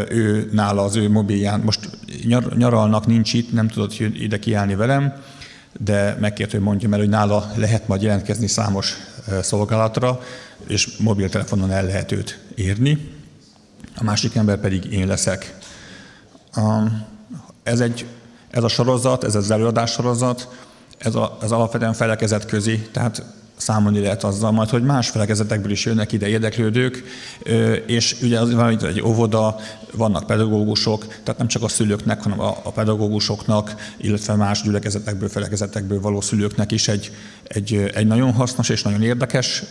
[0.10, 1.90] ő nála az ő mobilján, most
[2.24, 5.14] nyar, nyaralnak, nincs itt, nem tudott ide kiállni velem,
[5.80, 8.96] de megkért, hogy mondjam el, hogy nála lehet majd jelentkezni számos
[9.42, 10.20] szolgálatra,
[10.68, 13.12] és mobiltelefonon el lehet őt érni.
[13.96, 15.58] A másik ember pedig én leszek.
[17.64, 18.06] Ez, egy,
[18.50, 20.50] ez a sorozat, ez az előadás sorozat,
[20.98, 23.24] ez, a, az alapvetően felekezet közi, tehát
[23.56, 27.04] számolni lehet azzal majd, hogy más felekezetekből is jönnek ide érdeklődők,
[27.86, 29.56] és ugye az van egy óvoda,
[29.92, 36.22] vannak pedagógusok, tehát nem csak a szülőknek, hanem a pedagógusoknak, illetve más gyülekezetekből, felekezetekből való
[36.22, 37.12] szülőknek is egy,
[37.44, 39.64] egy, egy nagyon hasznos és nagyon érdekes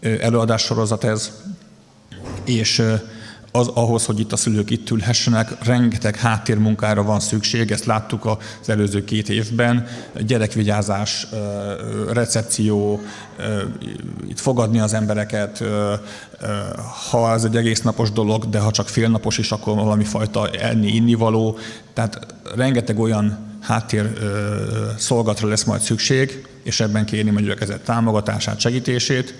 [0.00, 1.30] előadássorozat ez,
[2.44, 2.82] és
[3.52, 8.68] az, ahhoz, hogy itt a szülők itt ülhessenek, rengeteg háttérmunkára van szükség, ezt láttuk az
[8.68, 9.86] előző két évben,
[10.26, 11.26] gyerekvigyázás,
[12.12, 13.00] recepció,
[14.28, 15.64] itt fogadni az embereket,
[17.10, 21.14] ha ez egy egész napos dolog, de ha csak félnapos is, akkor valami fajta enni,
[21.14, 21.58] való,
[21.92, 24.12] tehát rengeteg olyan háttér
[24.98, 29.34] szolgatra lesz majd szükség, és ebben kérni a gyülekezet támogatását, segítését,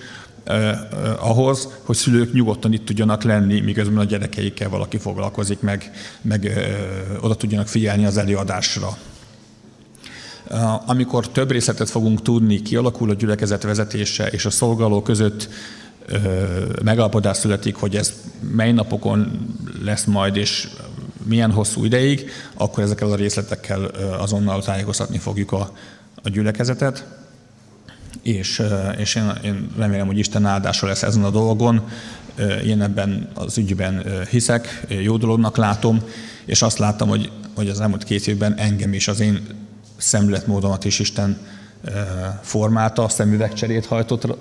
[1.19, 5.91] ahhoz, hogy szülők nyugodtan itt tudjanak lenni, miközben a gyerekeikkel valaki foglalkozik, meg,
[6.23, 6.53] meg
[7.21, 8.97] oda tudjanak figyelni az előadásra.
[10.87, 15.49] Amikor több részletet fogunk tudni, kialakul a gyülekezet vezetése és a szolgáló között
[16.83, 18.13] megalapodás születik, hogy ez
[18.53, 19.47] mely napokon
[19.83, 20.69] lesz majd, és
[21.27, 23.85] milyen hosszú ideig, akkor ezekkel a részletekkel
[24.19, 25.73] azonnal tájékoztatni fogjuk a,
[26.23, 27.20] a gyülekezetet
[28.23, 28.63] és,
[28.99, 31.89] és én, én remélem, hogy Isten áldása lesz ezen a dolgon.
[32.67, 36.03] Én ebben az ügyben hiszek, jó dolognak látom,
[36.45, 39.47] és azt láttam, hogy, hogy az elmúlt két évben engem is, az én
[39.97, 41.39] szemléletmódomat is Isten
[42.43, 44.37] formálta, szemüvegcserét hajtott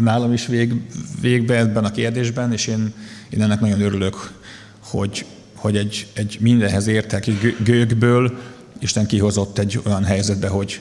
[0.00, 0.74] nálam is vég,
[1.20, 2.92] végbe ebben a kérdésben, és én,
[3.30, 4.32] én ennek nagyon örülök,
[4.80, 5.24] hogy,
[5.54, 7.30] hogy egy, egy mindenhez értek
[7.62, 8.38] gőgből
[8.78, 10.80] Isten kihozott egy olyan helyzetbe, hogy,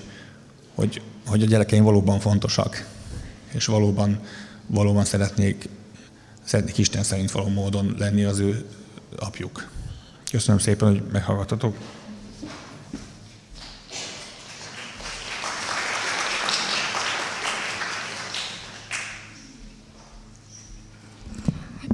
[0.75, 2.87] hogy hogy a gyerekeim valóban fontosak,
[3.51, 4.19] és valóban,
[4.67, 5.69] valóban szeretnék,
[6.43, 8.65] szeretnék Isten szerint való módon lenni az ő
[9.19, 9.69] apjuk.
[10.31, 11.77] Köszönöm szépen, hogy meghallgattatok.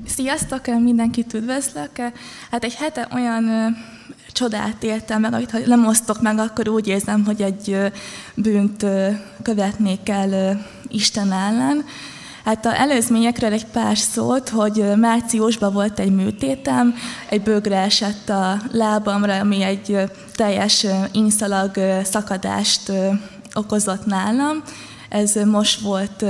[0.06, 1.92] Sziasztok, mindenkit üdvözlök.
[2.52, 3.44] Hát egy hete olyan
[4.40, 7.78] csodát éltem meg, amit ha nem osztok meg, akkor úgy érzem, hogy egy
[8.36, 8.86] bűnt
[9.42, 11.86] követnék el Isten ellen.
[12.46, 16.96] Hát a előzményekről egy pár szót, hogy márciusban volt egy műtétem,
[17.30, 19.98] egy bögre esett a lábamra, ami egy
[20.36, 21.72] teljes inszalag
[22.04, 22.92] szakadást
[23.54, 24.64] okozott nálam.
[25.10, 26.26] Ez most volt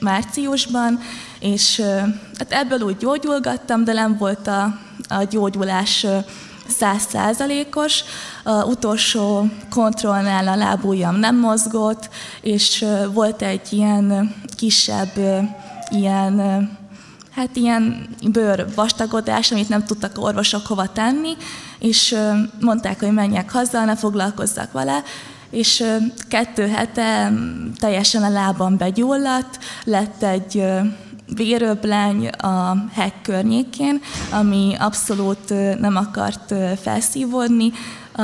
[0.00, 1.00] márciusban,
[1.40, 1.82] és
[2.38, 4.78] hát ebből úgy gyógyulgattam, de nem volt a,
[5.08, 6.06] a gyógyulás
[6.68, 8.04] százszázalékos.
[8.66, 12.08] Utolsó kontrollnál a lábujjam nem mozgott,
[12.40, 15.12] és volt egy ilyen kisebb,
[15.90, 16.40] ilyen,
[17.30, 21.36] hát ilyen bőr vastagodás, amit nem tudtak orvosok hova tenni,
[21.78, 22.16] és
[22.60, 25.02] mondták, hogy menjek haza, ne foglalkozzak vele,
[25.50, 25.84] és
[26.28, 27.32] kettő hete
[27.78, 30.64] teljesen a lábam begyulladt, lett egy
[31.34, 34.00] véröbleny a hek környékén,
[34.32, 35.48] ami abszolút
[35.80, 37.72] nem akart felszívódni.
[38.12, 38.22] A,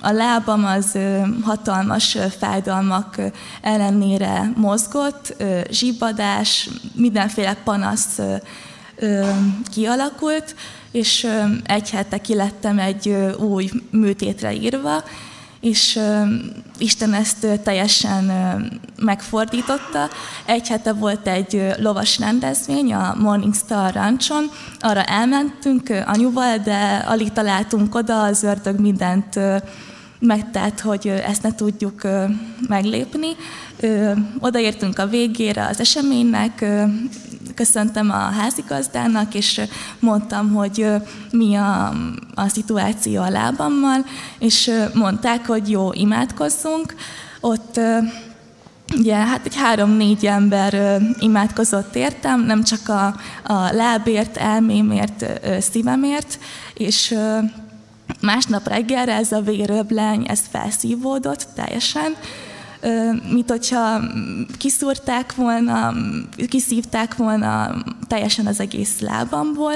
[0.00, 0.98] a lábam az
[1.42, 3.16] hatalmas fájdalmak
[3.62, 8.20] ellenére mozgott, zsibbadás, mindenféle panasz
[9.72, 10.54] kialakult,
[10.90, 11.26] és
[11.64, 13.08] egy hete kilettem egy
[13.38, 15.04] új műtétre írva,
[15.60, 16.00] és
[16.78, 18.32] Isten ezt teljesen
[18.98, 20.08] megfordította.
[20.44, 24.50] Egy hete volt egy lovas rendezvény a Morning Star Ranchon,
[24.80, 29.40] arra elmentünk anyuval, de alig találtunk oda, az ördög mindent
[30.18, 32.02] megtett, hogy ezt ne tudjuk
[32.68, 33.28] meglépni.
[34.40, 36.64] Odaértünk a végére az eseménynek,
[37.56, 39.60] köszöntem a házigazdának, és
[39.98, 40.86] mondtam, hogy
[41.30, 41.94] mi a,
[42.34, 44.04] a szituáció a lábammal,
[44.38, 46.94] és mondták, hogy jó, imádkozzunk.
[47.40, 47.80] Ott
[48.94, 53.06] Ugye, hát egy három-négy ember imádkozott értem, nem csak a,
[53.52, 55.26] a lábért, elmémért,
[55.60, 56.38] szívemért,
[56.74, 57.14] és
[58.20, 62.14] másnap reggelre ez a véröbleny, ez felszívódott teljesen,
[63.30, 64.00] mint hogyha
[64.58, 65.94] kiszúrták volna,
[66.48, 67.74] kiszívták volna
[68.06, 69.74] teljesen az egész lábamból,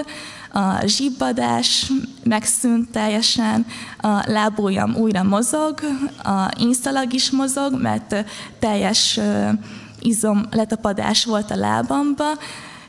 [0.53, 1.93] a zsibbadás
[2.25, 3.67] megszűnt teljesen,
[3.99, 5.81] a lábujjam újra mozog,
[6.23, 8.25] a inszalag is mozog, mert
[8.59, 9.21] teljes
[10.01, 12.27] izom letapadás volt a lábamba,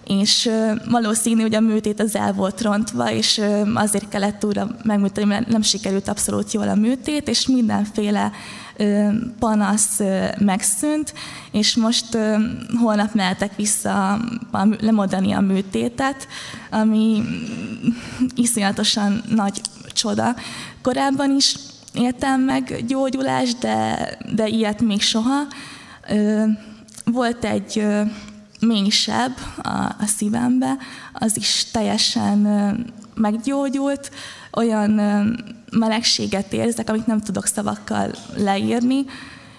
[0.05, 0.49] és
[0.89, 3.41] valószínű, hogy a műtét az el volt rontva, és
[3.73, 8.31] azért kellett újra megműteni, mert nem sikerült abszolút jól a műtét, és mindenféle
[9.39, 9.99] panasz
[10.39, 11.13] megszűnt,
[11.51, 12.17] és most
[12.79, 14.19] holnap mehetek vissza
[14.79, 16.27] lemondani a műtétet,
[16.69, 17.23] ami
[18.35, 19.61] iszonyatosan nagy
[19.93, 20.35] csoda.
[20.81, 21.55] Korábban is
[21.93, 25.41] éltem meg gyógyulást, de, de ilyet még soha.
[27.05, 27.87] Volt egy
[28.59, 30.77] mélysebb a, a szívembe,
[31.13, 32.37] az is teljesen
[33.15, 34.11] meggyógyult,
[34.51, 34.99] olyan
[35.72, 39.06] melegséget érzek, amit nem tudok szavakkal leírni,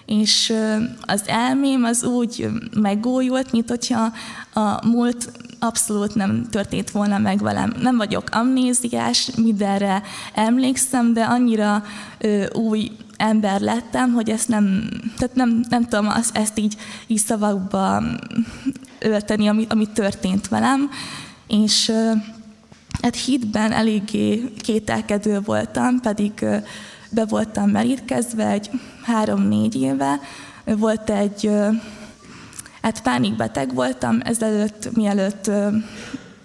[0.06, 0.52] és
[1.00, 4.12] az elmém az úgy megújult, mint hogyha
[4.54, 7.74] a múlt abszolút nem történt volna meg velem.
[7.80, 10.02] Nem vagyok amnéziás, mindenre
[10.34, 11.84] emlékszem, de annyira
[12.52, 16.76] új ember lettem, hogy ezt nem, tehát nem, nem tudom azt, ezt így,
[17.06, 18.02] így szavakba
[18.98, 20.90] ölteni, ami, ami történt velem,
[21.46, 22.12] és ö,
[23.02, 26.32] hát hitben eléggé kételkedő voltam, pedig
[27.10, 28.70] be voltam merítkezve egy
[29.02, 30.20] három-négy éve.
[30.64, 31.50] Volt egy,
[32.82, 35.50] hát pánikbeteg voltam ezelőtt, mielőtt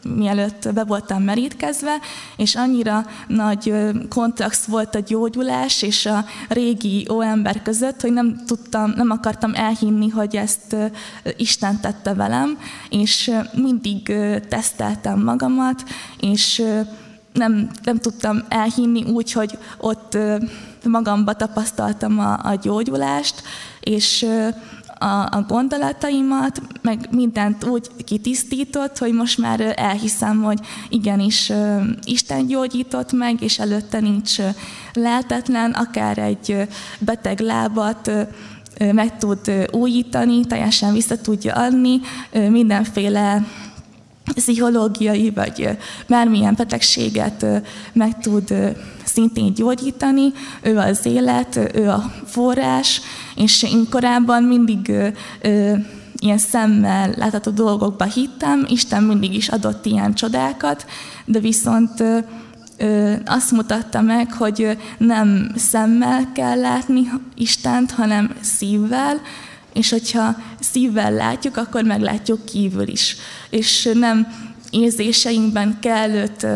[0.03, 1.97] mielőtt be voltam merítkezve,
[2.37, 3.73] és annyira nagy
[4.09, 10.09] kontraszt volt a gyógyulás és a régi óember között, hogy nem tudtam, nem akartam elhinni,
[10.09, 10.75] hogy ezt
[11.37, 12.57] Isten tette velem,
[12.89, 14.13] és mindig
[14.49, 15.83] teszteltem magamat,
[16.19, 16.63] és
[17.33, 20.17] nem, nem tudtam elhinni úgy, hogy ott
[20.83, 23.41] magamba tapasztaltam a, a gyógyulást,
[23.79, 24.25] és
[24.99, 30.59] a, a gondolataimat, meg mindent úgy kitisztított, hogy most már elhiszem, hogy
[30.89, 31.51] igenis
[32.03, 34.35] Isten gyógyított meg, és előtte nincs
[34.93, 36.67] lehetetlen, akár egy
[36.99, 38.11] beteg lábat
[38.91, 41.99] meg tud újítani, teljesen vissza tudja adni,
[42.49, 43.45] mindenféle
[44.33, 45.77] pszichológiai vagy
[46.07, 47.45] bármilyen betegséget
[47.93, 48.53] meg tud
[49.05, 50.31] szintén gyógyítani,
[50.61, 53.01] ő az élet, ő a forrás,
[53.35, 54.91] és én korábban mindig
[56.19, 60.85] ilyen szemmel látható dolgokba hittem, Isten mindig is adott ilyen csodákat,
[61.25, 62.03] de viszont
[63.25, 69.21] azt mutatta meg, hogy nem szemmel kell látni Istent, hanem szívvel,
[69.77, 73.15] és hogyha szívvel látjuk, akkor meglátjuk kívül is.
[73.49, 74.27] És nem
[74.69, 76.47] érzéseinkben kell őt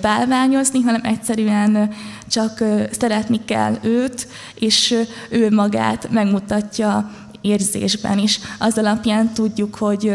[0.00, 1.90] bálványozni, hanem egyszerűen
[2.28, 4.94] csak szeretni kell őt, és
[5.30, 8.40] ő magát megmutatja érzésben is.
[8.58, 10.12] Az alapján tudjuk, hogy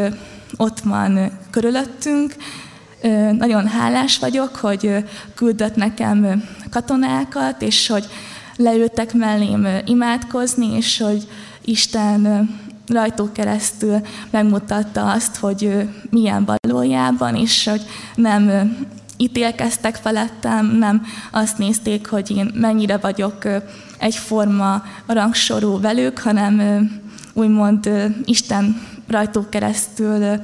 [0.58, 2.36] ott van körülöttünk.
[3.38, 4.96] Nagyon hálás vagyok, hogy
[5.36, 8.06] küldött nekem katonákat, és hogy
[8.56, 11.28] leültek mellém imádkozni, és hogy
[11.66, 12.50] Isten
[12.88, 17.82] rajtuk keresztül megmutatta azt, hogy milyen valójában, és hogy
[18.16, 18.52] nem
[19.18, 23.48] ítélkeztek felettem, nem azt nézték, hogy én mennyire vagyok
[23.98, 26.62] egyforma rangsorú velük, hanem
[27.34, 27.90] úgymond
[28.26, 30.40] Isten rajtuk keresztül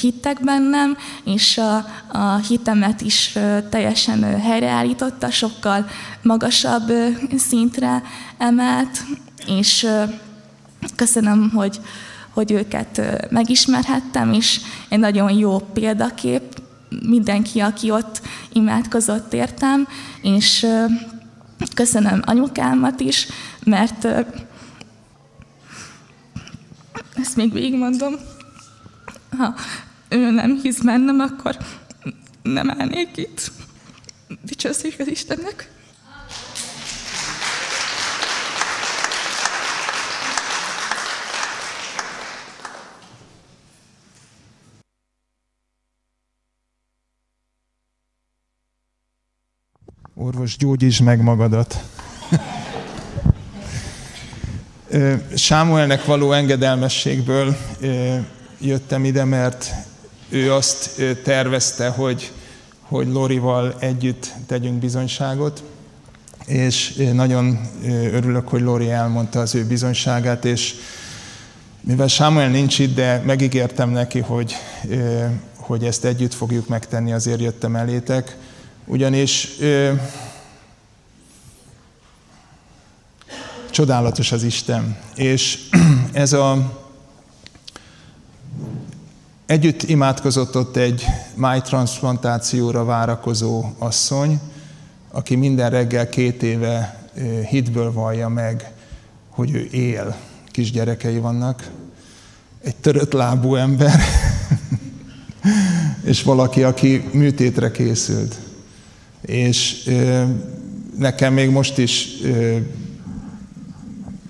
[0.00, 1.76] hittek bennem, és a,
[2.18, 3.38] a hitemet is
[3.70, 5.86] teljesen helyreállította, sokkal
[6.22, 6.92] magasabb
[7.36, 8.02] szintre
[8.38, 9.04] emelt,
[9.46, 9.86] és
[10.96, 11.80] köszönöm, hogy,
[12.30, 13.00] hogy őket
[13.30, 16.62] megismerhettem, és egy nagyon jó példakép
[17.02, 18.20] mindenki, aki ott
[18.52, 19.88] imádkozott értem,
[20.22, 20.66] és
[21.74, 23.28] köszönöm anyukámat is,
[23.64, 24.04] mert
[27.14, 28.14] ezt még végigmondom,
[29.38, 29.54] ha
[30.08, 31.56] ő nem hisz bennem, akkor
[32.42, 33.50] nem állnék itt.
[34.42, 35.73] Dicsőség az Istennek!
[50.24, 51.82] Orvos, gyógyítsd meg magadat.
[55.34, 57.56] Sámuelnek való engedelmességből
[58.60, 59.70] jöttem ide, mert
[60.28, 62.32] ő azt tervezte, hogy,
[62.80, 65.62] hogy Lorival együtt tegyünk bizonyságot,
[66.46, 67.60] és nagyon
[68.12, 70.74] örülök, hogy Lori elmondta az ő bizonyságát, és
[71.80, 74.54] mivel Sámuel nincs itt, de megígértem neki, hogy,
[75.56, 78.36] hogy ezt együtt fogjuk megtenni, azért jöttem elétek,
[78.84, 79.48] ugyanis
[83.70, 85.68] csodálatos az Isten, és
[86.12, 86.82] ez a
[89.46, 91.04] Együtt imádkozott ott egy
[91.34, 94.40] májtransplantációra várakozó asszony,
[95.10, 97.08] aki minden reggel két éve
[97.48, 98.72] hitből vallja meg,
[99.28, 100.16] hogy ő él.
[100.46, 101.70] Kisgyerekei vannak.
[102.62, 104.00] Egy törött lábú ember,
[106.04, 108.38] és valaki, aki műtétre készült.
[109.26, 109.90] És
[110.98, 112.08] nekem még most is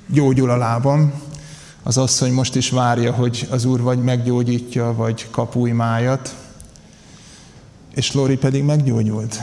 [0.06, 1.12] gyógyul a lábam,
[1.82, 6.34] az asszony most is várja, hogy az Úr vagy meggyógyítja, vagy kap új májat,
[7.94, 9.40] és Lori pedig meggyógyult.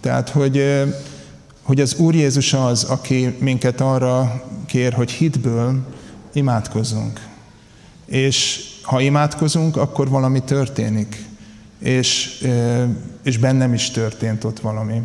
[0.00, 0.84] Tehát, hogy,
[1.62, 5.86] hogy az Úr Jézus az, aki minket arra kér, hogy hitből
[6.32, 7.20] imádkozzunk.
[8.06, 11.24] És ha imádkozunk, akkor valami történik.
[11.80, 12.44] És,
[13.22, 15.02] és bennem is történt ott valami.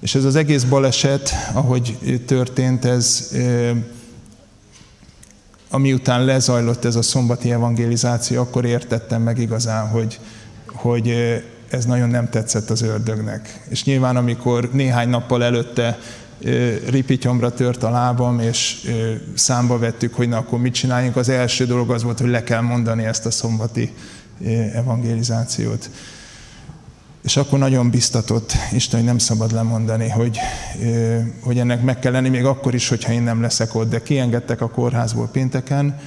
[0.00, 3.32] És ez az egész baleset, ahogy történt, ez
[5.70, 10.20] ami után lezajlott ez a szombati evangelizáció, akkor értettem meg igazán, hogy,
[10.66, 11.14] hogy
[11.70, 13.60] ez nagyon nem tetszett az ördögnek.
[13.68, 15.98] És nyilván, amikor néhány nappal előtte
[16.88, 18.90] ripityomra tört a lábam, és
[19.34, 22.60] számba vettük, hogy na akkor mit csináljunk, az első dolog az volt, hogy le kell
[22.60, 23.92] mondani ezt a szombati
[24.74, 25.90] evangelizációt.
[27.22, 30.38] És akkor nagyon biztatott Isten, hogy nem szabad lemondani, hogy,
[31.40, 33.90] hogy ennek meg kell lenni, még akkor is, hogyha én nem leszek ott.
[33.90, 35.98] De kiengedtek a kórházból pénteken,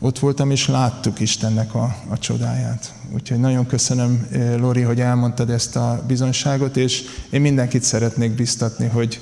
[0.00, 2.92] ott voltam, és láttuk Istennek a, a csodáját.
[3.14, 4.26] Úgyhogy nagyon köszönöm,
[4.56, 9.20] Lori, hogy elmondtad ezt a bizonyságot, és én mindenkit szeretnék biztatni, hogy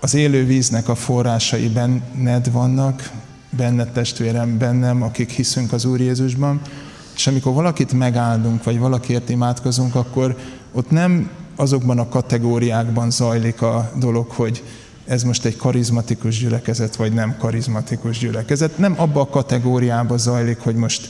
[0.00, 3.10] az élő víznek a forrásai benned vannak,
[3.50, 6.60] benned testvérem, bennem, akik hiszünk az Úr Jézusban,
[7.14, 10.36] és amikor valakit megáldunk, vagy valakiért imádkozunk, akkor
[10.72, 14.62] ott nem azokban a kategóriákban zajlik a dolog, hogy
[15.04, 18.78] ez most egy karizmatikus gyülekezet, vagy nem karizmatikus gyülekezet.
[18.78, 21.08] Nem abba a kategóriába zajlik, hogy most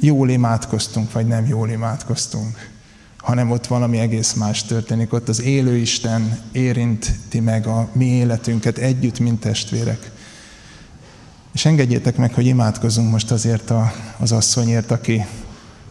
[0.00, 2.70] jól imádkoztunk, vagy nem jól imádkoztunk,
[3.16, 5.12] hanem ott valami egész más történik.
[5.12, 10.10] Ott az élő Isten érinti meg a mi életünket együtt, mint testvérek.
[11.58, 15.26] És engedjétek meg, hogy imádkozunk most azért a, az asszonyért, aki,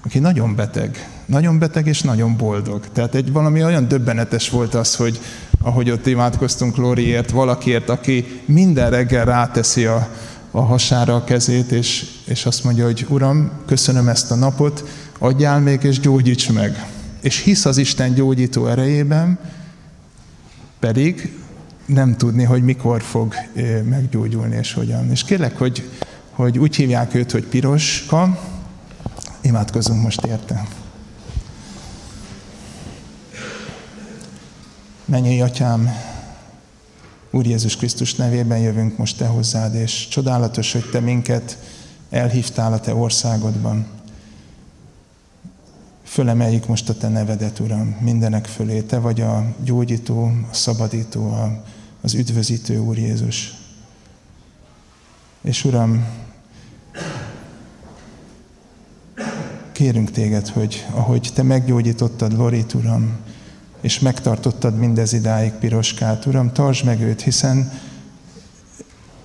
[0.03, 1.10] aki nagyon beteg.
[1.26, 2.88] Nagyon beteg és nagyon boldog.
[2.94, 5.19] Tehát egy valami olyan döbbenetes volt az, hogy
[5.61, 10.10] ahogy ott imádkoztunk Lóriért, valakiért, aki minden reggel ráteszi a,
[10.52, 14.84] a hasára a kezét, és, és azt mondja, hogy Uram, köszönöm ezt a napot,
[15.18, 16.85] adjál még és gyógyíts meg.
[17.22, 19.39] és hisz az Isten gyógyító erejében,
[20.80, 21.38] pedig
[21.88, 23.34] nem tudni, hogy mikor fog
[23.84, 25.11] meggyógyulni és hogyan.
[25.11, 25.89] És kérlek, hogy,
[26.31, 28.39] hogy úgy hívják őt, hogy Piroska,
[29.41, 30.68] imádkozunk most érte.
[35.05, 35.89] Menjél, Atyám,
[37.31, 41.57] Úr Jézus Krisztus nevében jövünk most Te hozzád, és csodálatos, hogy Te minket
[42.09, 43.88] elhívtál a Te országodban.
[46.03, 48.81] Fölemeljük most a Te nevedet, Uram, mindenek fölé.
[48.81, 51.64] Te vagy a gyógyító, a szabadító, a,
[52.02, 53.53] az üdvözítő, Úr Jézus.
[55.41, 56.06] És Uram,
[59.72, 63.18] kérünk Téged, hogy ahogy Te meggyógyítottad Lorit, Uram,
[63.82, 66.26] és megtartottad mindez idáig Piroskát.
[66.26, 67.72] Uram, tartsd meg őt, hiszen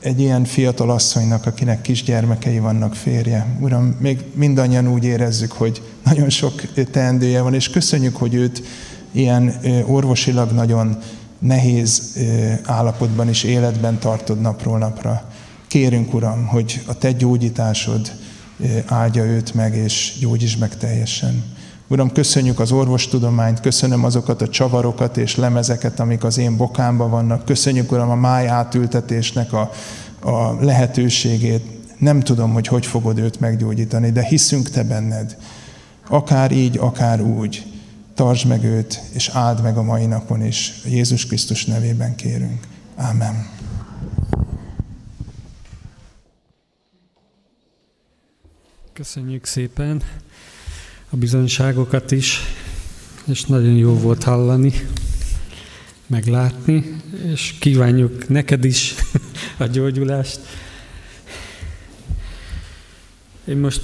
[0.00, 3.46] egy ilyen fiatal asszonynak, akinek kisgyermekei vannak férje.
[3.60, 8.62] Uram, még mindannyian úgy érezzük, hogy nagyon sok teendője van, és köszönjük, hogy őt
[9.12, 9.54] ilyen
[9.86, 10.98] orvosilag nagyon
[11.42, 12.18] nehéz
[12.64, 15.22] állapotban is életben tartod napról napra.
[15.66, 18.12] Kérünk, Uram, hogy a Te gyógyításod
[18.86, 21.44] áldja őt meg, és gyógyítsd meg teljesen.
[21.88, 27.44] Uram, köszönjük az orvostudományt, köszönöm azokat a csavarokat és lemezeket, amik az én bokámban vannak.
[27.44, 29.70] Köszönjük, Uram, a máj átültetésnek a,
[30.20, 31.64] a lehetőségét.
[31.98, 35.36] Nem tudom, hogy hogy fogod őt meggyógyítani, de hiszünk Te benned.
[36.08, 37.71] Akár így, akár úgy.
[38.14, 40.72] Tartsd meg őt, és áld meg a mai napon is.
[40.84, 42.66] Jézus Krisztus nevében kérünk.
[42.96, 43.50] Ámen.
[48.92, 50.02] Köszönjük szépen
[51.10, 52.40] a bizonyságokat is,
[53.24, 54.72] és nagyon jó volt hallani,
[56.06, 56.96] meglátni,
[57.32, 58.94] és kívánjuk neked is
[59.58, 60.40] a gyógyulást.
[63.44, 63.82] Én most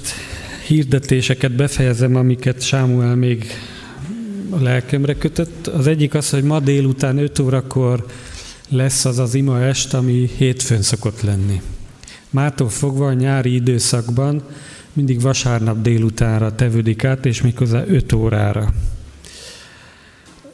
[0.66, 3.46] hirdetéseket befejezem, amiket Sámuel még
[4.50, 5.66] a lelkemre kötött.
[5.66, 8.06] Az egyik az, hogy ma délután 5 órakor
[8.68, 11.62] lesz az az ima est, ami hétfőn szokott lenni.
[12.30, 14.42] Mától fogva a nyári időszakban
[14.92, 18.72] mindig vasárnap délutánra tevődik át, és méghozzá 5 órára.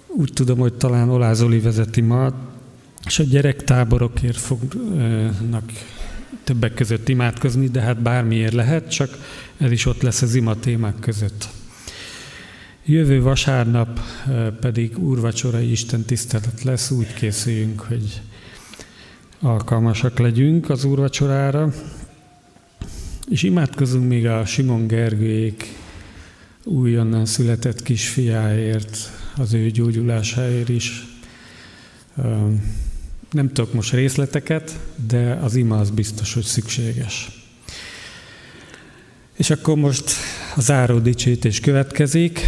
[0.07, 2.33] Úgy tudom, hogy talán Olá Zoli vezeti ma,
[3.07, 5.73] és a gyerektáborokért fognak
[6.45, 9.19] többek között imádkozni, de hát bármiért lehet, csak
[9.59, 11.49] ez is ott lesz az ima témák között.
[12.87, 14.01] Jövő vasárnap
[14.61, 18.23] pedig úrvacsorai Isten tisztelet lesz, úgy készüljünk, hogy
[19.41, 21.73] alkalmasak legyünk az úrvacsorára,
[23.31, 25.77] és imádkozunk még a Simon Gergőjék
[26.65, 28.99] újonnan született kisfiáért,
[29.37, 31.07] az ő gyógyulásáért is.
[33.31, 34.79] Nem tudok most részleteket,
[35.09, 37.44] de az ima az biztos, hogy szükséges.
[39.37, 40.11] És akkor most
[40.57, 42.41] a záró dicsőítés következik,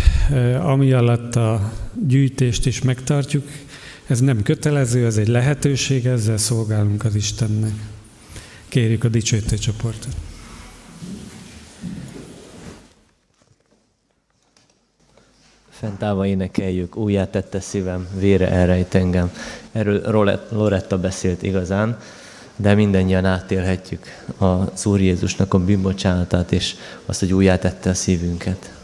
[0.60, 1.72] ami alatt a
[2.06, 3.48] gyűjtést is megtartjuk.
[4.06, 7.72] Ez nem kötelező, ez egy lehetőség, ezzel szolgálunk az Istennek.
[8.68, 10.16] Kérjük a dicsőítő csoportot.
[15.70, 19.32] Fent állva énekeljük, újjá tette szívem, vére elrejt engem.
[19.72, 21.98] Erről Loretta beszélt igazán,
[22.56, 24.06] de mindannyian átélhetjük
[24.38, 26.74] az Úr Jézusnak a bűnbocsánatát, és
[27.06, 28.75] azt, hogy újjá tette a szívünket.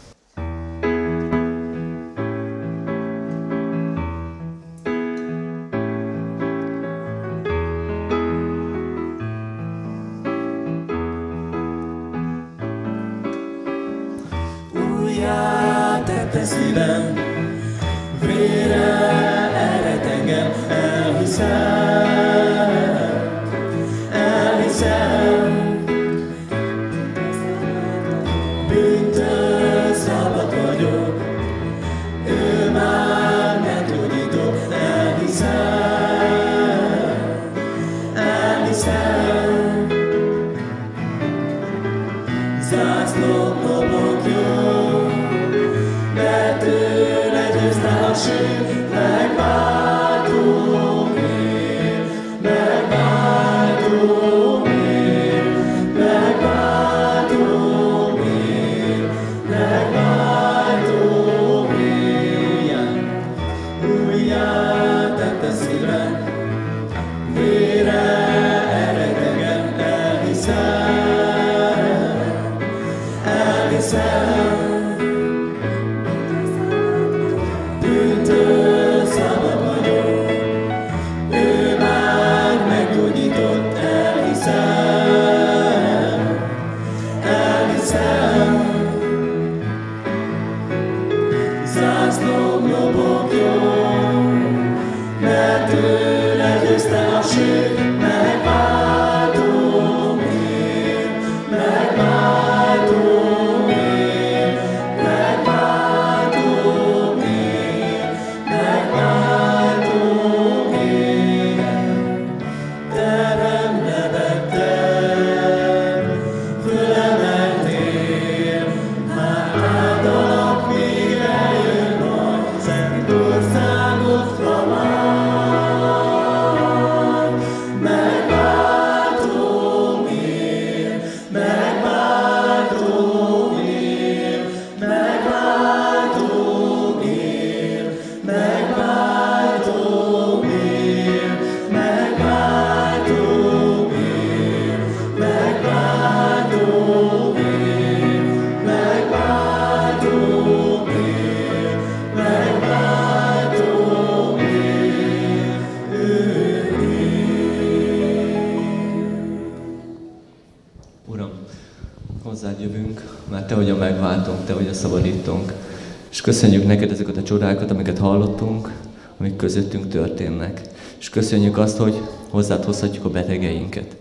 [166.23, 168.71] Köszönjük neked ezeket a csodákat, amiket hallottunk,
[169.17, 170.61] amik közöttünk történnek.
[170.99, 173.95] És köszönjük azt, hogy hozzád hozhatjuk a betegeinket.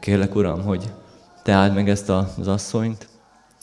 [0.00, 0.84] Kérlek, Uram, hogy
[1.42, 3.08] te áld meg ezt az asszonyt,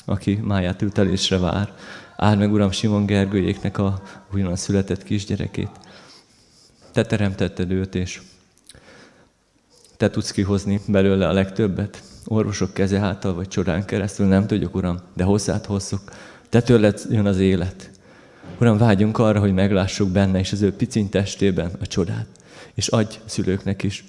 [0.06, 1.73] aki máját ültelésre vár.
[2.15, 4.02] Áld meg, Uram, Simon Gergőjéknek a
[4.34, 5.72] újonnan született kisgyerekét.
[6.91, 8.22] Te teremtetted őt, és
[9.98, 12.03] te tudsz kihozni belőle a legtöbbet.
[12.26, 16.02] Orvosok keze által, vagy csodán keresztül, nem tudjuk, Uram, de hozzád hozzuk.
[16.49, 17.94] Te tőled jön az élet.
[18.60, 22.27] Uram, vágyunk arra, hogy meglássuk benne és az ő piciny testében a csodát.
[22.73, 24.03] És adj szülőknek is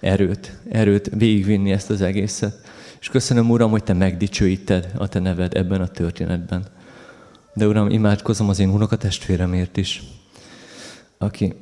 [0.00, 2.68] erőt, erőt végigvinni ezt az egészet.
[3.00, 6.66] És köszönöm, Uram, hogy Te megdicsőíted a Te neved ebben a történetben.
[7.54, 10.02] De Uram, imádkozom az én unokatestvéremért is,
[11.18, 11.54] aki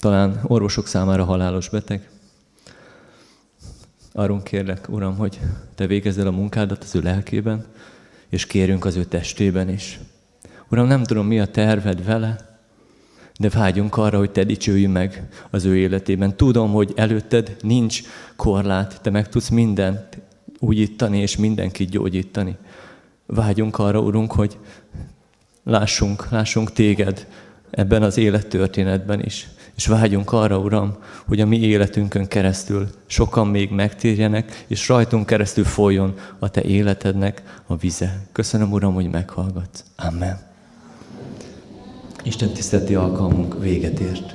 [0.00, 2.10] talán orvosok számára halálos beteg.
[4.12, 5.38] Arról kérlek, Uram, hogy
[5.74, 7.64] Te végezd el a munkádat az ő lelkében,
[8.32, 10.00] és kérünk az ő testében is.
[10.70, 12.60] Uram, nem tudom, mi a terved vele,
[13.38, 16.36] de vágyunk arra, hogy te dicsőj meg az ő életében.
[16.36, 18.02] Tudom, hogy előtted nincs
[18.36, 20.18] korlát, te meg tudsz mindent
[20.58, 22.56] újítani és mindenkit gyógyítani.
[23.26, 24.58] Vágyunk arra, Urunk, hogy
[25.64, 27.26] lássunk, lássunk téged
[27.70, 29.48] ebben az élettörténetben is.
[29.76, 30.96] És vágyunk arra, Uram,
[31.26, 37.60] hogy a mi életünkön keresztül sokan még megtérjenek, és rajtunk keresztül folyjon a Te életednek
[37.66, 38.26] a vize.
[38.32, 39.84] Köszönöm, Uram, hogy meghallgatsz.
[39.96, 40.38] Amen.
[42.22, 44.34] Isten tiszteleti alkalmunk véget ért.